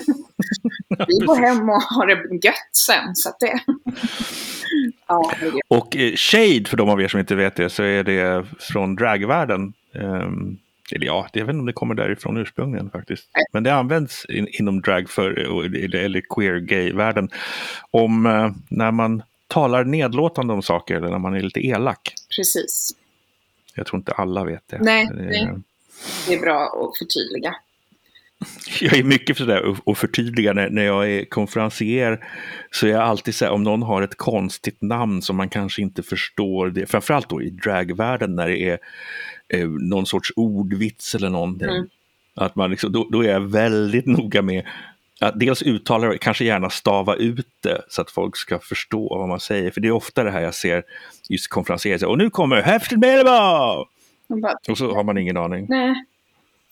Vi 1.07 1.25
går 1.25 1.35
hem 1.35 1.69
och 1.69 1.81
har 1.81 2.07
det 2.07 2.45
gött 2.47 2.75
sen. 2.87 3.15
Så 3.15 3.29
det... 3.39 3.59
Ja, 5.07 5.31
det. 5.41 5.51
Och 5.67 5.95
eh, 5.95 6.13
Shade, 6.15 6.65
för 6.65 6.77
de 6.77 6.89
av 6.89 7.01
er 7.01 7.07
som 7.07 7.19
inte 7.19 7.35
vet 7.35 7.55
det, 7.55 7.69
så 7.69 7.83
är 7.83 8.03
det 8.03 8.45
från 8.59 8.95
dragvärlden. 8.95 9.73
Ehm, 9.95 10.57
eller 10.91 11.05
ja, 11.05 11.27
jag 11.33 11.45
vet 11.45 11.53
inte 11.53 11.59
om 11.59 11.65
det 11.65 11.73
kommer 11.73 11.95
därifrån 11.95 12.37
ursprungligen 12.37 12.89
faktiskt. 12.89 13.29
Men 13.53 13.63
det 13.63 13.73
används 13.73 14.25
in, 14.25 14.47
inom 14.51 14.81
drag 14.81 15.09
för, 15.09 15.31
eller, 15.75 15.95
eller 15.95 16.21
queer-gay-världen. 16.35 17.29
Om 17.91 18.25
eh, 18.25 18.51
när 18.69 18.91
man 18.91 19.23
talar 19.47 19.83
nedlåtande 19.83 20.53
om 20.53 20.61
saker 20.61 20.95
eller 20.95 21.09
när 21.09 21.19
man 21.19 21.35
är 21.35 21.41
lite 21.41 21.67
elak. 21.67 22.13
precis. 22.35 22.91
Jag 23.79 23.87
tror 23.87 23.99
inte 23.99 24.11
alla 24.11 24.43
vet 24.43 24.67
det. 24.67 24.79
Nej, 24.81 25.07
det 25.07 25.13
nej. 25.13 25.53
Det 26.27 26.33
är 26.33 26.39
bra 26.39 26.63
att 26.63 26.97
förtydliga. 26.97 27.55
Jag 28.81 28.97
är 28.97 29.03
mycket 29.03 29.37
för 29.37 29.45
det 29.45 29.75
att 29.85 29.97
förtydliga 29.97 30.53
när, 30.53 30.69
när 30.69 30.83
jag 30.83 31.11
är 31.11 31.25
konferencier 31.25 32.25
så 32.71 32.87
är 32.87 32.91
jag 32.91 33.01
alltid 33.01 33.35
så 33.35 33.45
här, 33.45 33.51
om 33.51 33.63
någon 33.63 33.81
har 33.81 34.01
ett 34.01 34.17
konstigt 34.17 34.81
namn 34.81 35.21
som 35.21 35.35
man 35.35 35.49
kanske 35.49 35.81
inte 35.81 36.03
förstår, 36.03 36.69
det, 36.69 36.85
framförallt 36.85 37.29
då 37.29 37.41
i 37.41 37.49
dragvärlden 37.49 38.35
när 38.35 38.47
det 38.47 38.69
är 38.69 38.79
eh, 39.47 39.67
någon 39.67 40.05
sorts 40.05 40.31
ordvits 40.35 41.15
eller 41.15 41.29
någonting. 41.29 41.69
Mm. 41.69 41.89
Att 42.35 42.55
man 42.55 42.71
liksom, 42.71 42.91
då, 42.91 43.07
då 43.11 43.23
är 43.23 43.29
jag 43.29 43.41
väldigt 43.41 44.05
noga 44.05 44.41
med 44.41 44.65
att 45.19 45.39
dels 45.39 45.61
uttala 45.61 46.17
kanske 46.17 46.45
gärna 46.45 46.69
stava 46.69 47.15
ut 47.15 47.47
det 47.63 47.81
så 47.89 48.01
att 48.01 48.11
folk 48.11 48.37
ska 48.37 48.59
förstå 48.59 49.17
vad 49.17 49.27
man 49.29 49.39
säger. 49.39 49.71
För 49.71 49.81
det 49.81 49.87
är 49.87 49.91
ofta 49.91 50.23
det 50.23 50.31
här 50.31 50.41
jag 50.41 50.55
ser 50.55 50.83
just 51.29 51.47
konferencier, 51.47 51.97
så, 51.97 52.09
och 52.09 52.17
nu 52.17 52.29
kommer 52.29 52.61
Häftigt 52.61 52.99
Melba! 52.99 53.75
Man 54.27 54.41
bara, 54.41 54.57
Och 54.69 54.77
så 54.77 54.95
har 54.95 55.03
man 55.03 55.17
ingen 55.17 55.37
aning. 55.37 55.65
nej, 55.69 55.95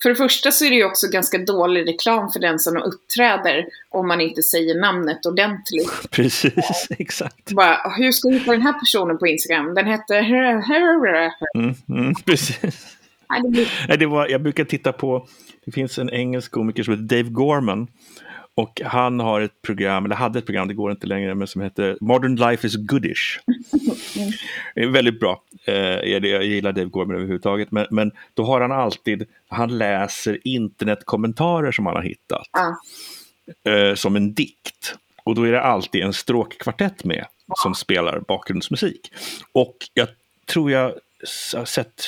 för 0.02 0.08
det 0.08 0.14
första 0.14 0.50
så 0.50 0.64
är 0.64 0.70
det 0.70 0.76
ju 0.76 0.84
också 0.84 1.06
ganska 1.12 1.38
dålig 1.38 1.88
reklam 1.88 2.30
för 2.30 2.40
den 2.40 2.58
som 2.58 2.76
uppträder 2.76 3.66
om 3.88 4.08
man 4.08 4.20
inte 4.20 4.42
säger 4.42 4.80
namnet 4.80 5.26
ordentligt. 5.26 5.90
Precis, 6.10 6.88
exakt. 6.90 7.52
Bara, 7.52 7.92
hur 7.96 8.12
ska 8.12 8.28
jag 8.28 8.38
hitta 8.38 8.52
den 8.52 8.62
här 8.62 8.72
personen 8.72 9.18
på 9.18 9.26
Instagram? 9.26 9.74
Den 9.74 9.86
heter... 9.86 10.18
Mm, 11.54 11.74
mm, 11.88 12.14
precis. 12.24 12.96
Nej, 13.88 13.98
det 13.98 14.06
var, 14.06 14.28
jag 14.28 14.42
brukar 14.42 14.64
titta 14.64 14.92
på, 14.92 15.28
det 15.64 15.72
finns 15.72 15.98
en 15.98 16.10
engelsk 16.10 16.52
komiker 16.52 16.82
som 16.82 16.92
heter 16.94 17.16
Dave 17.16 17.28
Gorman. 17.28 17.88
Och 18.58 18.80
han 18.84 19.20
har 19.20 19.40
ett 19.40 19.62
program, 19.62 20.04
eller 20.04 20.16
hade 20.16 20.38
ett 20.38 20.46
program, 20.46 20.68
det 20.68 20.74
går 20.74 20.90
inte 20.90 21.06
längre, 21.06 21.34
men 21.34 21.46
som 21.46 21.62
heter 21.62 21.98
Modern 22.00 22.36
Life 22.36 22.66
is 22.66 22.76
Goodish. 22.76 23.40
Det 24.74 24.80
är 24.82 24.86
väldigt 24.86 25.20
bra. 25.20 25.42
Eh, 25.64 25.74
jag 25.74 26.24
gillar 26.44 26.72
Dave 26.72 26.88
Gorman 26.88 27.16
överhuvudtaget. 27.16 27.70
Men, 27.70 27.86
men 27.90 28.12
då 28.34 28.44
har 28.44 28.60
han 28.60 28.72
alltid, 28.72 29.26
han 29.48 29.78
läser 29.78 30.38
internetkommentarer 30.44 31.72
som 31.72 31.86
han 31.86 31.94
har 31.96 32.02
hittat. 32.02 32.46
Ja. 32.52 33.72
eh, 33.72 33.94
som 33.94 34.16
en 34.16 34.34
dikt. 34.34 34.94
Och 35.24 35.34
då 35.34 35.42
är 35.42 35.52
det 35.52 35.62
alltid 35.62 36.02
en 36.02 36.12
stråkkvartett 36.12 37.04
med 37.04 37.26
som 37.62 37.74
spelar 37.74 38.20
bakgrundsmusik. 38.20 39.12
Och 39.52 39.76
jag 39.94 40.08
tror 40.46 40.70
jag 40.70 40.94
har 41.56 41.64
sett 41.64 42.04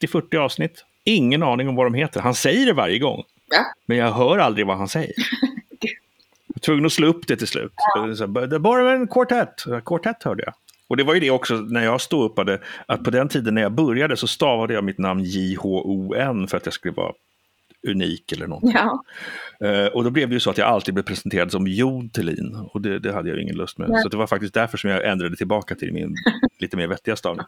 30-40 0.00 0.36
avsnitt. 0.36 0.84
Ingen 1.04 1.42
aning 1.42 1.68
om 1.68 1.74
vad 1.74 1.86
de 1.86 1.94
heter. 1.94 2.20
Han 2.20 2.34
säger 2.34 2.66
det 2.66 2.72
varje 2.72 2.98
gång. 2.98 3.24
Ja. 3.50 3.64
Men 3.86 3.96
jag 3.96 4.12
hör 4.12 4.38
aldrig 4.38 4.66
vad 4.66 4.76
han 4.78 4.88
säger. 4.88 5.14
Tvungen 6.64 6.86
att 6.86 6.92
slå 6.92 7.06
upp 7.06 7.26
det 7.26 7.36
till 7.36 7.46
slut. 7.46 7.72
Så, 8.16 8.26
The 8.26 8.58
Borman 8.58 9.08
Quartet. 9.08 9.64
Quartet 9.84 10.22
hörde 10.22 10.42
jag. 10.46 10.54
Och 10.88 10.96
det 10.96 11.04
var 11.04 11.14
ju 11.14 11.20
det 11.20 11.30
också 11.30 11.54
när 11.54 11.84
jag 11.84 12.00
ståuppade, 12.00 12.60
att 12.86 13.04
på 13.04 13.10
den 13.10 13.28
tiden 13.28 13.54
när 13.54 13.62
jag 13.62 13.72
började 13.72 14.16
så 14.16 14.26
stavade 14.26 14.74
jag 14.74 14.84
mitt 14.84 14.98
namn 14.98 15.24
J-H-O-N 15.24 16.48
för 16.48 16.56
att 16.56 16.66
jag 16.66 16.72
skulle 16.72 16.94
vara 16.94 17.12
unik 17.88 18.32
eller 18.32 18.46
något. 18.46 18.62
Ja. 18.74 19.02
Eh, 19.66 19.86
och 19.86 20.04
då 20.04 20.10
blev 20.10 20.28
det 20.28 20.34
ju 20.34 20.40
så 20.40 20.50
att 20.50 20.58
jag 20.58 20.68
alltid 20.68 20.94
blev 20.94 21.04
presenterad 21.04 21.52
som 21.52 21.66
Jon 21.66 22.10
Thelin. 22.10 22.56
Och 22.72 22.80
det, 22.80 22.98
det 22.98 23.12
hade 23.12 23.28
jag 23.28 23.36
ju 23.36 23.42
ingen 23.42 23.56
lust 23.56 23.78
med. 23.78 23.90
Nej. 23.90 24.02
Så 24.02 24.08
det 24.08 24.16
var 24.16 24.26
faktiskt 24.26 24.54
därför 24.54 24.78
som 24.78 24.90
jag 24.90 25.06
ändrade 25.06 25.36
tillbaka 25.36 25.74
till 25.74 25.92
min 25.92 26.14
lite 26.58 26.76
mer 26.76 26.86
vettiga 26.86 27.16
stavning. 27.16 27.46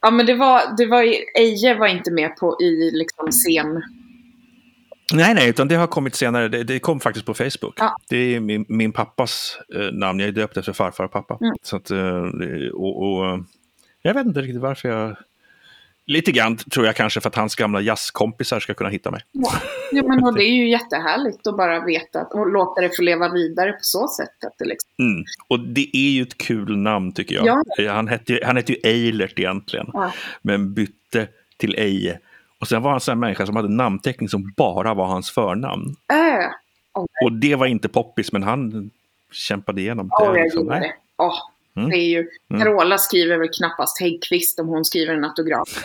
ja, 0.00 0.10
men 0.10 0.26
det 0.26 0.34
var, 0.34 0.76
det 0.76 0.86
var, 0.86 1.02
Eje 1.38 1.74
var 1.74 1.86
inte 1.86 2.10
med 2.10 2.36
på 2.36 2.56
i 2.62 2.90
liksom 2.90 3.30
scen... 3.30 3.82
Nej, 5.14 5.34
nej, 5.34 5.48
utan 5.50 5.68
det 5.68 5.74
har 5.74 5.86
kommit 5.86 6.14
senare. 6.14 6.48
Det, 6.48 6.64
det 6.64 6.78
kom 6.78 7.00
faktiskt 7.00 7.26
på 7.26 7.34
Facebook. 7.34 7.74
Ja. 7.76 7.96
Det 8.08 8.16
är 8.34 8.40
min, 8.40 8.64
min 8.68 8.92
pappas 8.92 9.58
eh, 9.74 9.92
namn. 9.92 10.20
Jag 10.20 10.28
är 10.28 10.32
döpt 10.32 10.56
efter 10.56 10.72
farfar 10.72 11.04
och 11.04 11.12
pappa. 11.12 11.38
Mm. 11.40 11.54
Så 11.62 11.76
att, 11.76 11.90
eh, 11.90 12.22
och, 12.74 13.02
och, 13.02 13.26
eh, 13.26 13.38
jag 14.02 14.14
vet 14.14 14.26
inte 14.26 14.40
riktigt 14.40 14.60
varför 14.60 14.88
jag... 14.88 15.16
Lite 16.06 16.32
grann 16.32 16.56
tror 16.56 16.86
jag 16.86 16.96
kanske 16.96 17.20
för 17.20 17.28
att 17.28 17.34
hans 17.34 17.54
gamla 17.54 17.80
jazzkompisar 17.80 18.60
ska 18.60 18.74
kunna 18.74 18.90
hitta 18.90 19.10
mig. 19.10 19.20
Ja. 19.32 19.52
Jo, 19.92 20.08
men 20.08 20.34
det 20.34 20.42
är 20.44 20.54
ju 20.54 20.68
jättehärligt 20.70 21.46
att 21.46 21.56
bara 21.56 21.84
veta 21.84 22.20
att, 22.20 22.32
och 22.32 22.50
låta 22.52 22.80
det 22.80 22.96
få 22.96 23.02
leva 23.02 23.28
vidare 23.32 23.72
på 23.72 23.78
så 23.80 24.08
sätt. 24.08 24.44
Att 24.46 24.54
det 24.58 24.64
liksom, 24.64 24.90
Mm. 24.98 25.24
Och 25.48 25.60
det 25.60 25.96
är 25.96 26.10
ju 26.10 26.22
ett 26.22 26.38
kul 26.38 26.76
namn 26.76 27.12
tycker 27.12 27.34
jag. 27.34 27.46
Ja. 27.46 27.62
Eh, 27.84 27.92
Han 27.92 28.08
hette 28.08 28.40
han 28.44 28.56
hette 28.56 28.72
ju 28.72 28.78
Eilert 28.82 29.38
egentligen. 29.38 29.86
men 30.42 30.74
bytte 30.74 31.28
till 31.56 31.74
Eje. 31.78 32.18
Och 32.60 32.68
sen 32.68 32.82
var 32.82 32.90
han 32.90 33.00
en 33.10 33.20
människa 33.20 33.46
som 33.46 33.56
hade 33.56 33.68
namnteckning 33.68 34.28
som 34.28 34.52
bara 34.56 34.94
var 34.94 35.06
hans 35.06 35.30
förnamn. 35.30 35.96
Äh. 36.12 36.50
Och 37.24 37.32
det 37.32 37.54
var 37.54 37.66
inte 37.66 37.88
poppis, 37.88 38.32
men 38.32 38.42
han 38.42 38.90
kämpade 39.32 39.80
igenom 39.80 40.10
Åh, 40.12 40.26
jag 40.26 40.34
liksom. 40.44 40.66
det. 40.66 40.92
Åh, 41.16 41.34
Mm. 41.76 41.90
det 41.90 41.96
är 41.96 42.08
ju, 42.08 42.28
Mm. 42.50 42.62
Carola 42.62 42.98
skriver 42.98 43.38
väl 43.38 43.48
knappast 43.48 44.00
Häggkvist 44.00 44.60
om 44.60 44.68
hon 44.68 44.84
skriver 44.84 45.14
en 45.14 45.24
autograf. 45.24 45.84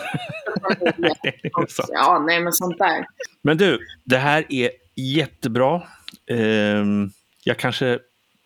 Det 1.22 1.40
ja, 1.88 2.24
nej 2.26 2.40
men 2.40 2.52
sånt 2.52 2.78
där. 2.78 3.06
Men 3.42 3.56
du, 3.56 3.78
det 4.04 4.16
här 4.16 4.44
är 4.48 4.70
jättebra. 4.94 5.82
Ehm, 6.30 7.10
jag 7.44 7.56
kanske 7.58 7.98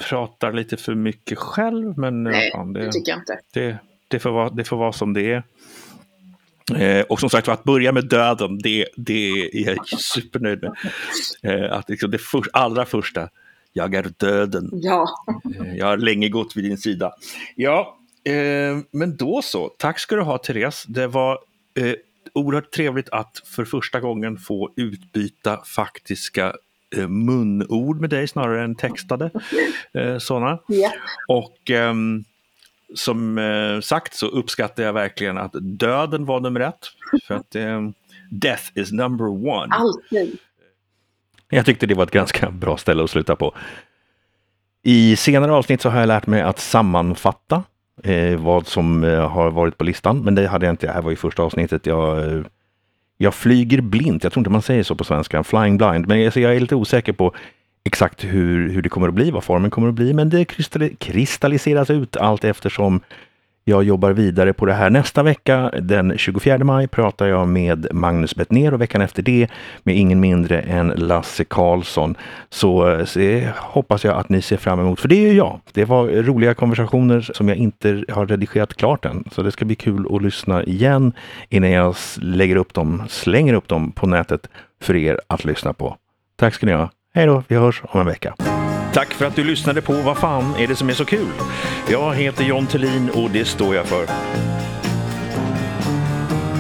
pratar 0.08 0.52
lite 0.52 0.76
för 0.76 0.94
mycket 0.94 1.38
själv, 1.38 1.98
men 1.98 2.22
Nej, 2.24 2.50
fan, 2.52 2.72
det 2.72 2.84
det, 2.84 2.92
tycker 2.92 3.10
jag 3.12 3.18
inte. 3.18 3.38
det, 3.52 3.78
det, 4.08 4.18
får 4.18 4.30
vara, 4.30 4.50
det 4.50 4.64
får 4.64 4.76
vara 4.76 4.92
som 4.92 5.12
det 5.14 5.32
är. 5.32 5.42
Eh, 6.76 7.02
och 7.08 7.20
som 7.20 7.30
sagt, 7.30 7.48
att 7.48 7.64
börja 7.64 7.92
med 7.92 8.04
döden, 8.08 8.58
det, 8.58 8.86
det 8.96 9.50
är 9.68 9.76
jag 9.76 9.88
supernöjd 9.88 10.62
med. 10.62 10.72
Eh, 11.42 11.72
att 11.72 11.90
liksom 11.90 12.10
det 12.10 12.18
för, 12.18 12.42
allra 12.52 12.84
första, 12.84 13.28
jag 13.72 13.94
är 13.94 14.12
döden. 14.16 14.70
Ja, 14.72 15.06
Eh, 15.60 15.76
Jag 15.76 15.86
har 15.86 15.96
länge 15.96 16.28
gått 16.28 16.56
vid 16.56 16.64
din 16.64 16.78
sida. 16.78 17.12
Ja, 17.56 17.98
eh, 18.24 18.32
men 18.90 19.16
då 19.16 19.42
så. 19.42 19.68
Tack 19.68 19.98
ska 19.98 20.16
du 20.16 20.22
ha, 20.22 20.38
Therese. 20.38 20.84
Det 20.88 21.06
var 21.06 21.38
eh, 21.78 21.92
oerhört 22.32 22.70
trevligt 22.70 23.08
att 23.08 23.42
för 23.44 23.64
första 23.64 24.00
gången 24.00 24.38
få 24.38 24.70
utbyta 24.76 25.60
faktiska 25.64 26.52
eh, 26.96 27.08
munord 27.08 28.00
med 28.00 28.10
dig 28.10 28.28
snarare 28.28 28.64
än 28.64 28.74
textade 28.74 29.30
eh, 29.94 30.18
sådana. 30.18 30.58
ja. 30.68 30.92
Och 31.28 31.70
ehm, 31.70 32.24
som 32.94 33.38
eh, 33.38 33.80
sagt 33.80 34.14
så 34.14 34.26
uppskattar 34.26 34.82
jag 34.82 34.92
verkligen 34.92 35.38
att 35.38 35.52
döden 35.60 36.24
var 36.24 36.40
nummer 36.40 36.60
ett. 36.60 36.86
För 37.26 37.34
att 37.34 37.54
ehm, 37.54 37.94
death 38.30 38.62
is 38.74 38.92
number 38.92 39.26
one. 39.28 39.74
alltid. 39.74 40.38
Jag 41.50 41.66
tyckte 41.66 41.86
det 41.86 41.94
var 41.94 42.04
ett 42.04 42.10
ganska 42.10 42.50
bra 42.50 42.76
ställe 42.76 43.04
att 43.04 43.10
sluta 43.10 43.36
på. 43.36 43.54
I 44.82 45.16
senare 45.16 45.52
avsnitt 45.52 45.82
så 45.82 45.88
har 45.88 46.00
jag 46.00 46.06
lärt 46.06 46.26
mig 46.26 46.42
att 46.42 46.58
sammanfatta 46.58 47.62
eh, 48.04 48.36
vad 48.36 48.66
som 48.66 49.04
eh, 49.04 49.28
har 49.30 49.50
varit 49.50 49.78
på 49.78 49.84
listan, 49.84 50.18
men 50.18 50.34
det 50.34 50.46
hade 50.46 50.66
jag 50.66 50.72
inte. 50.72 50.86
Det 50.86 50.92
här 50.92 51.02
var 51.02 51.10
ju 51.10 51.16
första 51.16 51.42
avsnittet. 51.42 51.86
Jag, 51.86 52.32
eh, 52.32 52.42
jag 53.16 53.34
flyger 53.34 53.80
blint. 53.80 54.22
Jag 54.24 54.32
tror 54.32 54.40
inte 54.40 54.50
man 54.50 54.62
säger 54.62 54.82
så 54.82 54.94
på 54.94 55.04
svenska, 55.04 55.44
flying 55.44 55.78
blind, 55.78 56.08
men 56.08 56.20
jag, 56.20 56.36
jag 56.36 56.56
är 56.56 56.60
lite 56.60 56.74
osäker 56.74 57.12
på 57.12 57.34
exakt 57.88 58.24
hur, 58.24 58.68
hur 58.68 58.82
det 58.82 58.88
kommer 58.88 59.08
att 59.08 59.14
bli, 59.14 59.30
vad 59.30 59.44
formen 59.44 59.70
kommer 59.70 59.88
att 59.88 59.94
bli, 59.94 60.14
men 60.14 60.28
det 60.30 60.44
kristalliseras 60.98 61.90
ut 61.90 62.16
allt 62.16 62.44
eftersom 62.44 63.00
jag 63.68 63.84
jobbar 63.84 64.10
vidare 64.10 64.52
på 64.52 64.66
det 64.66 64.72
här. 64.72 64.90
Nästa 64.90 65.22
vecka, 65.22 65.70
den 65.80 66.18
24 66.18 66.58
maj, 66.58 66.88
pratar 66.88 67.26
jag 67.26 67.48
med 67.48 67.86
Magnus 67.92 68.34
Bettner 68.34 68.74
och 68.74 68.80
veckan 68.80 69.00
efter 69.00 69.22
det 69.22 69.48
med 69.82 69.96
ingen 69.96 70.20
mindre 70.20 70.60
än 70.60 70.88
Lasse 70.88 71.44
Karlsson. 71.44 72.14
Så, 72.50 73.02
så 73.06 73.18
det 73.18 73.52
hoppas 73.56 74.04
jag 74.04 74.16
att 74.16 74.28
ni 74.28 74.42
ser 74.42 74.56
fram 74.56 74.80
emot, 74.80 75.00
för 75.00 75.08
det 75.08 75.16
är 75.16 75.28
ju 75.28 75.36
jag. 75.36 75.60
Det 75.72 75.84
var 75.84 76.06
roliga 76.06 76.54
konversationer 76.54 77.20
som 77.20 77.48
jag 77.48 77.56
inte 77.56 78.04
har 78.08 78.26
redigerat 78.26 78.74
klart 78.74 79.04
än, 79.04 79.24
så 79.32 79.42
det 79.42 79.52
ska 79.52 79.64
bli 79.64 79.76
kul 79.76 80.06
att 80.16 80.22
lyssna 80.22 80.64
igen 80.64 81.12
innan 81.48 81.70
jag 81.70 81.94
lägger 82.20 82.56
upp 82.56 82.74
dem, 82.74 83.02
slänger 83.08 83.54
upp 83.54 83.68
dem 83.68 83.92
på 83.92 84.06
nätet 84.06 84.48
för 84.80 84.96
er 84.96 85.20
att 85.26 85.44
lyssna 85.44 85.72
på. 85.72 85.96
Tack 86.36 86.54
ska 86.54 86.66
ni 86.66 86.72
ha. 86.72 86.90
Hej 87.14 87.26
då, 87.26 87.42
vi 87.48 87.56
hörs 87.56 87.82
om 87.84 88.00
en 88.00 88.06
vecka. 88.06 88.34
Tack 88.92 89.14
för 89.14 89.26
att 89.26 89.36
du 89.36 89.44
lyssnade 89.44 89.82
på 89.82 89.92
Vad 89.92 90.18
fan 90.18 90.54
är 90.58 90.66
det 90.66 90.76
som 90.76 90.88
är 90.88 90.92
så 90.92 91.04
kul? 91.04 91.32
Jag 91.90 92.14
heter 92.14 92.44
John 92.44 92.66
Thelin 92.66 93.10
och 93.10 93.30
det 93.30 93.44
står 93.44 93.74
jag 93.74 93.86
för. 93.86 94.06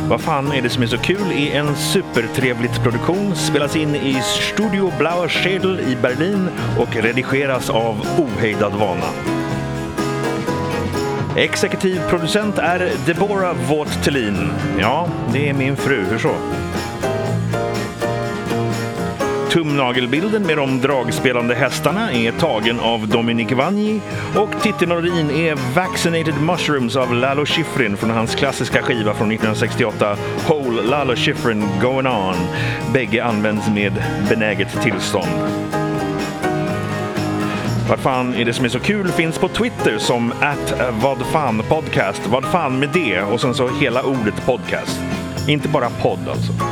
Vad 0.08 0.20
fan 0.20 0.52
är 0.52 0.62
det 0.62 0.68
som 0.68 0.82
är 0.82 0.86
så 0.86 0.98
kul 0.98 1.32
är 1.32 1.58
en 1.58 1.76
supertrevligt 1.76 2.82
produktion, 2.82 3.36
spelas 3.36 3.76
in 3.76 3.94
i 3.94 4.22
Studio 4.22 4.92
Blauer 4.98 5.28
Schädel 5.28 5.80
i 5.80 5.96
Berlin 6.02 6.48
och 6.78 6.96
redigeras 6.96 7.70
av 7.70 8.06
Ohejdad 8.18 8.72
Vana. 8.72 9.10
Exekutiv 11.36 12.00
producent 12.08 12.58
är 12.58 12.92
Deborah 13.06 13.56
Vought 13.68 14.04
Thelin. 14.04 14.50
Ja, 14.80 15.08
det 15.32 15.48
är 15.48 15.54
min 15.54 15.76
fru, 15.76 16.04
hur 16.04 16.18
så? 16.18 16.34
Tumnagelbilden 19.50 20.46
med 20.46 20.56
de 20.56 20.80
dragspelande 20.80 21.54
hästarna 21.54 22.12
är 22.12 22.32
tagen 22.32 22.80
av 22.80 23.08
Dominic 23.08 23.52
Vanji 23.52 24.00
och 24.36 24.62
titelmelodin 24.62 25.30
är 25.30 25.74
Vaccinated 25.74 26.34
Mushrooms 26.42 26.96
av 26.96 27.14
Lalo 27.14 27.46
Schifrin 27.46 27.96
från 27.96 28.10
hans 28.10 28.34
klassiska 28.34 28.82
skiva 28.82 29.14
från 29.14 29.32
1968 29.32 30.16
Whole 30.48 30.82
Lalo 30.82 31.16
Schifrin 31.16 31.64
Going 31.82 32.06
On. 32.06 32.34
Bägge 32.92 33.24
används 33.24 33.68
med 33.68 33.92
benäget 34.28 34.82
tillstånd. 34.82 35.30
Vad 37.88 37.98
fan 37.98 38.34
är 38.34 38.44
det 38.44 38.52
som 38.52 38.64
är 38.64 38.68
så 38.68 38.80
kul 38.80 39.08
finns 39.08 39.38
på 39.38 39.48
Twitter 39.48 39.98
som 39.98 40.32
att 40.40 40.74
vad 41.02 41.18
fan 41.18 41.62
podcast. 41.68 42.22
Vad 42.26 42.44
fan 42.44 42.78
med 42.78 42.88
det 42.92 43.22
och 43.22 43.40
sen 43.40 43.54
så 43.54 43.68
hela 43.68 44.02
ordet 44.02 44.46
podcast. 44.46 45.00
Inte 45.46 45.68
bara 45.68 45.90
podd 45.90 46.28
alltså. 46.28 46.67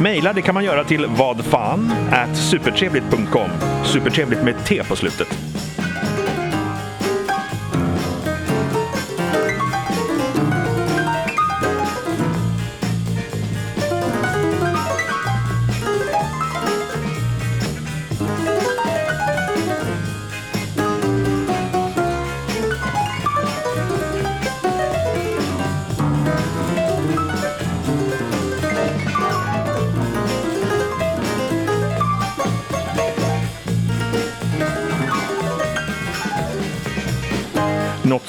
Mejla, 0.00 0.32
det 0.32 0.42
kan 0.42 0.54
man 0.54 0.64
göra 0.64 0.84
till 0.84 1.06
vadfan 1.06 1.92
supertrevligt.com. 2.34 3.50
Supertrevligt 3.84 4.42
med 4.42 4.64
T 4.64 4.82
på 4.88 4.96
slutet. 4.96 5.55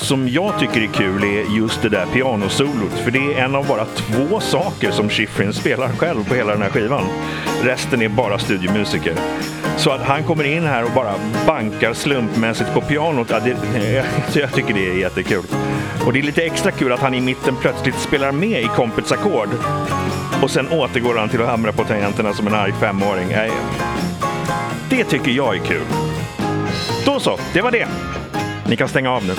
Som 0.08 0.30
jag 0.30 0.60
tycker 0.60 0.82
är 0.82 0.88
kul 0.88 1.24
är 1.24 1.58
just 1.58 1.82
det 1.82 1.90
där 1.90 2.06
pianosolot. 2.06 2.94
För 3.04 3.12
det 3.12 3.34
är 3.34 3.44
en 3.44 3.56
av 3.56 3.68
bara 3.68 3.86
två 3.86 4.40
saker 4.40 4.92
som 4.92 5.10
Schifrin 5.10 5.54
spelar 5.54 5.90
själv 5.90 6.28
på 6.28 6.36
hela 6.36 6.52
den 6.52 6.62
här 6.62 6.70
skivan. 6.70 7.04
Resten 7.64 8.02
är 8.02 8.10
bara 8.10 8.40
studiomusiker. 8.40 9.14
Så 9.78 9.92
att 9.92 10.02
han 10.02 10.24
kommer 10.24 10.44
in 10.44 10.64
här 10.64 10.84
och 10.84 10.92
bara 10.92 11.14
bankar 11.48 11.94
slumpmässigt 11.94 12.74
på 12.74 12.82
pianot, 12.82 13.30
ja, 13.30 13.40
det, 13.40 14.06
jag 14.40 14.54
tycker 14.54 14.74
det 14.74 14.90
är 14.90 14.98
jättekul. 14.98 15.44
Och 16.06 16.14
det 16.14 16.20
är 16.20 16.24
lite 16.24 16.44
extra 16.44 16.72
kul 16.72 16.94
att 16.94 17.00
han 17.00 17.14
i 17.14 17.22
mitten 17.22 17.56
plötsligt 17.62 18.00
spelar 18.00 18.32
med 18.32 18.62
i 18.62 18.68
kompets 18.76 19.12
ackord. 19.12 19.50
Och 20.42 20.52
sen 20.52 20.68
återgår 20.70 21.16
han 21.16 21.30
till 21.30 21.42
att 21.42 21.50
hamra 21.50 21.72
på 21.72 21.84
tangenterna 21.84 22.34
som 22.34 22.48
en 22.48 22.54
arg 22.54 22.74
femåring. 22.80 23.28
Det 24.90 25.04
tycker 25.04 25.32
jag 25.32 25.56
är 25.56 25.60
kul. 25.60 25.86
Då 27.06 27.20
så, 27.20 27.40
det 27.54 27.62
var 27.62 27.72
det. 27.72 27.88
Ni 28.70 28.76
kan 28.76 28.88
stänga 28.88 29.12
av 29.12 29.26
nu. 29.26 29.34